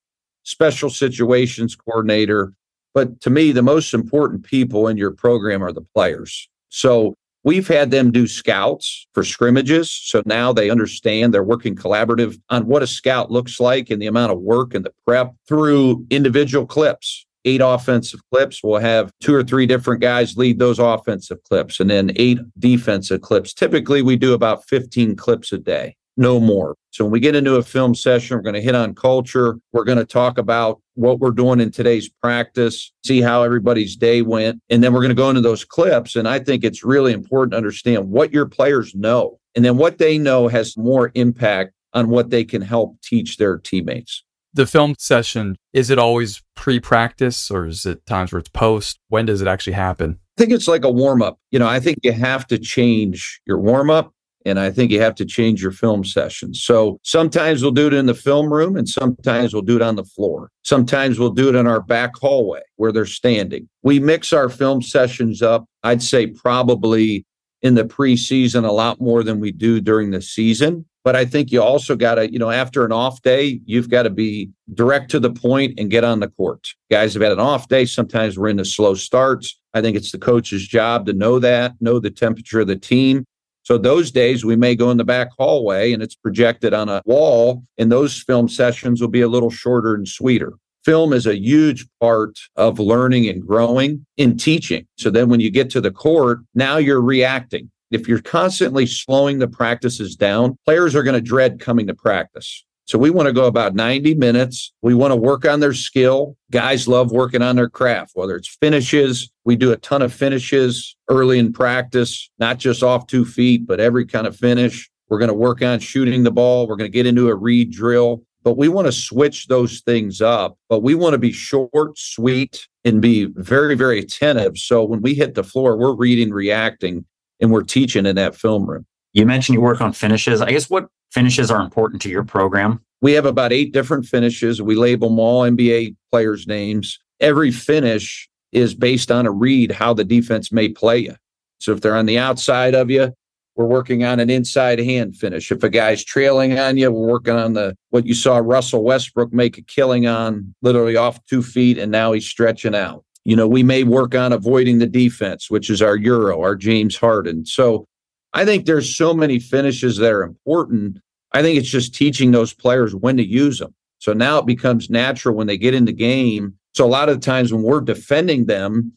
special 0.43 0.91
situations 0.91 1.77
coordinator. 1.77 2.53
But 2.93 3.21
to 3.23 3.31
me, 3.31 3.53
the 3.53 3.63
most 3.63 3.95
important 3.95 4.45
people 4.45 4.87
in 4.87 4.97
your 4.99 5.13
program 5.13 5.63
are 5.63 5.73
the 5.73 5.87
players. 5.95 6.49
So 6.69 7.15
we've 7.45 7.69
had 7.69 7.91
them 7.91 8.11
do 8.11 8.27
scouts 8.27 9.07
for 9.15 9.25
scrimmages. 9.25 9.91
So 9.91 10.23
now 10.27 10.53
they 10.53 10.69
understand 10.69 11.33
they're 11.33 11.43
working 11.43 11.75
collaborative 11.75 12.39
on 12.51 12.67
what 12.67 12.83
a 12.83 12.87
scout 12.87 13.31
looks 13.31 13.61
like 13.61 13.89
and 13.89 14.03
the 14.03 14.07
amount 14.07 14.33
of 14.33 14.41
work 14.41 14.75
and 14.75 14.85
the 14.85 14.93
prep 15.07 15.35
through 15.47 16.07
individual 16.11 16.67
clips 16.67 17.25
eight 17.45 17.61
offensive 17.63 18.21
clips. 18.33 18.63
We'll 18.63 18.81
have 18.81 19.11
two 19.21 19.35
or 19.35 19.43
three 19.43 19.67
different 19.67 20.01
guys 20.01 20.37
lead 20.37 20.59
those 20.59 20.79
offensive 20.79 21.43
clips 21.45 21.81
and 21.81 21.91
then 21.91 22.13
eight 22.17 22.39
defensive 22.59 23.21
clips. 23.21 23.55
Typically, 23.55 24.03
we 24.03 24.17
do 24.17 24.35
about 24.35 24.67
15 24.69 25.17
clips 25.17 25.53
a 25.53 25.59
day, 25.59 25.97
no 26.17 26.41
more. 26.41 26.75
So 26.91 27.05
when 27.05 27.13
we 27.13 27.21
get 27.21 27.37
into 27.37 27.57
a 27.57 27.63
film 27.63 27.95
session, 27.95 28.37
we're 28.37 28.43
going 28.43 28.55
to 28.55 28.61
hit 28.61 28.75
on 28.75 28.95
culture. 28.95 29.59
We're 29.73 29.85
going 29.85 29.99
to 29.99 30.05
talk 30.05 30.39
about 30.39 30.81
what 30.95 31.21
we're 31.21 31.31
doing 31.31 31.61
in 31.61 31.71
today's 31.71 32.09
practice, 32.09 32.93
see 33.05 33.21
how 33.21 33.43
everybody's 33.43 33.97
day 33.97 34.23
went. 34.23 34.61
And 34.69 34.83
then 34.83 34.93
we're 34.93 35.01
going 35.01 35.11
to 35.11 35.15
go 35.15 35.29
into 35.29 35.41
those 35.41 35.65
clips. 35.65 36.17
And 36.17 36.27
I 36.27 36.41
think 36.41 36.65
it's 36.65 36.85
really 36.85 37.13
important 37.13 37.53
to 37.53 37.59
understand 37.59 38.11
what 38.11 38.33
your 38.33 38.47
players 38.47 38.95
know. 38.95 39.39
And 39.55 39.65
then 39.65 39.77
what 39.77 39.99
they 39.99 40.19
know 40.19 40.49
has 40.49 40.77
more 40.77 41.13
impact 41.15 41.73
on 41.93 42.09
what 42.09 42.31
they 42.31 42.45
can 42.45 42.63
help 42.63 43.01
teach 43.03 43.37
their 43.37 43.59
teammates 43.59 44.25
the 44.55 44.67
film 44.67 44.95
session 44.99 45.57
is 45.73 45.91
it 45.91 45.99
always 45.99 46.43
pre-practice 46.57 47.51
or 47.51 47.67
is 47.67 47.87
it 47.87 48.05
times 48.07 48.33
where 48.33 48.41
it's 48.41 48.49
post? 48.49 48.99
When 49.09 49.27
does 49.27 49.41
it 49.41 49.49
actually 49.49 49.75
happen? 49.75 50.19
I 50.37 50.41
think 50.41 50.53
it's 50.53 50.69
like 50.69 50.85
a 50.85 50.91
warm-up. 50.91 51.39
You 51.51 51.59
know 51.59 51.69
i 51.69 51.81
think 51.81 51.99
you 52.03 52.13
have 52.13 52.47
to 52.49 52.59
change 52.59 53.41
your 53.47 53.59
warm-up 53.59 54.13
and 54.47 54.59
i 54.59 54.71
think 54.71 54.91
you 54.91 55.01
have 55.01 55.15
to 55.17 55.25
change 55.25 55.63
your 55.63 55.73
film 55.73 56.05
session. 56.05 56.55
So 56.55 56.99
sometimes 57.03 57.63
we'll 57.63 57.73
do 57.73 57.89
it 57.89 57.95
in 57.95 58.07
the 58.07 58.15
film 58.15 58.53
room 58.53 58.77
and 58.77 58.89
sometimes 58.89 59.53
we'll 59.53 59.63
do 59.63 59.77
it 59.77 59.83
on 59.83 59.97
the 59.97 60.05
floor. 60.05 60.51
Sometimes 60.63 61.19
we'll 61.19 61.31
do 61.31 61.49
it 61.49 61.55
in 61.55 61.67
our 61.67 61.83
back 61.83 62.17
hallway 62.17 62.61
where 62.77 62.93
they're 62.93 63.07
standing. 63.07 63.69
We 63.83 63.99
mix 64.01 64.33
our 64.33 64.49
film 64.49 64.83
sessions 64.83 65.43
up 65.43 65.65
i'd 65.85 66.03
say 66.03 66.27
probably 66.27 67.25
in 67.63 67.75
the 67.75 67.85
preseason 67.85 68.65
a 68.65 68.73
lot 68.73 69.01
more 69.01 69.23
than 69.23 69.41
we 69.41 69.51
do 69.51 69.81
during 69.81 70.11
the 70.11 70.23
season 70.23 70.85
but 71.09 71.17
I 71.17 71.25
think 71.25 71.51
you 71.51 71.63
also 71.63 71.97
got 71.97 72.17
to, 72.17 72.31
you 72.31 72.39
know, 72.39 72.51
after 72.51 72.85
an 72.85 72.93
off 72.93 73.23
day, 73.23 73.63
you've 73.65 73.89
got 73.89 74.03
to 74.03 74.11
be 74.11 74.51
direct 74.75 75.11
to 75.13 75.19
the 75.19 75.31
point 75.31 75.81
and 75.81 75.91
get 75.91 76.05
on 76.05 76.21
the 76.21 76.29
court. 76.29 76.69
Guys 76.91 77.15
have 77.15 77.23
had 77.23 77.33
an 77.33 77.41
off 77.41 77.67
day. 77.67 77.87
Sometimes 77.87 78.39
we're 78.39 78.51
in 78.51 78.59
the 78.59 78.65
slow 78.67 78.93
starts. 78.93 79.59
I 79.73 79.81
think 79.81 79.97
it's 79.97 80.13
the 80.13 80.19
coach's 80.19 80.69
job 80.69 81.07
to 81.07 81.15
know 81.15 81.39
that, 81.39 81.73
know 81.81 81.99
the 81.99 82.11
temperature 82.11 82.61
of 82.61 82.67
the 82.67 82.77
team. 82.77 83.25
So 83.63 83.79
those 83.79 84.11
days 84.11 84.45
we 84.45 84.55
may 84.55 84.77
go 84.77 84.91
in 84.91 84.99
the 84.99 85.05
back 85.05 85.29
hallway 85.39 85.95
and 85.95 86.03
it's 86.03 86.15
projected 86.15 86.75
on 86.75 86.91
a 86.91 87.01
wall, 87.07 87.63
and 87.79 87.91
those 87.91 88.23
film 88.23 88.47
sessions 88.47 89.01
will 89.01 89.09
be 89.09 89.23
a 89.23 89.29
little 89.29 89.49
shorter 89.49 89.95
and 89.95 90.07
sweeter. 90.07 90.53
Film 90.85 91.15
is 91.15 91.27
a 91.27 91.39
huge 91.39 91.87
part 92.03 92.39
of 92.57 92.79
learning 92.79 93.31
and 93.31 93.47
growing 93.47 94.05
in 94.19 94.37
teaching. 94.37 94.87
So 94.99 95.09
then 95.09 95.31
when 95.31 95.41
you 95.41 95.51
get 95.51 95.71
to 95.71 95.81
the 95.81 95.91
court, 95.91 96.41
now 96.55 96.77
you're 96.77 97.01
reacting. 97.01 97.71
If 97.91 98.07
you're 98.07 98.21
constantly 98.21 98.87
slowing 98.87 99.39
the 99.39 99.49
practices 99.49 100.15
down, 100.15 100.59
players 100.67 100.95
are 100.95 101.03
going 101.03 101.15
to 101.15 101.21
dread 101.21 101.59
coming 101.59 101.87
to 101.87 101.95
practice. 101.95 102.65
So 102.85 102.99
we 102.99 103.11
want 103.11 103.27
to 103.27 103.35
go 103.35 103.45
about 103.45 103.75
90 103.75 104.15
minutes. 104.15 104.73
We 104.81 104.95
want 104.95 105.13
to 105.13 105.17
work 105.17 105.45
on 105.45 105.61
their 105.61 105.75
skill. 105.75 106.37
Guys 106.51 106.89
love 106.89 107.13
working 107.13 107.43
on 107.43 107.57
their 107.57 107.69
craft, 107.69 108.13
whether 108.15 108.35
it's 108.35 108.57
finishes. 108.63 109.31
We 109.45 109.57
do 109.57 109.73
a 109.73 109.77
ton 109.77 110.01
of 110.01 110.13
finishes 110.13 110.97
early 111.09 111.39
in 111.39 111.53
practice, 111.53 112.31
not 112.39 112.59
just 112.59 112.83
off 112.83 113.07
two 113.07 113.27
feet, 113.27 113.67
but 113.67 113.79
every 113.79 114.07
kind 114.07 114.27
of 114.27 114.35
finish. 114.35 114.91
We're 115.11 115.19
going 115.19 115.29
to 115.29 115.35
work 115.35 115.61
on 115.61 115.81
shooting 115.81 116.23
the 116.23 116.31
ball. 116.31 116.67
We're 116.67 116.77
going 116.77 116.91
to 116.91 116.95
get 116.95 117.07
into 117.07 117.29
a 117.29 117.35
read 117.35 117.73
drill, 117.73 118.23
but 118.43 118.57
we 118.57 118.69
want 118.69 118.87
to 118.87 118.93
switch 118.93 119.49
those 119.49 119.81
things 119.81 120.23
up. 120.23 120.57
But 120.71 120.81
we 120.81 120.95
want 120.95 121.13
to 121.13 121.19
be 121.19 121.33
short, 121.33 121.99
sweet, 121.99 122.67
and 122.87 123.03
be 123.03 123.27
very, 123.35 123.75
very 123.75 123.99
attentive. 123.99 124.57
So 124.57 124.83
when 124.85 125.03
we 125.03 125.13
hit 125.13 125.35
the 125.35 125.45
floor, 125.45 125.77
we're 125.77 125.95
reading, 125.95 126.31
reacting, 126.31 127.05
and 127.41 127.51
we're 127.51 127.63
teaching 127.63 128.07
in 128.07 128.17
that 128.17 128.35
film 128.35 128.67
room. 128.67 128.87
You 129.13 129.27
mentioned 129.27 129.55
you 129.55 129.61
work 129.61 129.81
on 129.81 129.93
finishes. 129.93 130.41
I 130.41 130.51
guess 130.51 130.69
what 130.69 130.89
finishes 131.11 131.51
are 131.51 131.61
important 131.61 132.03
to 132.03 132.11
your 132.11 132.25
program? 132.25 132.81
We 133.01 133.13
have 133.13 133.27
about 133.27 133.53
eight 133.53 133.73
different 133.73 134.07
finishes. 134.07 134.61
We 134.61 134.75
label 134.75 135.09
them 135.09 135.19
all 135.19 135.43
NBA 135.43 135.97
players' 136.11 136.47
names. 136.47 136.99
Every 137.21 137.51
finish 137.51 138.29
is 138.53 138.75
based 138.75 139.11
on 139.11 139.27
a 139.27 139.31
read 139.31 139.73
how 139.73 139.95
the 139.95 140.05
defense 140.05 140.51
may 140.51 140.69
play 140.69 140.99
you. 140.99 141.15
So 141.61 141.73
if 141.73 141.81
they're 141.81 141.97
on 141.97 142.07
the 142.07 142.19
outside 142.19 142.75
of 142.75 142.91
you, 142.91 143.13
we're 143.59 143.67
working 143.67 144.05
on 144.05 144.21
an 144.21 144.31
inside 144.31 144.79
hand 144.79 145.17
finish. 145.17 145.51
If 145.51 145.65
a 145.65 145.69
guy's 145.69 146.05
trailing 146.05 146.57
on 146.59 146.77
you, 146.77 146.93
we're 146.93 147.09
working 147.09 147.35
on 147.35 147.55
the 147.55 147.77
what 147.91 148.07
you 148.07 148.15
saw 148.15 148.39
Russell 148.39 148.85
Westbrook 148.85 149.33
make 149.33 149.59
a 149.59 149.63
killing 149.63 150.07
on, 150.07 150.55
literally 150.63 150.97
off 150.97 151.19
two 151.27 151.43
feet, 151.43 151.77
and 151.77 151.91
now 151.91 152.13
he's 152.13 152.27
stretching 152.27 152.77
out. 152.77 153.05
You 153.25 153.37
know, 153.37 153.47
we 153.49 153.63
may 153.63 153.85
work 153.85 154.15
on 154.15 154.33
avoiding 154.33 154.79
the 154.79 154.87
defense, 154.87 155.51
which 155.51 155.69
is 155.71 155.83
our 155.83 155.97
Euro, 155.97 156.41
our 156.41 156.57
James 156.57 156.97
Harden. 156.97 157.45
So 157.45 157.87
I 158.33 158.45
think 158.45 158.67
there's 158.67 158.95
so 158.95 159.15
many 159.15 159.39
finishes 159.39 159.97
that 159.99 160.13
are 160.13 160.23
important. 160.23 160.99
I 161.33 161.43
think 161.43 161.59
it's 161.59 161.69
just 161.69 161.95
teaching 161.95 162.31
those 162.31 162.55
players 162.55 162.95
when 162.95 163.17
to 163.17 163.27
use 163.27 163.59
them. 163.59 163.75
So 163.99 164.13
now 164.13 164.39
it 164.39 164.47
becomes 164.47 164.89
natural 164.89 165.35
when 165.35 165.47
they 165.47 165.59
get 165.59 165.75
in 165.75 165.85
the 165.85 165.93
game. 165.93 166.55
So 166.75 166.85
a 166.85 166.89
lot 166.89 167.09
of 167.09 167.21
times 167.21 167.53
when 167.53 167.63
we're 167.63 167.81
defending 167.81 168.47
them, 168.47 168.93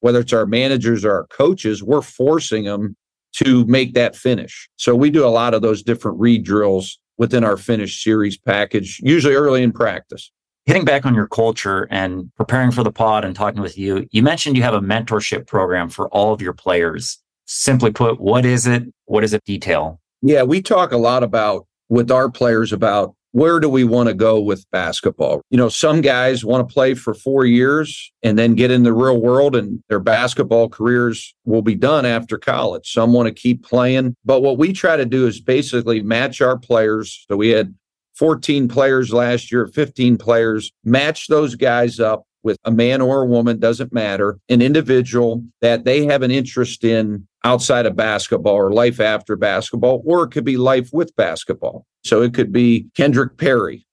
whether 0.00 0.20
it's 0.20 0.32
our 0.32 0.46
managers 0.46 1.04
or 1.04 1.12
our 1.12 1.26
coaches, 1.26 1.82
we're 1.82 2.02
forcing 2.02 2.64
them 2.64 2.96
to 3.34 3.64
make 3.66 3.94
that 3.94 4.14
finish. 4.14 4.68
So 4.76 4.94
we 4.94 5.10
do 5.10 5.26
a 5.26 5.28
lot 5.28 5.54
of 5.54 5.62
those 5.62 5.82
different 5.82 6.20
read 6.20 6.44
drills 6.44 6.98
within 7.18 7.42
our 7.44 7.56
finish 7.56 8.02
series 8.02 8.38
package, 8.38 9.00
usually 9.02 9.34
early 9.34 9.62
in 9.62 9.72
practice. 9.72 10.30
Hitting 10.66 10.86
back 10.86 11.04
on 11.04 11.14
your 11.14 11.28
culture 11.28 11.86
and 11.90 12.34
preparing 12.36 12.70
for 12.70 12.82
the 12.82 12.90
pod 12.90 13.22
and 13.22 13.36
talking 13.36 13.60
with 13.60 13.76
you, 13.76 14.06
you 14.12 14.22
mentioned 14.22 14.56
you 14.56 14.62
have 14.62 14.72
a 14.72 14.80
mentorship 14.80 15.46
program 15.46 15.90
for 15.90 16.08
all 16.08 16.32
of 16.32 16.40
your 16.40 16.54
players. 16.54 17.18
Simply 17.44 17.90
put, 17.90 18.18
what 18.18 18.46
is 18.46 18.66
it? 18.66 18.84
What 19.04 19.20
does 19.20 19.34
it 19.34 19.44
detail? 19.44 20.00
Yeah, 20.22 20.42
we 20.42 20.62
talk 20.62 20.92
a 20.92 20.96
lot 20.96 21.22
about 21.22 21.66
with 21.90 22.10
our 22.10 22.30
players 22.30 22.72
about 22.72 23.14
where 23.32 23.60
do 23.60 23.68
we 23.68 23.84
want 23.84 24.08
to 24.08 24.14
go 24.14 24.40
with 24.40 24.64
basketball? 24.70 25.42
You 25.50 25.58
know, 25.58 25.68
some 25.68 26.00
guys 26.00 26.46
want 26.46 26.66
to 26.66 26.72
play 26.72 26.94
for 26.94 27.12
four 27.12 27.44
years 27.44 28.10
and 28.22 28.38
then 28.38 28.54
get 28.54 28.70
in 28.70 28.84
the 28.84 28.92
real 28.94 29.20
world 29.20 29.54
and 29.56 29.82
their 29.90 30.00
basketball 30.00 30.70
careers 30.70 31.34
will 31.44 31.60
be 31.60 31.74
done 31.74 32.06
after 32.06 32.38
college. 32.38 32.90
Some 32.90 33.12
want 33.12 33.26
to 33.26 33.34
keep 33.34 33.64
playing. 33.64 34.16
But 34.24 34.40
what 34.40 34.56
we 34.56 34.72
try 34.72 34.96
to 34.96 35.04
do 35.04 35.26
is 35.26 35.42
basically 35.42 36.00
match 36.00 36.40
our 36.40 36.56
players. 36.56 37.26
So 37.28 37.36
we 37.36 37.50
had 37.50 37.74
14 38.16 38.68
players 38.68 39.12
last 39.12 39.50
year, 39.50 39.66
15 39.66 40.16
players, 40.16 40.72
match 40.84 41.26
those 41.28 41.54
guys 41.54 42.00
up 42.00 42.24
with 42.42 42.58
a 42.64 42.70
man 42.70 43.00
or 43.00 43.22
a 43.22 43.26
woman, 43.26 43.58
doesn't 43.58 43.92
matter, 43.92 44.38
an 44.48 44.60
individual 44.62 45.42
that 45.62 45.84
they 45.84 46.04
have 46.04 46.22
an 46.22 46.30
interest 46.30 46.84
in 46.84 47.26
outside 47.42 47.86
of 47.86 47.96
basketball 47.96 48.54
or 48.54 48.72
life 48.72 49.00
after 49.00 49.34
basketball, 49.34 50.02
or 50.04 50.24
it 50.24 50.30
could 50.30 50.44
be 50.44 50.56
life 50.56 50.90
with 50.92 51.14
basketball. 51.16 51.86
So 52.04 52.22
it 52.22 52.34
could 52.34 52.52
be 52.52 52.86
Kendrick 52.94 53.38
Perry, 53.38 53.86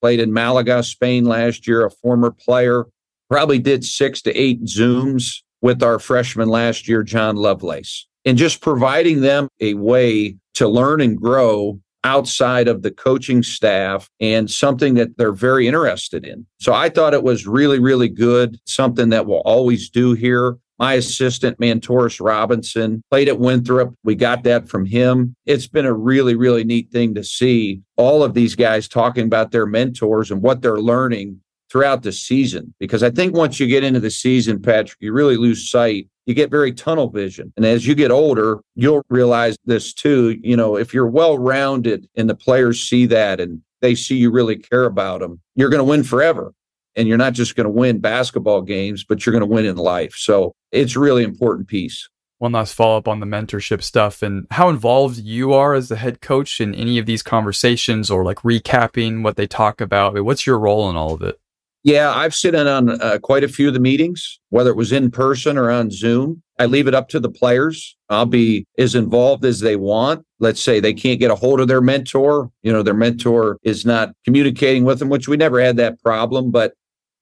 played 0.00 0.20
in 0.20 0.32
Malaga, 0.32 0.82
Spain 0.82 1.24
last 1.24 1.66
year, 1.66 1.84
a 1.84 1.90
former 1.90 2.30
player, 2.30 2.86
probably 3.28 3.58
did 3.58 3.84
six 3.84 4.22
to 4.22 4.32
eight 4.34 4.64
Zooms 4.64 5.42
with 5.60 5.82
our 5.82 5.98
freshman 5.98 6.48
last 6.48 6.86
year, 6.86 7.02
John 7.02 7.36
Lovelace, 7.36 8.06
and 8.24 8.38
just 8.38 8.60
providing 8.60 9.20
them 9.20 9.48
a 9.60 9.74
way 9.74 10.36
to 10.54 10.68
learn 10.68 11.00
and 11.00 11.20
grow 11.20 11.80
outside 12.06 12.68
of 12.68 12.82
the 12.82 12.90
coaching 12.92 13.42
staff 13.42 14.08
and 14.20 14.48
something 14.48 14.94
that 14.94 15.18
they're 15.18 15.32
very 15.32 15.66
interested 15.66 16.24
in. 16.24 16.46
So 16.60 16.72
I 16.72 16.88
thought 16.88 17.14
it 17.14 17.24
was 17.24 17.48
really, 17.48 17.80
really 17.80 18.08
good, 18.08 18.60
something 18.64 19.08
that 19.08 19.26
we'll 19.26 19.40
always 19.40 19.90
do 19.90 20.12
here. 20.12 20.56
My 20.78 20.94
assistant, 20.94 21.58
Mantoris 21.58 22.20
Robinson, 22.20 23.02
played 23.10 23.28
at 23.28 23.40
Winthrop. 23.40 23.92
We 24.04 24.14
got 24.14 24.44
that 24.44 24.68
from 24.68 24.86
him. 24.86 25.34
It's 25.46 25.66
been 25.66 25.84
a 25.84 25.92
really, 25.92 26.36
really 26.36 26.62
neat 26.62 26.92
thing 26.92 27.12
to 27.16 27.24
see 27.24 27.82
all 27.96 28.22
of 28.22 28.34
these 28.34 28.54
guys 28.54 28.86
talking 28.86 29.24
about 29.24 29.50
their 29.50 29.66
mentors 29.66 30.30
and 30.30 30.42
what 30.42 30.62
they're 30.62 30.80
learning 30.80 31.40
throughout 31.72 32.04
the 32.04 32.12
season. 32.12 32.72
Because 32.78 33.02
I 33.02 33.10
think 33.10 33.34
once 33.34 33.58
you 33.58 33.66
get 33.66 33.82
into 33.82 34.00
the 34.00 34.12
season, 34.12 34.62
Patrick, 34.62 34.98
you 35.00 35.12
really 35.12 35.36
lose 35.36 35.68
sight. 35.68 36.08
You 36.26 36.34
get 36.34 36.50
very 36.50 36.72
tunnel 36.72 37.08
vision. 37.08 37.52
And 37.56 37.64
as 37.64 37.86
you 37.86 37.94
get 37.94 38.10
older, 38.10 38.60
you'll 38.74 39.04
realize 39.08 39.56
this 39.64 39.94
too. 39.94 40.38
You 40.42 40.56
know, 40.56 40.76
if 40.76 40.92
you're 40.92 41.06
well 41.06 41.38
rounded 41.38 42.08
and 42.16 42.28
the 42.28 42.34
players 42.34 42.80
see 42.82 43.06
that 43.06 43.40
and 43.40 43.62
they 43.80 43.94
see 43.94 44.16
you 44.16 44.30
really 44.30 44.56
care 44.56 44.84
about 44.84 45.20
them, 45.20 45.40
you're 45.54 45.70
going 45.70 45.78
to 45.78 45.84
win 45.84 46.02
forever 46.02 46.52
and 46.96 47.06
you're 47.06 47.16
not 47.16 47.34
just 47.34 47.54
going 47.54 47.66
to 47.66 47.70
win 47.70 48.00
basketball 48.00 48.62
games, 48.62 49.04
but 49.04 49.24
you're 49.24 49.32
going 49.32 49.48
to 49.48 49.54
win 49.54 49.64
in 49.64 49.76
life. 49.76 50.14
So 50.16 50.54
it's 50.72 50.96
really 50.96 51.22
important 51.22 51.68
piece. 51.68 52.08
One 52.38 52.52
last 52.52 52.74
follow 52.74 52.98
up 52.98 53.08
on 53.08 53.20
the 53.20 53.26
mentorship 53.26 53.82
stuff 53.82 54.22
and 54.22 54.46
how 54.50 54.68
involved 54.68 55.18
you 55.18 55.54
are 55.54 55.74
as 55.74 55.88
the 55.88 55.96
head 55.96 56.20
coach 56.20 56.60
in 56.60 56.74
any 56.74 56.98
of 56.98 57.06
these 57.06 57.22
conversations 57.22 58.10
or 58.10 58.24
like 58.24 58.38
recapping 58.38 59.22
what 59.22 59.36
they 59.36 59.46
talk 59.46 59.80
about. 59.80 60.22
What's 60.22 60.46
your 60.46 60.58
role 60.58 60.90
in 60.90 60.96
all 60.96 61.14
of 61.14 61.22
it? 61.22 61.40
Yeah, 61.86 62.12
I've 62.12 62.34
sit 62.34 62.56
in 62.56 62.66
on 62.66 63.00
uh, 63.00 63.18
quite 63.22 63.44
a 63.44 63.48
few 63.48 63.68
of 63.68 63.74
the 63.74 63.78
meetings, 63.78 64.40
whether 64.48 64.70
it 64.70 64.76
was 64.76 64.90
in 64.90 65.08
person 65.08 65.56
or 65.56 65.70
on 65.70 65.92
Zoom. 65.92 66.42
I 66.58 66.66
leave 66.66 66.88
it 66.88 66.96
up 66.96 67.08
to 67.10 67.20
the 67.20 67.30
players. 67.30 67.96
I'll 68.08 68.26
be 68.26 68.66
as 68.76 68.96
involved 68.96 69.44
as 69.44 69.60
they 69.60 69.76
want. 69.76 70.26
Let's 70.40 70.60
say 70.60 70.80
they 70.80 70.92
can't 70.92 71.20
get 71.20 71.30
a 71.30 71.36
hold 71.36 71.60
of 71.60 71.68
their 71.68 71.80
mentor. 71.80 72.50
You 72.64 72.72
know, 72.72 72.82
their 72.82 72.92
mentor 72.92 73.58
is 73.62 73.86
not 73.86 74.10
communicating 74.24 74.82
with 74.82 74.98
them, 74.98 75.10
which 75.10 75.28
we 75.28 75.36
never 75.36 75.60
had 75.60 75.76
that 75.76 76.02
problem. 76.02 76.50
But 76.50 76.72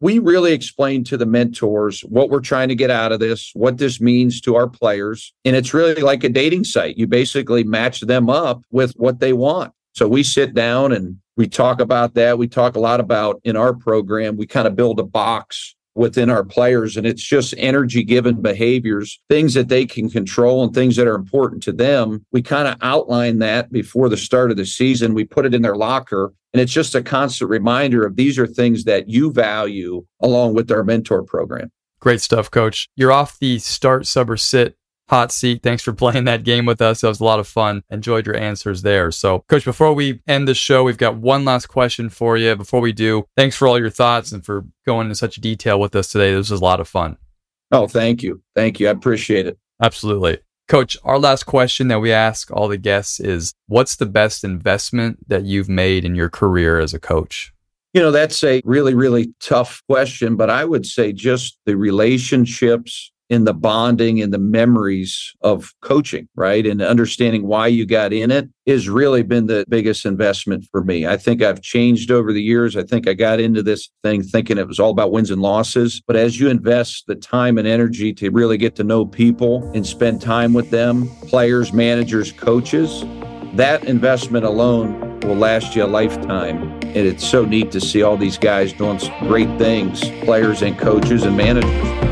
we 0.01 0.19
really 0.19 0.55
explain 0.55 1.05
to 1.05 1.19
the 1.19 1.27
mentors 1.27 2.01
what 2.01 2.31
we're 2.31 2.41
trying 2.41 2.71
to 2.71 2.75
get 2.75 2.91
out 2.91 3.13
of 3.13 3.21
this, 3.21 3.51
what 3.53 3.77
this 3.77 4.01
means 4.01 4.41
to 4.41 4.57
our 4.57 4.67
players. 4.67 5.35
And 5.45 5.55
it's 5.55 5.75
really 5.75 6.01
like 6.01 6.25
a 6.25 6.31
dating 6.31 6.65
site. 6.65 6.97
You 6.97 7.07
basically 7.07 7.65
match 7.65 8.01
them 8.01 8.31
up 8.31 8.63
with 8.71 8.95
what 8.95 9.21
they 9.21 9.35
want. 9.35 9.75
So 9.93 10.09
we 10.09 10.23
sit 10.23 10.55
down 10.55 10.91
and 10.91 11.19
we 11.37 11.49
talk 11.49 11.81
about 11.81 12.15
that. 12.15 12.39
We 12.39 12.49
talk 12.49 12.77
a 12.77 12.81
lot 12.81 13.01
about 13.01 13.41
in 13.45 13.57
our 13.57 13.75
program, 13.75 14.37
we 14.37 14.47
kind 14.47 14.67
of 14.67 14.77
build 14.77 15.01
a 15.01 15.05
box 15.05 15.75
within 15.95 16.29
our 16.29 16.45
players 16.45 16.97
and 16.97 17.07
it's 17.07 17.23
just 17.23 17.55
energy 17.57 18.03
given 18.03 18.43
behaviors 18.43 19.21
things 19.29 19.55
that 19.55 19.69
they 19.69 19.87
can 19.87 20.11
control 20.11 20.65
and 20.65 20.75
things 20.75 20.97
that 20.97 21.07
are 21.07 21.15
important 21.15 21.63
to 21.63 21.73
them. 21.73 22.25
We 22.33 22.43
kind 22.43 22.67
of 22.67 22.77
outline 22.83 23.39
that 23.39 23.71
before 23.71 24.09
the 24.09 24.17
start 24.17 24.51
of 24.51 24.57
the 24.57 24.67
season. 24.67 25.15
We 25.15 25.25
put 25.25 25.47
it 25.47 25.55
in 25.55 25.63
their 25.63 25.77
locker 25.77 26.33
and 26.53 26.61
it's 26.61 26.73
just 26.73 26.95
a 26.95 27.03
constant 27.03 27.51
reminder 27.51 28.05
of 28.05 28.17
these 28.17 28.39
are 28.39 28.47
things 28.47 28.85
that 28.85 29.09
you 29.09 29.33
value 29.33 30.05
along 30.21 30.55
with 30.55 30.71
our 30.73 30.83
mentor 30.83 31.23
program. 31.23 31.71
Great 32.01 32.21
stuff 32.21 32.51
coach. 32.51 32.89
You're 32.97 33.13
off 33.13 33.39
the 33.39 33.59
start 33.61 34.07
sub 34.07 34.31
or 34.31 34.37
sit 34.37 34.77
hot 35.09 35.33
seat. 35.33 35.63
Thanks 35.63 35.83
for 35.83 35.93
playing 35.93 36.25
that 36.25 36.45
game 36.45 36.67
with 36.67 36.81
us. 36.81 37.01
That 37.01 37.09
was 37.09 37.21
a 37.21 37.25
lot 37.25 37.39
of 37.39 37.47
fun. 37.47 37.83
Enjoyed 37.91 38.27
your 38.27 38.37
answers 38.37 38.83
there. 38.83 39.11
So, 39.11 39.45
Coach, 39.49 39.65
before 39.65 39.93
we 39.93 40.21
end 40.27 40.49
the 40.49 40.55
show, 40.55 40.85
we've 40.85 40.99
got 40.99 41.17
one 41.17 41.45
last 41.45 41.67
question 41.67 42.09
for 42.09 42.37
you. 42.37 42.57
Before 42.57 42.81
we 42.81 42.93
do, 42.93 43.25
thanks 43.37 43.57
for 43.57 43.69
all 43.69 43.79
your 43.79 43.91
thoughts 43.91 44.33
and 44.33 44.45
for 44.45 44.65
going 44.87 45.07
into 45.07 45.15
such 45.15 45.37
detail 45.37 45.79
with 45.79 45.95
us 45.95 46.11
today. 46.11 46.33
This 46.33 46.51
was 46.51 46.61
a 46.61 46.65
lot 46.65 46.81
of 46.81 46.89
fun. 46.89 47.17
Oh, 47.71 47.87
thank 47.87 48.23
you. 48.23 48.43
Thank 48.55 48.81
you. 48.81 48.89
I 48.89 48.91
appreciate 48.91 49.47
it. 49.47 49.59
Absolutely. 49.83 50.39
Coach, 50.67 50.97
our 51.05 51.19
last 51.19 51.45
question 51.45 51.89
that 51.89 52.01
we 52.01 52.11
ask 52.11 52.51
all 52.51 52.69
the 52.69 52.79
guests 52.79 53.21
is 53.21 53.53
what's 53.67 53.97
the 53.97 54.07
best 54.07 54.45
investment 54.45 55.29
that 55.29 55.45
you've 55.45 55.69
made 55.69 56.05
in 56.05 56.15
your 56.15 56.31
career 56.31 56.79
as 56.79 56.95
a 56.95 56.99
coach? 56.99 57.53
You 57.93 58.01
know, 58.01 58.11
that's 58.11 58.43
a 58.43 58.63
really, 58.65 58.95
really 58.95 59.35
tough 59.41 59.83
question, 59.89 60.37
but 60.37 60.51
I 60.51 60.65
would 60.65 60.87
say 60.87 61.13
just 61.13 61.59
the 61.67 61.77
relationships 61.77 63.13
in 63.31 63.45
the 63.45 63.55
bonding 63.55 64.21
and 64.21 64.33
the 64.33 64.39
memories 64.39 65.35
of 65.41 65.73
coaching, 65.81 66.29
right? 66.37 66.67
And 66.67 66.83
understanding 66.83 67.47
why 67.47 67.69
you 67.69 67.87
got 67.87 68.13
in 68.13 68.31
it 68.31 68.49
has 68.67 68.89
really 68.89 69.23
been 69.23 69.47
the 69.47 69.65
biggest 69.69 70.05
investment 70.05 70.67
for 70.71 70.85
me. 70.85 71.07
I 71.07 71.17
think 71.17 71.43
I've 71.43 71.63
changed 71.63 72.11
over 72.11 72.33
the 72.33 72.43
years. 72.43 72.77
I 72.77 72.83
think 72.83 73.09
I 73.09 73.15
got 73.15 73.41
into 73.41 73.63
this 73.63 73.91
thing 74.03 74.23
thinking 74.23 74.59
it 74.59 74.69
was 74.69 74.79
all 74.79 74.91
about 74.91 75.13
wins 75.13 75.31
and 75.31 75.41
losses. 75.41 76.03
But 76.07 76.17
as 76.17 76.39
you 76.39 76.49
invest 76.49 77.05
the 77.07 77.15
time 77.15 77.59
and 77.59 77.67
energy 77.67 78.13
to 78.15 78.31
really 78.31 78.59
get 78.59 78.77
to 78.77 78.85
know 78.85 79.07
people 79.07 79.71
and 79.75 79.87
spend 79.87 80.21
time 80.21 80.53
with 80.53 80.71
them, 80.71 81.09
players, 81.29 81.73
managers, 81.73 82.31
coaches, 82.33 83.05
that 83.55 83.85
investment 83.85 84.45
alone 84.45 85.21
will 85.21 85.37
last 85.37 85.75
you 85.75 85.85
a 85.85 85.87
lifetime. 85.87 86.73
And 86.83 86.97
it's 86.97 87.27
so 87.27 87.45
neat 87.45 87.71
to 87.73 87.81
see 87.81 88.03
all 88.03 88.17
these 88.17 88.37
guys 88.37 88.73
doing 88.73 88.99
great 89.21 89.59
things, 89.59 90.01
players 90.25 90.63
and 90.63 90.79
coaches 90.79 91.23
and 91.23 91.37
managers. 91.37 92.04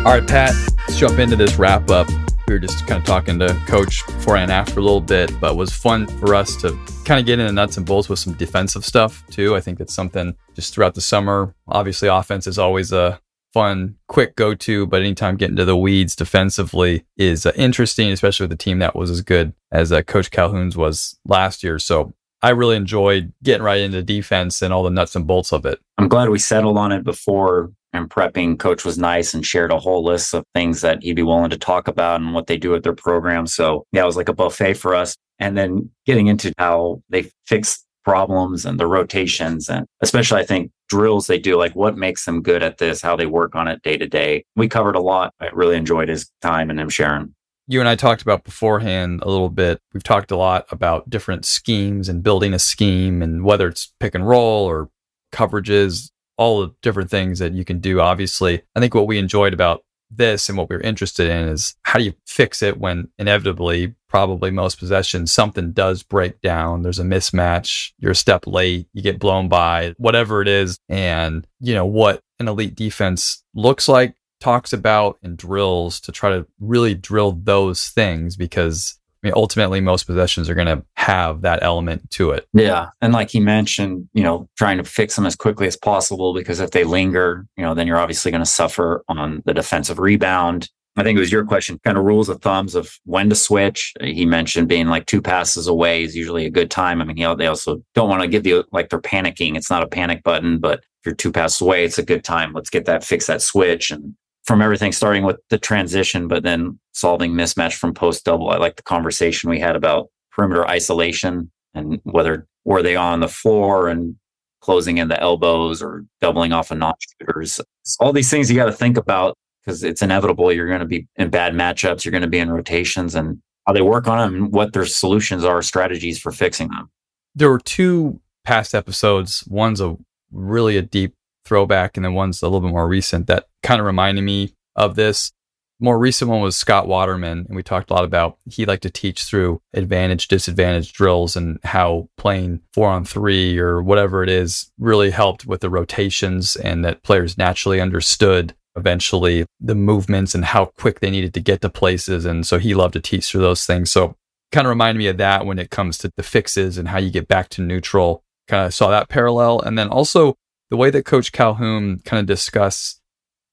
All 0.00 0.12
right, 0.12 0.26
Pat, 0.26 0.54
let's 0.78 0.98
jump 0.98 1.18
into 1.18 1.36
this 1.36 1.56
wrap 1.56 1.90
up. 1.90 2.08
We 2.48 2.54
were 2.54 2.58
just 2.58 2.86
kind 2.86 2.98
of 2.98 3.04
talking 3.04 3.38
to 3.40 3.52
coach 3.66 4.04
before 4.06 4.38
and 4.38 4.50
after 4.50 4.80
a 4.80 4.82
little 4.82 5.02
bit, 5.02 5.30
but 5.38 5.56
was 5.56 5.74
fun 5.74 6.06
for 6.06 6.34
us 6.34 6.56
to 6.62 6.70
kind 7.04 7.20
of 7.20 7.26
get 7.26 7.38
into 7.38 7.52
nuts 7.52 7.76
and 7.76 7.84
bolts 7.84 8.08
with 8.08 8.18
some 8.18 8.32
defensive 8.32 8.82
stuff 8.82 9.22
too. 9.28 9.54
I 9.54 9.60
think 9.60 9.76
that's 9.76 9.94
something 9.94 10.34
just 10.54 10.72
throughout 10.72 10.94
the 10.94 11.02
summer. 11.02 11.54
Obviously, 11.68 12.08
offense 12.08 12.46
is 12.46 12.58
always 12.58 12.92
a 12.92 13.20
fun, 13.52 13.96
quick 14.08 14.36
go 14.36 14.54
to, 14.54 14.86
but 14.86 15.02
anytime 15.02 15.36
getting 15.36 15.56
to 15.56 15.66
the 15.66 15.76
weeds 15.76 16.16
defensively 16.16 17.04
is 17.18 17.44
uh, 17.44 17.52
interesting, 17.54 18.10
especially 18.10 18.44
with 18.44 18.52
a 18.52 18.56
team 18.56 18.78
that 18.78 18.96
was 18.96 19.10
as 19.10 19.20
good 19.20 19.52
as 19.70 19.92
uh, 19.92 20.00
Coach 20.00 20.30
Calhoun's 20.30 20.78
was 20.78 21.18
last 21.26 21.62
year. 21.62 21.78
So 21.78 22.14
I 22.42 22.50
really 22.50 22.76
enjoyed 22.76 23.32
getting 23.42 23.62
right 23.62 23.80
into 23.80 24.02
defense 24.02 24.62
and 24.62 24.72
all 24.72 24.82
the 24.82 24.90
nuts 24.90 25.14
and 25.14 25.26
bolts 25.26 25.52
of 25.52 25.66
it. 25.66 25.78
I'm 25.98 26.08
glad 26.08 26.30
we 26.30 26.38
settled 26.38 26.78
on 26.78 26.92
it 26.92 27.04
before 27.04 27.70
and 27.92 28.08
prepping 28.08 28.58
coach 28.58 28.84
was 28.84 28.98
nice 28.98 29.34
and 29.34 29.44
shared 29.44 29.72
a 29.72 29.78
whole 29.78 30.04
list 30.04 30.32
of 30.32 30.44
things 30.54 30.80
that 30.80 31.02
he'd 31.02 31.16
be 31.16 31.22
willing 31.22 31.50
to 31.50 31.58
talk 31.58 31.88
about 31.88 32.20
and 32.20 32.34
what 32.34 32.46
they 32.46 32.56
do 32.56 32.74
at 32.74 32.82
their 32.82 32.94
program. 32.94 33.46
So 33.46 33.84
yeah, 33.92 34.02
it 34.02 34.06
was 34.06 34.16
like 34.16 34.28
a 34.28 34.34
buffet 34.34 34.74
for 34.74 34.94
us. 34.94 35.16
And 35.38 35.56
then 35.56 35.90
getting 36.06 36.28
into 36.28 36.52
how 36.58 37.02
they 37.08 37.30
fix 37.46 37.84
problems 38.04 38.64
and 38.64 38.80
the 38.80 38.86
rotations 38.86 39.68
and 39.68 39.86
especially 40.00 40.40
I 40.40 40.46
think 40.46 40.70
drills 40.88 41.26
they 41.26 41.38
do, 41.38 41.56
like 41.56 41.74
what 41.74 41.96
makes 41.96 42.24
them 42.24 42.42
good 42.42 42.62
at 42.62 42.78
this, 42.78 43.02
how 43.02 43.16
they 43.16 43.26
work 43.26 43.54
on 43.54 43.68
it 43.68 43.82
day 43.82 43.96
to 43.96 44.06
day. 44.06 44.44
We 44.56 44.68
covered 44.68 44.96
a 44.96 45.00
lot. 45.00 45.34
I 45.40 45.48
really 45.52 45.76
enjoyed 45.76 46.08
his 46.08 46.30
time 46.40 46.70
and 46.70 46.80
him 46.80 46.88
sharing. 46.88 47.34
You 47.70 47.78
and 47.78 47.88
I 47.88 47.94
talked 47.94 48.20
about 48.20 48.42
beforehand 48.42 49.22
a 49.22 49.30
little 49.30 49.48
bit. 49.48 49.80
We've 49.94 50.02
talked 50.02 50.32
a 50.32 50.36
lot 50.36 50.66
about 50.72 51.08
different 51.08 51.44
schemes 51.44 52.08
and 52.08 52.20
building 52.20 52.52
a 52.52 52.58
scheme 52.58 53.22
and 53.22 53.44
whether 53.44 53.68
it's 53.68 53.92
pick 54.00 54.16
and 54.16 54.26
roll 54.26 54.64
or 54.64 54.90
coverages, 55.32 56.10
all 56.36 56.62
the 56.62 56.74
different 56.82 57.10
things 57.10 57.38
that 57.38 57.52
you 57.52 57.64
can 57.64 57.78
do. 57.78 58.00
Obviously, 58.00 58.62
I 58.74 58.80
think 58.80 58.92
what 58.92 59.06
we 59.06 59.18
enjoyed 59.18 59.54
about 59.54 59.84
this 60.10 60.48
and 60.48 60.58
what 60.58 60.68
we 60.68 60.74
are 60.74 60.80
interested 60.80 61.30
in 61.30 61.48
is 61.48 61.76
how 61.82 62.00
do 62.00 62.04
you 62.04 62.14
fix 62.26 62.60
it 62.60 62.80
when 62.80 63.06
inevitably, 63.20 63.94
probably 64.08 64.50
most 64.50 64.80
possessions, 64.80 65.30
something 65.30 65.70
does 65.70 66.02
break 66.02 66.40
down. 66.40 66.82
There's 66.82 66.98
a 66.98 67.04
mismatch. 67.04 67.92
You're 68.00 68.10
a 68.10 68.16
step 68.16 68.48
late. 68.48 68.88
You 68.92 69.02
get 69.02 69.20
blown 69.20 69.48
by, 69.48 69.94
whatever 69.96 70.42
it 70.42 70.48
is. 70.48 70.76
And, 70.88 71.46
you 71.60 71.74
know, 71.74 71.86
what 71.86 72.20
an 72.40 72.48
elite 72.48 72.74
defense 72.74 73.44
looks 73.54 73.86
like, 73.86 74.16
talks 74.40 74.72
about, 74.72 75.18
and 75.22 75.36
drills 75.36 76.00
to 76.00 76.12
try 76.12 76.30
to 76.30 76.46
really 76.58 76.94
drill 76.94 77.32
those 77.32 77.88
things 77.88 78.36
because 78.36 79.00
I 79.22 79.26
mean, 79.26 79.34
ultimately, 79.36 79.80
most 79.80 80.04
possessions 80.04 80.48
are 80.48 80.54
going 80.54 80.66
to 80.66 80.82
have 80.94 81.42
that 81.42 81.62
element 81.62 82.10
to 82.12 82.30
it. 82.30 82.48
Yeah. 82.54 82.88
And 83.02 83.12
like 83.12 83.30
he 83.30 83.38
mentioned, 83.38 84.08
you 84.14 84.22
know, 84.22 84.48
trying 84.56 84.78
to 84.78 84.84
fix 84.84 85.14
them 85.14 85.26
as 85.26 85.36
quickly 85.36 85.66
as 85.66 85.76
possible 85.76 86.32
because 86.32 86.58
if 86.58 86.70
they 86.70 86.84
linger, 86.84 87.46
you 87.56 87.62
know, 87.62 87.74
then 87.74 87.86
you're 87.86 87.98
obviously 87.98 88.30
going 88.30 88.42
to 88.42 88.50
suffer 88.50 89.04
on 89.08 89.42
the 89.44 89.52
defensive 89.52 89.98
rebound. 89.98 90.70
I 90.96 91.02
think 91.02 91.16
it 91.16 91.20
was 91.20 91.30
your 91.30 91.44
question, 91.44 91.78
kind 91.84 91.98
of 91.98 92.04
rules 92.04 92.28
of 92.28 92.40
thumbs 92.40 92.74
of 92.74 92.98
when 93.04 93.28
to 93.28 93.36
switch. 93.36 93.92
He 94.00 94.24
mentioned 94.26 94.68
being 94.68 94.88
like 94.88 95.06
two 95.06 95.22
passes 95.22 95.66
away 95.66 96.02
is 96.02 96.16
usually 96.16 96.46
a 96.46 96.50
good 96.50 96.70
time. 96.70 97.00
I 97.00 97.04
mean, 97.04 97.16
know, 97.16 97.34
they 97.34 97.46
also 97.46 97.82
don't 97.94 98.08
want 98.08 98.22
to 98.22 98.28
give 98.28 98.46
you 98.46 98.64
like 98.72 98.88
they're 98.88 99.00
panicking. 99.00 99.54
It's 99.54 99.70
not 99.70 99.82
a 99.82 99.86
panic 99.86 100.22
button, 100.22 100.58
but 100.58 100.80
if 100.80 101.06
you're 101.06 101.14
two 101.14 101.32
passes 101.32 101.60
away, 101.60 101.84
it's 101.84 101.98
a 101.98 102.04
good 102.04 102.24
time. 102.24 102.52
Let's 102.52 102.70
get 102.70 102.86
that, 102.86 103.04
fix 103.04 103.26
that 103.26 103.40
switch 103.40 103.90
and 103.90 104.14
from 104.44 104.62
everything 104.62 104.92
starting 104.92 105.24
with 105.24 105.38
the 105.50 105.58
transition, 105.58 106.28
but 106.28 106.42
then 106.42 106.78
solving 106.92 107.32
mismatch 107.32 107.74
from 107.74 107.94
post 107.94 108.24
double. 108.24 108.50
I 108.50 108.56
like 108.56 108.76
the 108.76 108.82
conversation 108.82 109.50
we 109.50 109.60
had 109.60 109.76
about 109.76 110.08
perimeter 110.32 110.66
isolation 110.66 111.50
and 111.74 112.00
whether 112.04 112.46
were 112.64 112.82
they 112.82 112.96
on 112.96 113.20
the 113.20 113.28
floor 113.28 113.88
and 113.88 114.16
closing 114.60 114.98
in 114.98 115.08
the 115.08 115.20
elbows 115.20 115.82
or 115.82 116.04
doubling 116.20 116.52
off 116.52 116.70
of 116.70 116.78
non 116.78 116.94
shooters. 117.20 117.60
All 117.98 118.12
these 118.12 118.30
things 118.30 118.50
you 118.50 118.56
got 118.56 118.66
to 118.66 118.72
think 118.72 118.96
about 118.96 119.36
because 119.64 119.82
it's 119.82 120.02
inevitable. 120.02 120.52
You're 120.52 120.68
going 120.68 120.80
to 120.80 120.86
be 120.86 121.06
in 121.16 121.30
bad 121.30 121.54
matchups. 121.54 122.04
You're 122.04 122.12
going 122.12 122.22
to 122.22 122.28
be 122.28 122.38
in 122.38 122.50
rotations 122.50 123.14
and 123.14 123.40
how 123.66 123.72
they 123.72 123.82
work 123.82 124.08
on 124.08 124.18
them 124.18 124.34
and 124.34 124.52
what 124.52 124.72
their 124.72 124.86
solutions 124.86 125.44
are, 125.44 125.62
strategies 125.62 126.18
for 126.18 126.32
fixing 126.32 126.68
them. 126.68 126.90
There 127.34 127.50
were 127.50 127.60
two 127.60 128.20
past 128.44 128.74
episodes. 128.74 129.44
One's 129.46 129.80
a 129.80 129.96
really 130.30 130.76
a 130.76 130.82
deep 130.82 131.14
throwback, 131.50 131.96
and 131.96 132.04
then 132.04 132.14
one's 132.14 132.42
a 132.42 132.46
little 132.46 132.60
bit 132.60 132.70
more 132.70 132.86
recent 132.86 133.26
that 133.26 133.46
kind 133.64 133.80
of 133.80 133.86
reminded 133.86 134.22
me 134.22 134.54
of 134.76 134.94
this. 134.94 135.32
More 135.80 135.98
recent 135.98 136.30
one 136.30 136.42
was 136.42 136.56
Scott 136.56 136.86
Waterman, 136.86 137.46
and 137.48 137.56
we 137.56 137.64
talked 137.64 137.90
a 137.90 137.94
lot 137.94 138.04
about 138.04 138.38
he 138.44 138.66
liked 138.66 138.84
to 138.84 138.90
teach 138.90 139.24
through 139.24 139.60
advantage, 139.74 140.28
disadvantage 140.28 140.92
drills 140.92 141.34
and 141.34 141.58
how 141.64 142.08
playing 142.16 142.60
four 142.72 142.88
on 142.88 143.04
three 143.04 143.58
or 143.58 143.82
whatever 143.82 144.22
it 144.22 144.28
is 144.28 144.70
really 144.78 145.10
helped 145.10 145.44
with 145.44 145.60
the 145.60 145.70
rotations 145.70 146.54
and 146.54 146.84
that 146.84 147.02
players 147.02 147.36
naturally 147.36 147.80
understood 147.80 148.54
eventually 148.76 149.44
the 149.58 149.74
movements 149.74 150.34
and 150.34 150.44
how 150.44 150.66
quick 150.66 151.00
they 151.00 151.10
needed 151.10 151.34
to 151.34 151.40
get 151.40 151.62
to 151.62 151.68
places. 151.68 152.24
And 152.24 152.46
so 152.46 152.58
he 152.58 152.74
loved 152.74 152.92
to 152.92 153.00
teach 153.00 153.28
through 153.28 153.40
those 153.40 153.66
things. 153.66 153.90
So 153.90 154.14
kind 154.52 154.66
of 154.66 154.70
reminded 154.70 154.98
me 154.98 155.08
of 155.08 155.16
that 155.16 155.46
when 155.46 155.58
it 155.58 155.70
comes 155.70 155.98
to 155.98 156.12
the 156.16 156.22
fixes 156.22 156.78
and 156.78 156.88
how 156.88 156.98
you 156.98 157.10
get 157.10 157.26
back 157.26 157.48
to 157.50 157.62
neutral. 157.62 158.22
Kind 158.48 158.66
of 158.66 158.74
saw 158.74 158.90
that 158.90 159.08
parallel. 159.08 159.60
And 159.60 159.78
then 159.78 159.88
also 159.88 160.36
the 160.70 160.76
way 160.76 160.90
that 160.90 161.04
Coach 161.04 161.32
Calhoun 161.32 162.00
kind 162.04 162.20
of 162.20 162.26
discussed, 162.26 163.00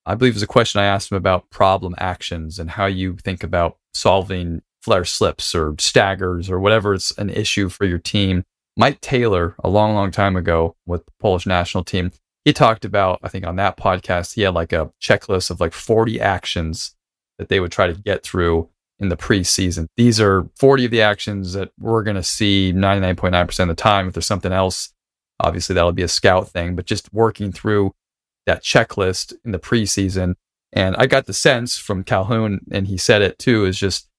I 0.05 0.15
believe 0.15 0.34
it 0.34 0.38
was 0.38 0.43
a 0.43 0.47
question 0.47 0.80
I 0.80 0.86
asked 0.86 1.11
him 1.11 1.18
about 1.18 1.49
problem 1.49 1.95
actions 1.97 2.59
and 2.59 2.72
how 2.72 2.86
you 2.86 3.18
think 3.18 3.43
about 3.43 3.78
solving 3.93 4.61
flare 4.82 5.05
slips 5.05 5.53
or 5.53 5.76
staggers 5.80 6.49
or 6.49 6.59
whatever 6.59 6.93
it's 6.93 7.11
an 7.18 7.30
issue 7.30 7.68
for 7.70 7.86
your 7.86 7.97
team. 7.97 8.43
Mike 8.78 9.01
Taylor, 9.01 9.55
a 9.63 9.70
long, 9.70 9.95
long 9.95 10.11
time 10.11 10.36
ago 10.36 10.76
with 10.86 11.05
the 11.05 11.11
Polish 11.20 11.47
national 11.47 11.84
team, 11.84 12.11
he 12.45 12.53
talked 12.53 12.86
about, 12.86 13.20
I 13.24 13.28
think 13.28 13.45
on 13.45 13.57
that 13.57 13.76
podcast, 13.76 14.36
he 14.36 14.43
had 14.43 14.53
like 14.53 14.72
a 14.72 14.91
checklist 15.01 15.49
of 15.49 15.59
like 15.59 15.74
40 15.74 16.22
actions 16.22 16.95
that 17.39 17.49
they 17.49 17.59
would 17.59 17.72
try 17.72 17.88
to 17.88 17.93
get 17.93 18.24
through 18.24 18.70
in 18.99 19.09
the 19.09 19.18
preseason. 19.18 19.88
These 19.97 20.22
are 20.22 20.47
40 20.57 20.86
of 20.86 20.91
the 20.91 21.01
actions 21.01 21.53
that 21.53 21.72
we're 21.80 22.03
going 22.03 22.15
to 22.15 22.24
see 22.24 22.72
99.9% 22.74 23.59
of 23.59 23.68
the 23.68 23.76
time. 23.76 24.07
If 24.07 24.13
there's 24.13 24.26
something 24.26 24.53
else 24.53 24.93
Obviously, 25.39 25.73
that'll 25.73 25.91
be 25.91 26.03
a 26.03 26.07
scout 26.07 26.49
thing, 26.49 26.75
but 26.75 26.85
just 26.85 27.13
working 27.13 27.51
through 27.51 27.93
that 28.45 28.63
checklist 28.63 29.33
in 29.45 29.51
the 29.51 29.59
preseason. 29.59 30.35
And 30.73 30.95
I 30.97 31.05
got 31.05 31.25
the 31.25 31.33
sense 31.33 31.77
from 31.77 32.03
Calhoun, 32.03 32.61
and 32.71 32.88
he 32.88 32.97
said 32.97 33.21
it 33.21 33.38
too, 33.39 33.65
is 33.65 33.77
just 33.77 34.09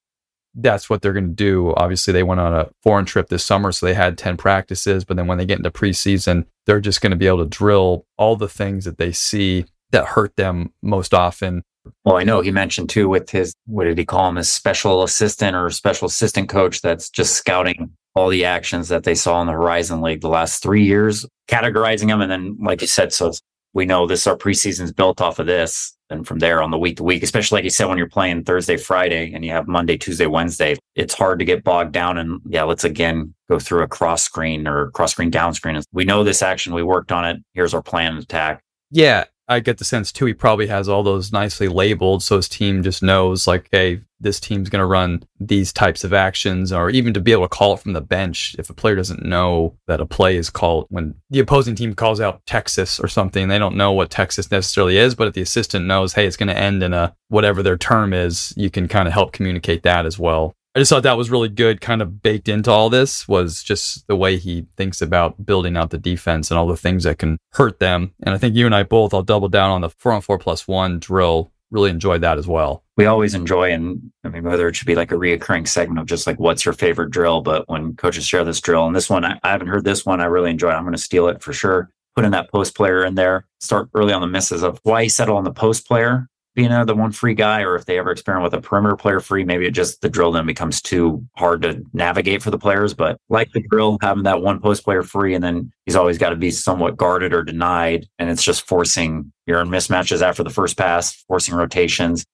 that's 0.54 0.88
what 0.88 1.02
they're 1.02 1.12
going 1.12 1.28
to 1.28 1.34
do. 1.34 1.74
Obviously, 1.76 2.12
they 2.12 2.22
went 2.22 2.40
on 2.40 2.54
a 2.54 2.68
foreign 2.82 3.04
trip 3.04 3.28
this 3.28 3.44
summer, 3.44 3.70
so 3.72 3.86
they 3.86 3.94
had 3.94 4.18
10 4.18 4.36
practices. 4.36 5.04
But 5.04 5.16
then 5.16 5.26
when 5.26 5.38
they 5.38 5.46
get 5.46 5.58
into 5.58 5.70
preseason, 5.70 6.46
they're 6.66 6.80
just 6.80 7.00
going 7.00 7.10
to 7.10 7.16
be 7.16 7.26
able 7.26 7.44
to 7.44 7.50
drill 7.50 8.06
all 8.16 8.36
the 8.36 8.48
things 8.48 8.84
that 8.84 8.98
they 8.98 9.12
see 9.12 9.66
that 9.90 10.06
hurt 10.06 10.36
them 10.36 10.72
most 10.82 11.14
often. 11.14 11.62
Well, 12.04 12.16
I 12.16 12.24
know 12.24 12.40
he 12.40 12.50
mentioned 12.50 12.90
too 12.90 13.08
with 13.08 13.30
his, 13.30 13.54
what 13.66 13.84
did 13.84 13.98
he 13.98 14.04
call 14.04 14.28
him, 14.28 14.36
his 14.36 14.48
special 14.48 15.02
assistant 15.02 15.56
or 15.56 15.70
special 15.70 16.06
assistant 16.06 16.48
coach 16.48 16.82
that's 16.82 17.08
just 17.08 17.34
scouting 17.34 17.92
all 18.18 18.28
the 18.28 18.44
actions 18.44 18.88
that 18.88 19.04
they 19.04 19.14
saw 19.14 19.40
in 19.40 19.46
the 19.46 19.52
Horizon 19.52 20.02
League 20.02 20.20
the 20.20 20.28
last 20.28 20.62
three 20.62 20.84
years, 20.84 21.24
categorizing 21.48 22.08
them. 22.08 22.20
And 22.20 22.30
then, 22.30 22.58
like 22.60 22.80
you 22.80 22.86
said, 22.86 23.12
so 23.12 23.32
we 23.74 23.86
know 23.86 24.06
this, 24.06 24.26
our 24.26 24.36
preseason's 24.36 24.92
built 24.92 25.20
off 25.20 25.38
of 25.38 25.46
this. 25.46 25.94
And 26.10 26.26
from 26.26 26.38
there 26.38 26.62
on 26.62 26.70
the 26.70 26.78
week 26.78 26.96
to 26.96 27.04
week, 27.04 27.22
especially 27.22 27.58
like 27.58 27.64
you 27.64 27.70
said, 27.70 27.84
when 27.84 27.98
you're 27.98 28.08
playing 28.08 28.44
Thursday, 28.44 28.78
Friday, 28.78 29.32
and 29.34 29.44
you 29.44 29.50
have 29.52 29.68
Monday, 29.68 29.98
Tuesday, 29.98 30.26
Wednesday, 30.26 30.76
it's 30.94 31.12
hard 31.12 31.38
to 31.38 31.44
get 31.44 31.62
bogged 31.62 31.92
down. 31.92 32.16
And 32.16 32.40
yeah, 32.46 32.62
let's 32.62 32.82
again 32.82 33.34
go 33.48 33.58
through 33.58 33.82
a 33.82 33.88
cross 33.88 34.22
screen 34.22 34.66
or 34.66 34.90
cross 34.92 35.12
screen 35.12 35.30
down 35.30 35.52
screen. 35.52 35.80
We 35.92 36.04
know 36.04 36.24
this 36.24 36.42
action, 36.42 36.74
we 36.74 36.82
worked 36.82 37.12
on 37.12 37.26
it. 37.26 37.36
Here's 37.52 37.74
our 37.74 37.82
plan 37.82 38.16
of 38.16 38.24
attack. 38.24 38.62
Yeah. 38.90 39.24
I 39.48 39.60
get 39.60 39.78
the 39.78 39.84
sense 39.84 40.12
too, 40.12 40.26
he 40.26 40.34
probably 40.34 40.66
has 40.66 40.88
all 40.88 41.02
those 41.02 41.32
nicely 41.32 41.68
labeled. 41.68 42.22
So 42.22 42.36
his 42.36 42.48
team 42.48 42.82
just 42.82 43.02
knows, 43.02 43.46
like, 43.46 43.68
hey, 43.72 44.02
this 44.20 44.40
team's 44.40 44.68
going 44.68 44.80
to 44.80 44.86
run 44.86 45.22
these 45.38 45.72
types 45.72 46.04
of 46.04 46.12
actions, 46.12 46.72
or 46.72 46.90
even 46.90 47.14
to 47.14 47.20
be 47.20 47.32
able 47.32 47.44
to 47.44 47.48
call 47.48 47.74
it 47.74 47.80
from 47.80 47.92
the 47.92 48.00
bench. 48.00 48.56
If 48.58 48.68
a 48.68 48.74
player 48.74 48.96
doesn't 48.96 49.24
know 49.24 49.76
that 49.86 50.00
a 50.00 50.06
play 50.06 50.36
is 50.36 50.50
called 50.50 50.86
when 50.90 51.14
the 51.30 51.38
opposing 51.38 51.76
team 51.76 51.94
calls 51.94 52.20
out 52.20 52.44
Texas 52.44 52.98
or 53.00 53.08
something, 53.08 53.48
they 53.48 53.58
don't 53.58 53.76
know 53.76 53.92
what 53.92 54.10
Texas 54.10 54.50
necessarily 54.50 54.98
is. 54.98 55.14
But 55.14 55.28
if 55.28 55.34
the 55.34 55.42
assistant 55.42 55.86
knows, 55.86 56.14
hey, 56.14 56.26
it's 56.26 56.36
going 56.36 56.48
to 56.48 56.58
end 56.58 56.82
in 56.82 56.92
a 56.92 57.14
whatever 57.28 57.62
their 57.62 57.78
term 57.78 58.12
is, 58.12 58.52
you 58.56 58.70
can 58.70 58.88
kind 58.88 59.06
of 59.06 59.14
help 59.14 59.32
communicate 59.32 59.82
that 59.84 60.04
as 60.04 60.18
well. 60.18 60.54
I 60.78 60.80
just 60.80 60.90
thought 60.90 61.02
that 61.02 61.16
was 61.16 61.28
really 61.28 61.48
good, 61.48 61.80
kind 61.80 62.00
of 62.00 62.22
baked 62.22 62.48
into 62.48 62.70
all 62.70 62.88
this 62.88 63.26
was 63.26 63.64
just 63.64 64.06
the 64.06 64.14
way 64.14 64.36
he 64.36 64.68
thinks 64.76 65.02
about 65.02 65.44
building 65.44 65.76
out 65.76 65.90
the 65.90 65.98
defense 65.98 66.52
and 66.52 66.58
all 66.58 66.68
the 66.68 66.76
things 66.76 67.02
that 67.02 67.18
can 67.18 67.36
hurt 67.54 67.80
them. 67.80 68.14
And 68.22 68.32
I 68.32 68.38
think 68.38 68.54
you 68.54 68.64
and 68.64 68.72
I 68.72 68.84
both, 68.84 69.12
I'll 69.12 69.24
double 69.24 69.48
down 69.48 69.72
on 69.72 69.80
the 69.80 69.90
four 69.90 70.12
on 70.12 70.20
four 70.20 70.38
plus 70.38 70.68
one 70.68 71.00
drill. 71.00 71.50
Really 71.72 71.90
enjoyed 71.90 72.20
that 72.20 72.38
as 72.38 72.46
well. 72.46 72.84
We 72.96 73.06
always 73.06 73.34
enjoy, 73.34 73.72
and 73.72 74.12
I 74.22 74.28
mean, 74.28 74.44
whether 74.44 74.68
it 74.68 74.76
should 74.76 74.86
be 74.86 74.94
like 74.94 75.10
a 75.10 75.16
reoccurring 75.16 75.66
segment 75.66 75.98
of 75.98 76.06
just 76.06 76.28
like 76.28 76.38
what's 76.38 76.64
your 76.64 76.74
favorite 76.74 77.10
drill, 77.10 77.40
but 77.40 77.68
when 77.68 77.96
coaches 77.96 78.24
share 78.24 78.44
this 78.44 78.60
drill, 78.60 78.86
and 78.86 78.94
this 78.94 79.10
one, 79.10 79.24
I, 79.24 79.40
I 79.42 79.50
haven't 79.50 79.66
heard 79.66 79.82
this 79.82 80.06
one, 80.06 80.20
I 80.20 80.26
really 80.26 80.50
enjoy. 80.50 80.70
I'm 80.70 80.84
going 80.84 80.94
to 80.94 81.02
steal 81.02 81.26
it 81.26 81.42
for 81.42 81.52
sure. 81.52 81.90
Put 82.14 82.24
in 82.24 82.30
that 82.30 82.52
post 82.52 82.76
player 82.76 83.04
in 83.04 83.16
there. 83.16 83.48
Start 83.58 83.88
early 83.94 84.12
on 84.12 84.20
the 84.20 84.28
misses 84.28 84.62
of 84.62 84.78
why 84.84 85.08
settle 85.08 85.38
on 85.38 85.42
the 85.42 85.50
post 85.50 85.88
player 85.88 86.28
being 86.58 86.72
a, 86.72 86.84
the 86.84 86.92
one 86.92 87.12
free 87.12 87.34
guy, 87.34 87.60
or 87.62 87.76
if 87.76 87.84
they 87.84 88.00
ever 88.00 88.10
experiment 88.10 88.42
with 88.42 88.52
a 88.52 88.60
perimeter 88.60 88.96
player 88.96 89.20
free, 89.20 89.44
maybe 89.44 89.64
it 89.64 89.70
just 89.70 90.00
the 90.00 90.08
drill 90.08 90.32
then 90.32 90.44
becomes 90.44 90.82
too 90.82 91.24
hard 91.36 91.62
to 91.62 91.80
navigate 91.92 92.42
for 92.42 92.50
the 92.50 92.58
players. 92.58 92.94
But 92.94 93.16
like 93.28 93.52
the 93.52 93.62
drill, 93.70 93.96
having 94.02 94.24
that 94.24 94.42
one 94.42 94.58
post 94.58 94.82
player 94.82 95.04
free, 95.04 95.36
and 95.36 95.44
then 95.44 95.70
he's 95.86 95.94
always 95.94 96.18
got 96.18 96.30
to 96.30 96.36
be 96.36 96.50
somewhat 96.50 96.96
guarded 96.96 97.32
or 97.32 97.44
denied, 97.44 98.08
and 98.18 98.28
it's 98.28 98.42
just 98.42 98.66
forcing 98.66 99.32
your 99.46 99.64
mismatches 99.66 100.20
after 100.20 100.42
the 100.42 100.50
first 100.50 100.76
pass, 100.76 101.14
forcing 101.28 101.54
rotations 101.54 102.24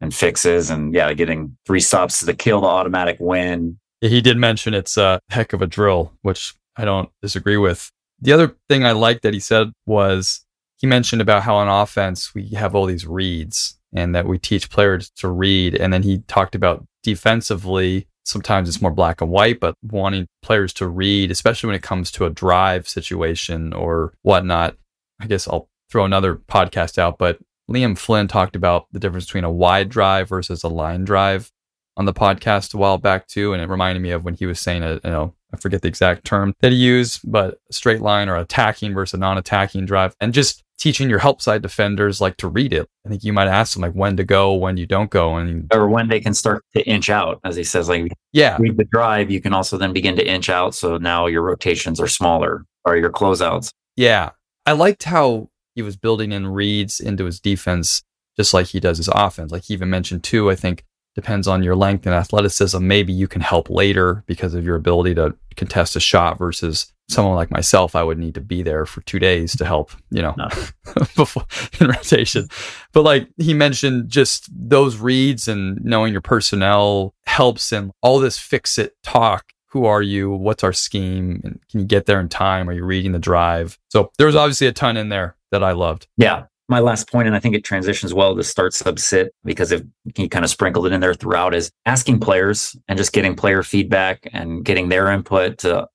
and 0.00 0.14
fixes, 0.14 0.70
and 0.70 0.94
yeah, 0.94 1.12
getting 1.12 1.54
three 1.66 1.80
stops 1.80 2.20
to 2.20 2.24
the 2.24 2.32
kill, 2.32 2.62
the 2.62 2.66
automatic 2.66 3.18
win. 3.20 3.78
He 4.00 4.22
did 4.22 4.38
mention 4.38 4.72
it's 4.72 4.96
a 4.96 5.20
heck 5.28 5.52
of 5.52 5.60
a 5.60 5.66
drill, 5.66 6.14
which 6.22 6.54
I 6.74 6.86
don't 6.86 7.10
disagree 7.20 7.58
with. 7.58 7.90
The 8.18 8.32
other 8.32 8.56
thing 8.70 8.86
I 8.86 8.92
liked 8.92 9.24
that 9.24 9.34
he 9.34 9.40
said 9.40 9.72
was 9.84 10.42
he 10.78 10.86
mentioned 10.86 11.20
about 11.20 11.42
how 11.42 11.56
on 11.56 11.68
offense 11.68 12.34
we 12.34 12.48
have 12.50 12.74
all 12.74 12.86
these 12.86 13.06
reads 13.06 13.78
and 13.92 14.14
that 14.14 14.26
we 14.26 14.38
teach 14.38 14.70
players 14.70 15.10
to 15.10 15.28
read. 15.28 15.74
And 15.74 15.92
then 15.92 16.02
he 16.02 16.18
talked 16.28 16.54
about 16.54 16.86
defensively, 17.02 18.06
sometimes 18.24 18.68
it's 18.68 18.82
more 18.82 18.92
black 18.92 19.20
and 19.20 19.30
white, 19.30 19.60
but 19.60 19.74
wanting 19.82 20.28
players 20.42 20.72
to 20.74 20.86
read, 20.86 21.30
especially 21.30 21.68
when 21.68 21.76
it 21.76 21.82
comes 21.82 22.10
to 22.12 22.26
a 22.26 22.30
drive 22.30 22.88
situation 22.88 23.72
or 23.72 24.12
whatnot. 24.22 24.76
I 25.20 25.26
guess 25.26 25.48
I'll 25.48 25.68
throw 25.90 26.04
another 26.04 26.36
podcast 26.36 26.98
out, 26.98 27.18
but 27.18 27.38
Liam 27.68 27.98
Flynn 27.98 28.28
talked 28.28 28.56
about 28.56 28.86
the 28.92 29.00
difference 29.00 29.26
between 29.26 29.44
a 29.44 29.50
wide 29.50 29.88
drive 29.88 30.28
versus 30.28 30.62
a 30.62 30.68
line 30.68 31.04
drive 31.04 31.50
on 31.96 32.04
the 32.04 32.14
podcast 32.14 32.72
a 32.74 32.76
while 32.76 32.98
back 32.98 33.26
too. 33.26 33.52
And 33.52 33.60
it 33.60 33.68
reminded 33.68 34.00
me 34.00 34.10
of 34.10 34.24
when 34.24 34.34
he 34.34 34.46
was 34.46 34.60
saying 34.60 34.82
a, 34.82 34.94
you 34.94 35.00
know, 35.10 35.34
I 35.52 35.56
forget 35.56 35.82
the 35.82 35.88
exact 35.88 36.24
term 36.24 36.54
that 36.60 36.72
he 36.72 36.78
used, 36.78 37.20
but 37.24 37.58
straight 37.70 38.00
line 38.00 38.28
or 38.28 38.36
attacking 38.36 38.94
versus 38.94 39.18
non 39.18 39.38
attacking 39.38 39.86
drive. 39.86 40.14
And 40.20 40.32
just 40.32 40.62
teaching 40.78 41.10
your 41.10 41.18
help 41.18 41.42
side 41.42 41.60
defenders 41.60 42.20
like 42.20 42.36
to 42.38 42.48
read 42.48 42.72
it. 42.72 42.88
I 43.04 43.08
think 43.08 43.24
you 43.24 43.32
might 43.32 43.48
ask 43.48 43.74
them 43.74 43.82
like 43.82 43.92
when 43.92 44.16
to 44.16 44.24
go, 44.24 44.54
when 44.54 44.76
you 44.76 44.86
don't 44.86 45.10
go, 45.10 45.36
and 45.36 45.70
or 45.74 45.88
when 45.88 46.08
they 46.08 46.20
can 46.20 46.34
start 46.34 46.64
to 46.74 46.86
inch 46.88 47.10
out, 47.10 47.40
as 47.44 47.56
he 47.56 47.64
says, 47.64 47.88
like 47.88 48.12
yeah, 48.32 48.56
read 48.58 48.76
the 48.76 48.84
drive. 48.84 49.30
You 49.30 49.40
can 49.40 49.52
also 49.52 49.76
then 49.76 49.92
begin 49.92 50.16
to 50.16 50.26
inch 50.26 50.48
out, 50.48 50.74
so 50.74 50.96
now 50.96 51.26
your 51.26 51.42
rotations 51.42 52.00
are 52.00 52.08
smaller 52.08 52.64
or 52.84 52.96
your 52.96 53.10
closeouts. 53.10 53.70
Yeah, 53.96 54.30
I 54.64 54.72
liked 54.72 55.04
how 55.04 55.50
he 55.74 55.82
was 55.82 55.96
building 55.96 56.32
in 56.32 56.46
reads 56.46 57.00
into 57.00 57.24
his 57.24 57.40
defense, 57.40 58.02
just 58.36 58.54
like 58.54 58.66
he 58.66 58.80
does 58.80 58.98
his 58.98 59.08
offense. 59.08 59.52
Like 59.52 59.64
he 59.64 59.74
even 59.74 59.90
mentioned 59.90 60.24
too, 60.24 60.50
I 60.50 60.54
think 60.54 60.84
depends 61.18 61.48
on 61.48 61.64
your 61.64 61.74
length 61.74 62.06
and 62.06 62.14
athleticism. 62.14 62.78
Maybe 62.86 63.12
you 63.12 63.26
can 63.26 63.40
help 63.40 63.68
later 63.68 64.22
because 64.26 64.54
of 64.54 64.64
your 64.64 64.76
ability 64.76 65.16
to 65.16 65.34
contest 65.56 65.96
a 65.96 66.00
shot 66.00 66.38
versus 66.38 66.92
someone 67.08 67.34
like 67.34 67.50
myself. 67.50 67.96
I 67.96 68.04
would 68.04 68.20
need 68.20 68.34
to 68.34 68.40
be 68.40 68.62
there 68.62 68.86
for 68.86 69.00
two 69.00 69.18
days 69.18 69.56
to 69.56 69.64
help, 69.64 69.90
you 70.12 70.22
know, 70.22 70.36
no. 70.38 70.46
before 71.16 71.44
in 71.80 71.88
rotation. 71.88 72.46
But 72.92 73.02
like 73.02 73.28
he 73.36 73.52
mentioned, 73.52 74.10
just 74.10 74.48
those 74.48 74.98
reads 74.98 75.48
and 75.48 75.84
knowing 75.84 76.12
your 76.12 76.20
personnel 76.20 77.16
helps 77.26 77.72
and 77.72 77.90
all 78.00 78.20
this 78.20 78.38
fix 78.38 78.78
it 78.78 78.94
talk. 79.02 79.46
Who 79.70 79.86
are 79.86 80.02
you? 80.02 80.30
What's 80.30 80.62
our 80.62 80.72
scheme? 80.72 81.40
And 81.42 81.58
can 81.68 81.80
you 81.80 81.86
get 81.86 82.06
there 82.06 82.20
in 82.20 82.28
time? 82.28 82.70
Are 82.70 82.72
you 82.72 82.84
reading 82.84 83.10
the 83.10 83.18
drive? 83.18 83.76
So 83.88 84.12
there 84.18 84.28
was 84.28 84.36
obviously 84.36 84.68
a 84.68 84.72
ton 84.72 84.96
in 84.96 85.08
there 85.08 85.34
that 85.50 85.64
I 85.64 85.72
loved. 85.72 86.06
Yeah 86.16 86.44
my 86.68 86.80
last 86.80 87.10
point, 87.10 87.26
and 87.26 87.34
I 87.34 87.40
think 87.40 87.54
it 87.54 87.64
transitions 87.64 88.12
well 88.12 88.36
to 88.36 88.42
start 88.42 88.74
sub 88.74 88.98
sit 88.98 89.34
because 89.44 89.72
if 89.72 89.82
he 90.14 90.28
kind 90.28 90.44
of 90.44 90.50
sprinkled 90.50 90.86
it 90.86 90.92
in 90.92 91.00
there 91.00 91.14
throughout, 91.14 91.54
is 91.54 91.70
asking 91.86 92.20
players 92.20 92.76
and 92.88 92.98
just 92.98 93.12
getting 93.12 93.34
player 93.34 93.62
feedback 93.62 94.28
and 94.32 94.64
getting 94.64 94.88
their 94.88 95.10
input 95.10 95.58
to 95.58 95.88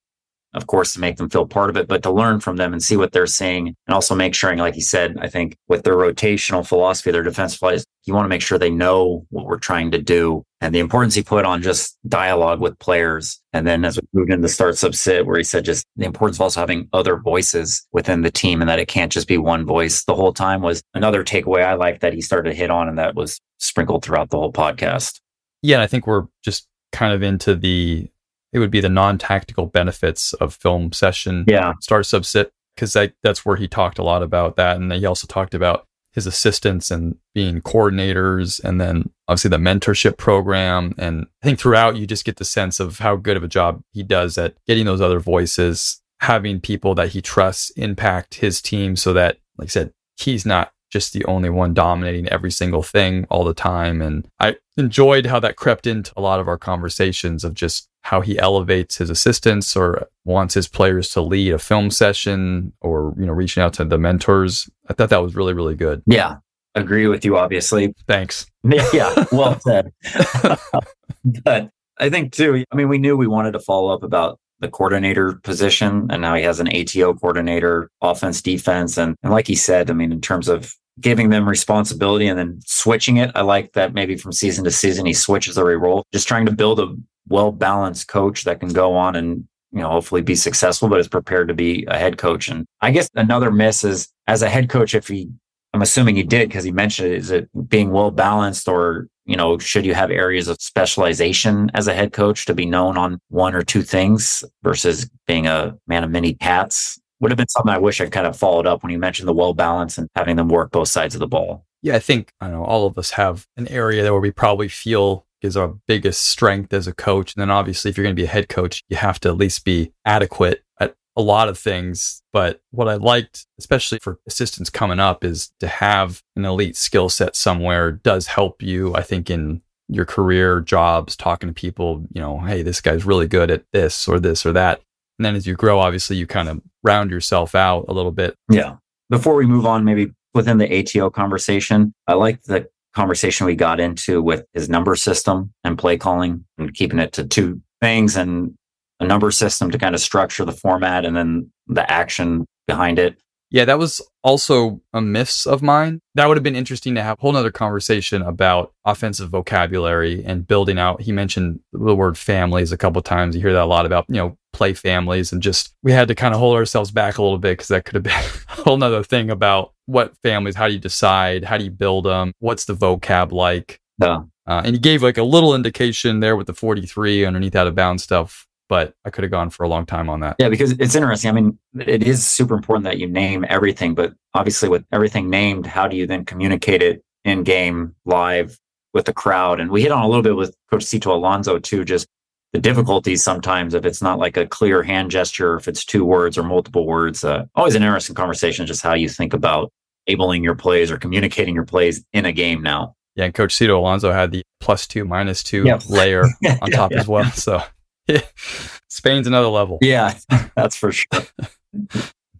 of 0.54 0.68
course, 0.68 0.94
to 0.94 1.00
make 1.00 1.18
them 1.18 1.30
feel 1.30 1.46
part 1.46 1.70
of 1.70 1.78
it, 1.78 1.88
but 1.88 2.04
to 2.04 2.12
learn 2.12 2.40
from 2.40 2.58
them 2.58 2.74
and 2.74 2.82
see 2.82 2.98
what 2.98 3.12
they're 3.12 3.28
saying. 3.28 3.76
And 3.88 3.94
also 3.94 4.16
make 4.16 4.36
sure, 4.36 4.56
like 4.56 4.76
you 4.76 4.82
said, 4.82 5.18
I 5.20 5.28
think 5.28 5.58
with 5.68 5.84
their 5.84 5.96
rotational 5.96 6.66
philosophy, 6.66 7.12
their 7.12 7.24
defensive 7.24 7.60
plays, 7.60 7.86
you 8.06 8.14
want 8.14 8.26
to 8.26 8.30
make 8.30 8.42
sure 8.42 8.58
they 8.58 8.70
know 8.70 9.26
what 9.30 9.46
we're 9.46 9.58
trying 9.58 9.92
to 9.92 10.02
do 10.02 10.44
and 10.62 10.74
the 10.74 10.80
importance 10.80 11.16
he 11.16 11.24
put 11.24 11.46
on 11.46 11.62
just 11.62 11.98
dialogue 12.08 12.60
with 12.60 12.78
players. 12.80 13.42
And 13.54 13.66
then 13.66 13.86
as 13.86 13.98
we 13.98 14.08
moved 14.14 14.32
into 14.32 14.48
start 14.48 14.78
sub 14.78 14.96
sit, 14.96 15.26
where 15.26 15.38
he 15.38 15.44
said 15.44 15.66
just 15.66 15.86
the 15.96 16.06
importance 16.06 16.38
of 16.38 16.42
also 16.42 16.60
having 16.60 16.88
other 16.94 17.18
voices 17.18 17.86
within 17.92 18.22
the 18.22 18.32
team 18.32 18.62
and 18.62 18.70
that 18.70 18.80
it 18.80 18.88
can't 18.88 19.12
just 19.12 19.28
be 19.28 19.38
one 19.38 19.66
voice 19.66 20.04
the 20.06 20.16
whole 20.16 20.34
time 20.34 20.62
was 20.62 20.84
another 20.94 21.24
takeaway 21.24 21.66
I 21.66 21.74
like 21.74 22.02
that 22.02 22.14
he 22.14 22.22
started 22.22 22.50
to 22.50 22.56
hit 22.56 22.70
on 22.70 22.88
and 22.88 22.98
that 22.98 23.16
was 23.16 23.40
sprinkled 23.58 24.04
throughout 24.04 24.30
the 24.30 24.38
whole 24.38 24.54
podcast. 24.54 25.20
Yeah. 25.62 25.82
I 25.82 25.88
think 25.88 26.08
we're 26.08 26.28
just 26.44 26.68
kind 26.92 27.14
of 27.14 27.24
into 27.24 27.56
the 27.56 28.10
it 28.54 28.60
would 28.60 28.72
be 28.72 28.80
the 28.80 28.90
non-tactical 28.90 29.66
benefits 29.66 30.34
of 30.34 30.54
film 30.54 30.94
session 30.94 31.44
yeah. 31.48 31.74
start 31.82 32.06
subsit 32.06 32.52
because 32.76 32.94
that, 32.94 33.14
that's 33.22 33.46
where 33.46 33.56
he 33.56 33.68
talked 33.68 34.00
a 34.00 34.04
lot 34.04 34.24
about 34.24 34.56
that. 34.56 34.78
And 34.78 34.92
he 34.92 35.06
also 35.06 35.28
talked 35.28 35.54
about 35.54 35.88
his 36.12 36.28
assistants 36.28 36.92
and 36.92 37.18
being 37.34 37.60
coordinators 37.62 38.64
and 38.64 38.80
then 38.80 39.10
obviously 39.28 39.50
the 39.50 39.58
mentorship 39.58 40.18
program. 40.18 40.94
And 40.98 41.26
i 41.42 41.48
think 41.48 41.60
throughout 41.60 41.98
you 41.98 42.06
just 42.06 42.26
get 42.26 42.38
the 42.38 42.46
sense 42.46 42.80
of 42.80 43.00
how 43.00 43.16
good 43.16 43.38
of 43.38 43.44
a 43.44 43.48
job 43.48 43.82
he 43.92 44.04
does 44.04 44.38
at 44.38 44.56
getting 44.68 44.86
those 44.86 45.02
other 45.02 45.20
voices 45.20 46.00
having 46.24 46.62
people 46.62 46.96
that 46.96 47.10
he 47.10 47.22
trusts 47.22 47.70
impact 47.72 48.36
his 48.36 48.62
team 48.62 48.96
so 48.96 49.12
that 49.12 49.40
like 49.58 49.66
i 49.66 49.70
said 49.70 49.92
he's 50.18 50.46
not 50.46 50.72
just 50.94 51.12
the 51.12 51.26
only 51.26 51.50
one 51.50 51.74
dominating 51.74 52.30
every 52.30 52.52
single 52.52 52.84
thing 52.84 53.26
all 53.30 53.44
the 53.44 53.54
time. 53.54 54.00
And 54.00 54.28
I 54.40 54.56
enjoyed 54.78 55.26
how 55.26 55.40
that 55.40 55.56
crept 55.56 55.88
into 55.88 56.14
a 56.16 56.22
lot 56.22 56.40
of 56.40 56.48
our 56.48 56.58
conversations 56.58 57.44
of 57.44 57.56
just 57.56 57.90
how 58.04 58.22
he 58.22 58.38
elevates 58.38 58.98
his 58.98 59.10
assistants 59.10 59.76
or 59.76 60.08
wants 60.24 60.54
his 60.54 60.68
players 60.68 61.10
to 61.10 61.22
lead 61.22 61.52
a 61.52 61.58
film 61.58 61.90
session 61.90 62.74
or, 62.80 63.16
you 63.18 63.26
know, 63.26 63.34
reaching 63.34 63.64
out 63.64 63.74
to 63.74 63.86
the 63.86 63.98
mentors. 63.98 64.70
I 64.88 64.94
thought 64.94 65.10
that 65.10 65.24
was 65.24 65.36
really, 65.36 65.54
really 65.54 65.76
good. 65.76 66.04
Yeah. 66.06 66.38
Agree 66.76 67.08
with 67.08 67.26
you, 67.26 67.38
obviously. 67.38 67.94
Thanks. 68.08 68.46
Yeah. 68.94 69.26
Well 69.32 69.60
said. 69.60 69.92
but 71.44 71.70
I 71.98 72.10
think 72.10 72.34
too, 72.34 72.64
I 72.72 72.76
mean, 72.76 72.88
we 72.88 72.98
knew 73.00 73.18
we 73.18 73.28
wanted 73.28 73.54
to 73.54 73.60
follow 73.60 73.92
up 73.94 74.04
about 74.04 74.40
the 74.60 74.70
coordinator 74.70 75.34
position 75.44 76.08
and 76.10 76.22
now 76.22 76.36
he 76.36 76.44
has 76.44 76.60
an 76.60 76.70
ATO 76.70 77.16
coordinator, 77.16 77.90
offense, 78.02 78.42
defense. 78.42 78.98
And, 78.98 79.16
and 79.24 79.34
like 79.34 79.48
he 79.48 79.56
said, 79.56 79.90
I 79.90 79.94
mean, 79.94 80.12
in 80.12 80.22
terms 80.22 80.48
of 80.48 80.74
giving 81.00 81.30
them 81.30 81.48
responsibility 81.48 82.28
and 82.28 82.38
then 82.38 82.60
switching 82.66 83.18
it. 83.18 83.32
I 83.36 83.42
like 83.42 83.74
that 83.74 83.94
maybe 83.94 84.16
from 84.16 84.32
season 84.32 84.64
to 84.64 84.72
season 84.72 85.06
he 85.06 85.14
switches 85.14 85.58
every 85.58 85.78
role. 85.78 86.06
Just 86.12 86.28
trying 86.28 86.46
to 86.46 86.52
build 86.52 86.80
a 86.80 86.96
well 87.28 87.52
balanced 87.52 88.08
coach 88.08 88.44
that 88.44 88.60
can 88.60 88.70
go 88.70 88.96
on 88.96 89.16
and 89.16 89.48
you 89.72 89.80
know 89.80 89.90
hopefully 89.90 90.22
be 90.22 90.36
successful, 90.36 90.90
but 90.90 91.00
is 91.00 91.08
prepared 91.08 91.48
to 91.48 91.54
be 91.54 91.86
a 91.88 91.98
head 91.98 92.18
coach. 92.18 92.50
And 92.50 92.66
I 92.82 92.92
guess 92.92 93.10
another 93.16 93.52
miss 93.52 93.84
is 93.84 94.10
as 94.28 94.42
a 94.42 94.50
head 94.50 94.70
coach, 94.70 94.94
if 94.94 95.08
he 95.08 95.30
I'm 95.74 95.82
assuming 95.82 96.16
he 96.16 96.24
did 96.24 96.50
because 96.50 96.64
he 96.64 96.72
mentioned 96.72 97.12
it, 97.12 97.18
is 97.18 97.32
it 97.32 97.50
being 97.70 97.90
well 97.90 98.12
balanced 98.12 98.68
or 98.68 99.08
you 99.26 99.38
know, 99.38 99.58
should 99.58 99.86
you 99.86 99.94
have 99.94 100.12
areas 100.12 100.48
of 100.48 100.58
specialization 100.60 101.72
as 101.74 101.88
a 101.88 101.94
head 101.94 102.12
coach 102.12 102.46
to 102.46 102.54
be 102.54 102.66
known 102.66 102.98
on 102.98 103.20
one 103.30 103.56
or 103.56 103.64
two 103.64 103.82
things 103.82 104.44
versus 104.64 105.10
being 105.28 105.48
a 105.48 105.78
man 105.88 106.04
of 106.04 106.12
many 106.12 106.36
hats? 106.42 107.00
Would 107.24 107.32
have 107.32 107.38
been 107.38 107.48
something 107.48 107.74
I 107.74 107.78
wish 107.78 108.02
I 108.02 108.08
kind 108.08 108.28
of 108.28 108.38
followed 108.38 108.68
up 108.68 108.84
when 108.84 108.92
you 108.92 109.00
mentioned 109.00 109.30
the 109.30 109.34
well 109.34 109.54
balance 109.54 109.98
and 109.98 110.10
having 110.14 110.36
them 110.36 110.50
work 110.50 110.72
both 110.72 110.90
sides 110.90 111.16
of 111.16 111.20
the 111.20 111.28
ball. 111.28 111.66
Yeah, 111.82 111.96
I 111.96 112.00
think 112.00 112.34
I 112.42 112.50
know 112.50 112.66
all 112.66 112.86
of 112.86 112.98
us 112.98 113.12
have 113.12 113.48
an 113.56 113.68
area 113.70 114.12
where 114.12 114.20
we 114.20 114.32
probably 114.32 114.68
feel 114.68 115.26
is 115.42 115.56
our 115.56 115.70
biggest 115.88 116.26
strength 116.26 116.74
as 116.74 116.86
a 116.86 116.94
coach. 116.94 117.34
And 117.34 117.42
then 117.42 117.50
obviously 117.50 117.90
if 117.90 117.98
you're 117.98 118.04
going 118.04 118.16
to 118.16 118.22
be 118.22 118.26
a 118.26 118.32
head 118.32 118.50
coach, 118.50 118.84
you 118.90 118.98
have 118.98 119.22
to 119.22 119.30
at 119.30 119.38
least 119.38 119.64
be 119.64 119.94
adequate 120.06 120.64
at 120.82 120.96
a 121.16 121.22
lot 121.22 121.48
of 121.48 121.58
things. 121.58 122.22
But 122.34 122.62
what 122.72 122.90
I 122.90 122.96
liked, 122.96 123.46
especially 123.58 124.00
for 124.00 124.20
assistants 124.28 124.70
coming 124.70 125.00
up, 125.00 125.24
is 125.24 125.52
to 125.62 125.68
have 125.68 126.22
an 126.36 126.44
elite 126.44 126.76
skill 126.76 127.08
set 127.08 127.38
somewhere 127.38 127.92
does 127.92 128.28
help 128.28 128.62
you, 128.62 128.94
I 128.96 129.02
think, 129.02 129.30
in 129.30 129.62
your 129.88 130.06
career, 130.06 130.60
jobs, 130.60 131.16
talking 131.16 131.48
to 131.48 131.54
people, 131.54 132.06
you 132.14 132.22
know, 132.22 132.40
hey, 132.40 132.64
this 132.64 132.82
guy's 132.82 133.06
really 133.06 133.28
good 133.28 133.52
at 133.52 133.64
this 133.72 134.08
or 134.08 134.20
this 134.20 134.46
or 134.46 134.54
that. 134.54 134.82
And 135.20 135.26
then 135.26 135.36
as 135.36 135.46
you 135.46 135.56
grow, 135.56 135.80
obviously 135.80 136.18
you 136.18 136.28
kind 136.28 136.50
of 136.50 136.62
round 136.84 137.12
yourself 137.12 137.56
out 137.56 137.86
a 137.88 137.94
little 137.94 138.12
bit. 138.12 138.36
Yeah. 138.50 138.78
Before 139.10 139.36
we 139.36 139.46
move 139.46 139.66
on, 139.66 139.86
maybe 139.86 140.12
within 140.34 140.58
the 140.58 140.80
ATO 140.80 141.10
conversation, 141.10 141.94
I 142.08 142.14
like 142.14 142.42
the 142.44 142.68
conversation 142.96 143.46
we 143.46 143.56
got 143.56 143.80
into 143.80 144.22
with 144.22 144.46
his 144.54 144.70
number 144.70 144.96
system 144.96 145.54
and 145.64 145.78
play 145.78 145.98
calling 145.98 146.46
and 146.58 146.74
keeping 146.74 147.00
it 147.00 147.12
to 147.14 147.26
two 147.26 147.62
things 147.82 148.16
and 148.16 148.54
a 149.00 149.06
number 149.06 149.32
system 149.32 149.72
to 149.72 149.78
kind 149.78 149.96
of 149.96 150.02
structure 150.02 150.46
the 150.46 150.52
format 150.52 151.06
and 151.06 151.16
then 151.16 151.52
the 151.68 151.90
action 151.92 152.46
behind 152.68 153.00
it. 153.00 153.18
Yeah, 153.54 153.66
that 153.66 153.78
was 153.78 154.02
also 154.24 154.82
a 154.94 155.00
miss 155.00 155.46
of 155.46 155.62
mine. 155.62 156.00
That 156.16 156.28
would 156.28 156.38
have 156.38 156.44
been 156.44 156.56
interesting 156.56 156.96
to 156.96 157.04
have 157.04 157.20
a 157.20 157.22
whole 157.22 157.34
nother 157.34 157.52
conversation 157.52 158.24
about 158.24 158.74
offensive 158.84 159.30
vocabulary 159.30 160.24
and 160.26 160.48
building 160.48 160.80
out. 160.80 161.04
He 161.04 161.12
mentioned 161.12 161.60
the 161.72 161.96
word 161.96 162.18
families 162.18 162.72
a 162.72 162.78
couple 162.78 163.00
times. 163.04 163.36
You 163.36 163.42
hear 163.42 163.54
that 163.54 163.62
a 163.62 163.66
lot 163.66 163.86
about, 163.86 164.06
you 164.08 164.16
know, 164.16 164.36
play 164.54 164.74
families 164.74 165.32
and 165.32 165.40
just 165.40 165.76
we 165.84 165.92
had 165.92 166.08
to 166.08 166.16
kind 166.16 166.34
of 166.34 166.40
hold 166.40 166.56
ourselves 166.56 166.90
back 166.90 167.20
a 167.20 167.22
little 167.22 167.38
bit 167.38 167.52
because 167.52 167.68
that 167.68 167.86
could 167.86 167.94
have 167.94 168.04
been 168.04 168.14
a 168.58 168.62
whole 168.64 168.78
nother 168.78 169.04
thing 169.04 169.30
about 169.30 169.74
what 169.86 170.18
families, 170.24 170.56
how 170.56 170.68
do 170.68 170.74
you 170.74 170.80
decide, 170.80 171.44
how 171.44 171.56
do 171.60 171.64
you 171.64 171.72
build 171.72 172.06
them, 172.06 172.34
what's 172.40 172.66
the 172.66 172.74
vocab 172.74 173.32
like. 173.32 173.80
Yeah. 174.02 174.24
Uh, 174.48 174.64
and 174.66 174.74
he 174.74 174.80
gave 174.80 175.04
like 175.04 175.20
a 175.20 175.24
little 175.24 175.54
indication 175.54 176.22
there 176.22 176.36
with 176.36 176.48
the 176.48 176.56
43 176.56 177.24
underneath 177.24 177.56
out 177.56 177.68
of 177.68 177.76
bounds 177.76 178.02
stuff 178.02 178.48
but 178.74 178.96
I 179.06 179.12
could 179.12 179.24
have 179.24 179.30
gone 179.30 179.52
for 179.52 179.62
a 179.62 179.70
long 179.70 179.86
time 179.86 180.10
on 180.10 180.22
that. 180.22 180.36
Yeah, 180.40 180.50
because 180.50 180.72
it's 180.72 180.96
interesting. 180.96 181.30
I 181.30 181.34
mean, 181.34 181.60
it 181.80 182.02
is 182.02 182.26
super 182.26 182.56
important 182.56 182.86
that 182.86 182.98
you 182.98 183.08
name 183.08 183.46
everything, 183.48 183.94
but 183.94 184.16
obviously, 184.34 184.68
with 184.68 184.84
everything 184.92 185.30
named, 185.30 185.68
how 185.68 185.88
do 185.88 185.96
you 185.96 186.08
then 186.08 186.26
communicate 186.26 186.82
it 186.82 187.04
in 187.24 187.44
game, 187.44 187.94
live 188.06 188.60
with 188.92 189.06
the 189.06 189.14
crowd? 189.14 189.60
And 189.60 189.70
we 189.70 189.84
hit 189.84 189.92
on 189.92 190.04
a 190.04 190.08
little 190.08 190.24
bit 190.24 190.36
with 190.36 190.56
Coach 190.72 190.86
Sito 190.86 191.12
Alonso 191.12 191.60
too, 191.60 191.86
just 191.86 192.08
the 192.52 192.60
difficulties 192.60 193.24
sometimes 193.24 193.76
if 193.76 193.86
it's 193.86 194.02
not 194.02 194.18
like 194.18 194.38
a 194.38 194.48
clear 194.48 194.82
hand 194.82 195.12
gesture, 195.12 195.56
if 195.56 195.68
it's 195.68 195.86
two 195.86 196.04
words 196.04 196.36
or 196.36 196.42
multiple 196.42 196.88
words. 196.88 197.24
Uh, 197.24 197.46
always 197.54 197.76
an 197.76 197.84
interesting 197.84 198.16
conversation, 198.16 198.66
just 198.66 198.82
how 198.82 198.96
you 198.96 199.08
think 199.08 199.36
about 199.36 199.72
enabling 200.08 200.44
your 200.44 200.56
plays 200.56 200.90
or 200.90 200.98
communicating 200.98 201.54
your 201.54 201.66
plays 201.66 202.04
in 202.12 202.26
a 202.26 202.32
game 202.32 202.64
now. 202.64 202.96
Yeah, 203.16 203.26
and 203.26 203.36
Coach 203.36 203.56
Sito 203.56 203.78
Alonso 203.78 204.12
had 204.12 204.32
the 204.32 204.42
plus 204.60 204.88
two, 204.88 205.06
minus 205.06 205.44
two 205.44 205.64
layer 205.88 206.24
on 206.64 206.72
top 206.72 206.92
yeah. 206.92 207.02
as 207.02 207.08
well. 207.08 207.30
So 207.34 207.62
Spain's 208.90 209.28
another 209.28 209.48
level. 209.48 209.78
Yeah, 209.82 210.18
that's 210.56 210.76
for 210.76 210.92
sure. 210.92 211.24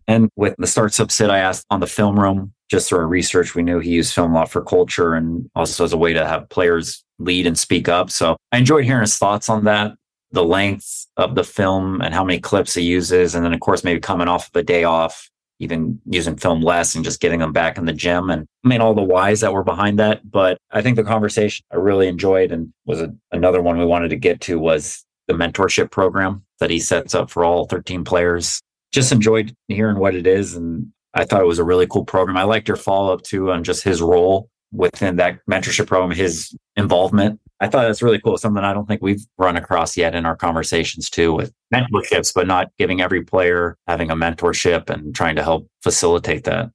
and 0.08 0.30
with 0.36 0.56
the 0.58 0.68
start 0.68 0.94
sub 0.94 1.12
sit, 1.12 1.30
I 1.30 1.40
asked 1.40 1.66
on 1.70 1.80
the 1.80 1.88
film 1.88 2.20
room, 2.20 2.54
just 2.70 2.90
through 2.90 3.00
our 3.00 3.08
research, 3.08 3.56
we 3.56 3.64
knew 3.64 3.80
he 3.80 3.92
used 3.92 4.14
film 4.14 4.32
a 4.32 4.36
lot 4.36 4.50
for 4.50 4.64
culture 4.64 5.14
and 5.14 5.50
also 5.56 5.84
as 5.84 5.94
a 5.94 5.98
way 5.98 6.14
to 6.14 6.26
have 6.26 6.50
players 6.50 7.04
lead 7.20 7.46
and 7.46 7.58
speak 7.58 7.88
up. 7.88 8.10
So 8.10 8.36
I 8.52 8.58
enjoyed 8.58 8.86
hearing 8.86 9.02
his 9.02 9.18
thoughts 9.18 9.50
on 9.50 9.66
that, 9.66 9.94
the 10.32 10.44
length 10.44 11.06
of 11.18 11.36
the 11.36 11.44
film 11.44 12.02
and 12.02 12.14
how 12.14 12.24
many 12.24 12.40
clips 12.40 12.74
he 12.74 12.82
uses. 12.82 13.36
And 13.36 13.46
then, 13.46 13.54
of 13.54 13.60
course, 13.60 13.84
maybe 13.84 14.00
coming 14.00 14.28
off 14.28 14.48
of 14.48 14.60
a 14.60 14.64
day 14.64 14.84
off, 14.84 15.30
even 15.60 16.02
using 16.10 16.36
film 16.36 16.62
less 16.62 16.96
and 16.96 17.06
just 17.06 17.22
getting 17.22 17.40
them 17.40 17.54
back 17.54 17.78
in 17.78 17.86
the 17.86 17.94
gym. 17.94 18.30
And 18.30 18.48
I 18.66 18.68
mean, 18.68 18.82
all 18.82 18.96
the 18.96 19.04
whys 19.04 19.42
that 19.42 19.54
were 19.54 19.64
behind 19.64 20.00
that. 20.00 20.30
But 20.30 20.58
I 20.72 20.82
think 20.82 20.96
the 20.96 21.04
conversation 21.04 21.64
I 21.72 21.76
really 21.76 22.08
enjoyed 22.08 22.52
and 22.52 22.74
was 22.86 23.02
a, 23.02 23.14
another 23.32 23.62
one 23.62 23.78
we 23.78 23.86
wanted 23.86 24.10
to 24.10 24.18
get 24.18 24.42
to 24.42 24.58
was 24.60 25.06
the 25.28 25.34
mentorship 25.34 25.92
program 25.92 26.44
that 26.60 26.70
he 26.70 26.80
sets 26.80 27.16
up 27.16 27.30
for 27.30 27.44
all 27.44 27.66
13 27.66 28.04
players. 28.04 28.62
Just 28.92 29.12
enjoyed 29.12 29.56
hearing 29.68 29.98
what 29.98 30.16
it 30.16 30.28
is. 30.28 30.56
And 30.56 30.92
I 31.14 31.26
thought 31.26 31.42
it 31.42 31.48
was 31.48 31.60
a 31.60 31.64
really 31.64 31.88
cool 31.88 32.06
program. 32.06 32.38
I 32.38 32.44
liked 32.44 32.68
your 32.68 32.78
follow 32.78 33.14
up 33.14 33.24
too 33.24 33.52
on 33.52 33.64
just 33.64 33.84
his 33.84 34.02
role 34.02 34.50
within 34.72 35.18
that 35.18 35.40
mentorship 35.50 35.88
program, 35.88 36.12
his 36.12 36.56
involvement. 36.76 37.40
I 37.60 37.68
thought 37.68 37.84
that's 37.84 38.02
really 38.02 38.20
cool. 38.20 38.38
Something 38.38 38.64
I 38.64 38.74
don't 38.74 38.88
think 38.88 39.02
we've 39.02 39.26
run 39.38 39.56
across 39.56 39.96
yet 39.96 40.16
in 40.16 40.26
our 40.26 40.36
conversations 40.36 41.10
too 41.10 41.34
with 41.34 41.54
mentorships, 41.74 42.34
but 42.34 42.48
not 42.48 42.72
giving 42.78 43.00
every 43.00 43.24
player 43.24 43.78
having 43.88 44.12
a 44.12 44.16
mentorship 44.16 44.90
and 44.90 45.16
trying 45.16 45.36
to 45.36 45.44
help 45.44 45.68
facilitate 45.82 46.44
that. 46.44 46.72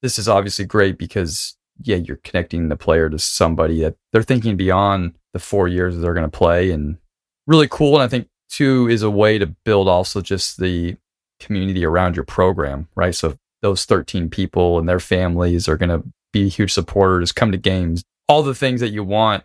This 0.00 0.18
is 0.18 0.28
obviously 0.28 0.64
great 0.64 0.98
because 0.98 1.56
yeah, 1.82 1.96
you're 1.96 2.20
connecting 2.24 2.68
the 2.68 2.76
player 2.76 3.08
to 3.08 3.18
somebody 3.18 3.80
that 3.82 3.94
they're 4.12 4.22
thinking 4.22 4.56
beyond 4.56 5.14
the 5.32 5.38
four 5.38 5.68
years 5.68 5.94
that 5.94 6.00
they're 6.00 6.14
going 6.14 6.30
to 6.30 6.36
play 6.36 6.70
and 6.70 6.98
really 7.46 7.68
cool. 7.68 7.94
And 7.94 8.02
I 8.02 8.08
think 8.08 8.28
two 8.48 8.88
is 8.88 9.02
a 9.02 9.10
way 9.10 9.38
to 9.38 9.46
build 9.64 9.88
also 9.88 10.20
just 10.20 10.58
the 10.58 10.96
community 11.40 11.84
around 11.84 12.16
your 12.16 12.24
program, 12.24 12.88
right? 12.94 13.14
So 13.14 13.36
those 13.62 13.84
13 13.84 14.28
people 14.30 14.78
and 14.78 14.88
their 14.88 15.00
families 15.00 15.68
are 15.68 15.76
going 15.76 15.88
to 15.88 16.04
be 16.32 16.48
huge 16.48 16.72
supporters, 16.72 17.32
come 17.32 17.52
to 17.52 17.58
games, 17.58 18.04
all 18.28 18.42
the 18.42 18.54
things 18.54 18.80
that 18.80 18.90
you 18.90 19.04
want 19.04 19.44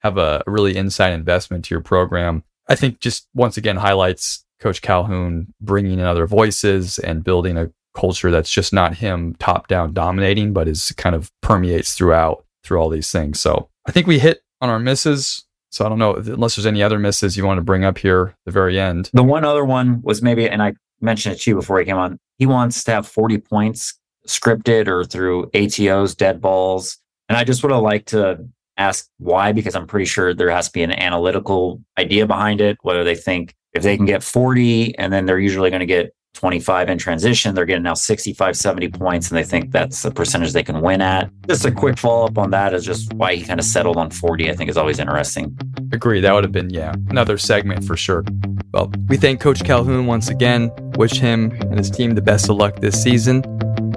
have 0.00 0.18
a 0.18 0.42
really 0.46 0.76
inside 0.76 1.12
investment 1.12 1.64
to 1.64 1.74
your 1.74 1.82
program. 1.82 2.44
I 2.68 2.74
think 2.74 3.00
just 3.00 3.26
once 3.34 3.56
again 3.56 3.76
highlights 3.76 4.44
Coach 4.60 4.82
Calhoun 4.82 5.52
bringing 5.60 5.98
in 5.98 6.04
other 6.04 6.26
voices 6.26 6.98
and 6.98 7.24
building 7.24 7.56
a 7.56 7.70
culture 7.94 8.30
that's 8.30 8.50
just 8.50 8.72
not 8.72 8.96
him 8.96 9.34
top 9.38 9.68
down 9.68 9.92
dominating, 9.92 10.52
but 10.52 10.68
is 10.68 10.92
kind 10.96 11.14
of 11.14 11.30
permeates 11.42 11.94
throughout 11.94 12.44
through 12.62 12.78
all 12.78 12.88
these 12.88 13.10
things. 13.10 13.40
So 13.40 13.68
I 13.86 13.92
think 13.92 14.06
we 14.06 14.18
hit 14.18 14.42
on 14.60 14.70
our 14.70 14.78
misses. 14.78 15.44
So 15.74 15.84
I 15.84 15.88
don't 15.88 15.98
know 15.98 16.14
unless 16.14 16.54
there's 16.54 16.66
any 16.66 16.84
other 16.84 17.00
misses 17.00 17.36
you 17.36 17.44
want 17.44 17.58
to 17.58 17.62
bring 17.62 17.84
up 17.84 17.98
here 17.98 18.26
at 18.28 18.44
the 18.44 18.52
very 18.52 18.78
end. 18.78 19.10
The 19.12 19.24
one 19.24 19.44
other 19.44 19.64
one 19.64 20.02
was 20.02 20.22
maybe, 20.22 20.48
and 20.48 20.62
I 20.62 20.74
mentioned 21.00 21.34
it 21.34 21.40
to 21.40 21.50
you 21.50 21.56
before 21.56 21.80
he 21.80 21.84
came 21.84 21.96
on. 21.96 22.16
He 22.38 22.46
wants 22.46 22.84
to 22.84 22.92
have 22.92 23.08
40 23.08 23.38
points 23.38 23.98
scripted 24.28 24.86
or 24.86 25.04
through 25.04 25.50
ATOs, 25.50 26.16
dead 26.16 26.40
balls. 26.40 26.96
And 27.28 27.36
I 27.36 27.42
just 27.42 27.64
would 27.64 27.72
have 27.72 27.82
liked 27.82 28.06
to 28.08 28.46
ask 28.76 29.08
why, 29.18 29.50
because 29.50 29.74
I'm 29.74 29.88
pretty 29.88 30.06
sure 30.06 30.32
there 30.32 30.48
has 30.48 30.68
to 30.68 30.72
be 30.72 30.84
an 30.84 30.92
analytical 30.92 31.82
idea 31.98 32.24
behind 32.24 32.60
it, 32.60 32.78
whether 32.82 33.02
they 33.02 33.16
think 33.16 33.52
if 33.72 33.82
they 33.82 33.96
can 33.96 34.06
get 34.06 34.22
40 34.22 34.96
and 34.96 35.12
then 35.12 35.26
they're 35.26 35.40
usually 35.40 35.70
going 35.70 35.80
to 35.80 35.86
get 35.86 36.14
25 36.34 36.88
in 36.90 36.98
transition. 36.98 37.54
They're 37.54 37.64
getting 37.64 37.84
now 37.84 37.94
65, 37.94 38.56
70 38.56 38.88
points, 38.88 39.30
and 39.30 39.38
they 39.38 39.44
think 39.44 39.72
that's 39.72 40.02
the 40.02 40.10
percentage 40.10 40.52
they 40.52 40.62
can 40.62 40.80
win 40.80 41.00
at. 41.00 41.30
Just 41.48 41.64
a 41.64 41.70
quick 41.70 41.98
follow 41.98 42.26
up 42.26 42.36
on 42.36 42.50
that 42.50 42.74
is 42.74 42.84
just 42.84 43.12
why 43.14 43.34
he 43.34 43.44
kind 43.44 43.58
of 43.58 43.64
settled 43.64 43.96
on 43.96 44.10
40, 44.10 44.50
I 44.50 44.54
think 44.54 44.68
is 44.68 44.76
always 44.76 44.98
interesting. 44.98 45.56
Agree. 45.92 46.20
That 46.20 46.32
would 46.32 46.44
have 46.44 46.52
been, 46.52 46.70
yeah, 46.70 46.94
another 47.08 47.38
segment 47.38 47.84
for 47.84 47.96
sure. 47.96 48.24
Well, 48.72 48.92
we 49.08 49.16
thank 49.16 49.40
Coach 49.40 49.64
Calhoun 49.64 50.06
once 50.06 50.28
again, 50.28 50.70
wish 50.96 51.18
him 51.18 51.52
and 51.60 51.78
his 51.78 51.90
team 51.90 52.14
the 52.14 52.22
best 52.22 52.50
of 52.50 52.56
luck 52.56 52.80
this 52.80 53.00
season. 53.00 53.42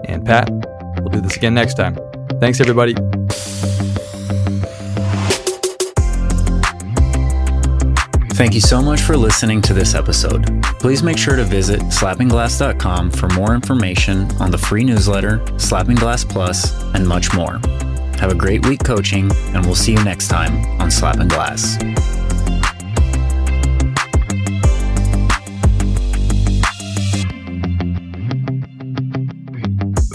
And 0.06 0.26
Pat, 0.26 0.50
we'll 1.00 1.10
do 1.10 1.22
this 1.22 1.36
again 1.36 1.54
next 1.54 1.74
time. 1.74 1.98
Thanks, 2.40 2.62
everybody. 2.62 2.96
Thank 8.38 8.54
you 8.54 8.62
so 8.62 8.84
much 8.84 9.02
for 9.02 9.18
listening 9.18 9.64
to 9.64 9.74
this 9.74 9.96
episode. 9.96 10.62
Please 10.80 11.02
make 11.02 11.18
sure 11.18 11.36
to 11.36 11.44
visit 11.44 11.80
slappingglass.com 11.80 13.10
for 13.10 13.28
more 13.30 13.56
information 13.56 14.32
on 14.40 14.52
the 14.52 14.58
free 14.60 14.84
newsletter, 14.84 15.44
Slapping 15.58 15.96
Glass 15.96 16.24
Plus, 16.24 16.80
and 16.94 17.08
much 17.08 17.34
more. 17.34 17.54
Have 18.20 18.32
a 18.32 18.36
great 18.36 18.64
week 18.68 18.84
coaching, 18.84 19.32
and 19.56 19.66
we'll 19.66 19.74
see 19.74 19.94
you 19.94 20.04
next 20.04 20.28
time 20.28 20.64
on 20.80 20.92
Slapping 20.92 21.30
Glass. 21.30 21.78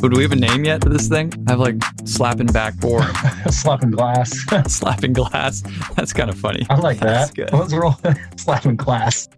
Do 0.09 0.17
we 0.17 0.23
have 0.23 0.33
a 0.33 0.37
name 0.37 0.65
yet 0.65 0.83
for 0.83 0.89
this 0.89 1.09
thing? 1.09 1.33
I 1.47 1.53
have 1.53 1.61
like 1.61 1.77
slapping 2.05 2.49
backboard, 2.49 3.05
slapping 3.51 3.91
glass, 3.93 4.33
slapping 4.67 5.13
glass. 5.13 5.63
That's 5.95 6.13
kind 6.13 6.29
of 6.29 6.39
funny. 6.39 6.67
I 6.69 6.77
like 6.77 6.99
that. 7.01 7.33
Let's 7.53 7.73
roll 7.73 7.97
slapping 8.37 8.77
glass. 8.77 9.29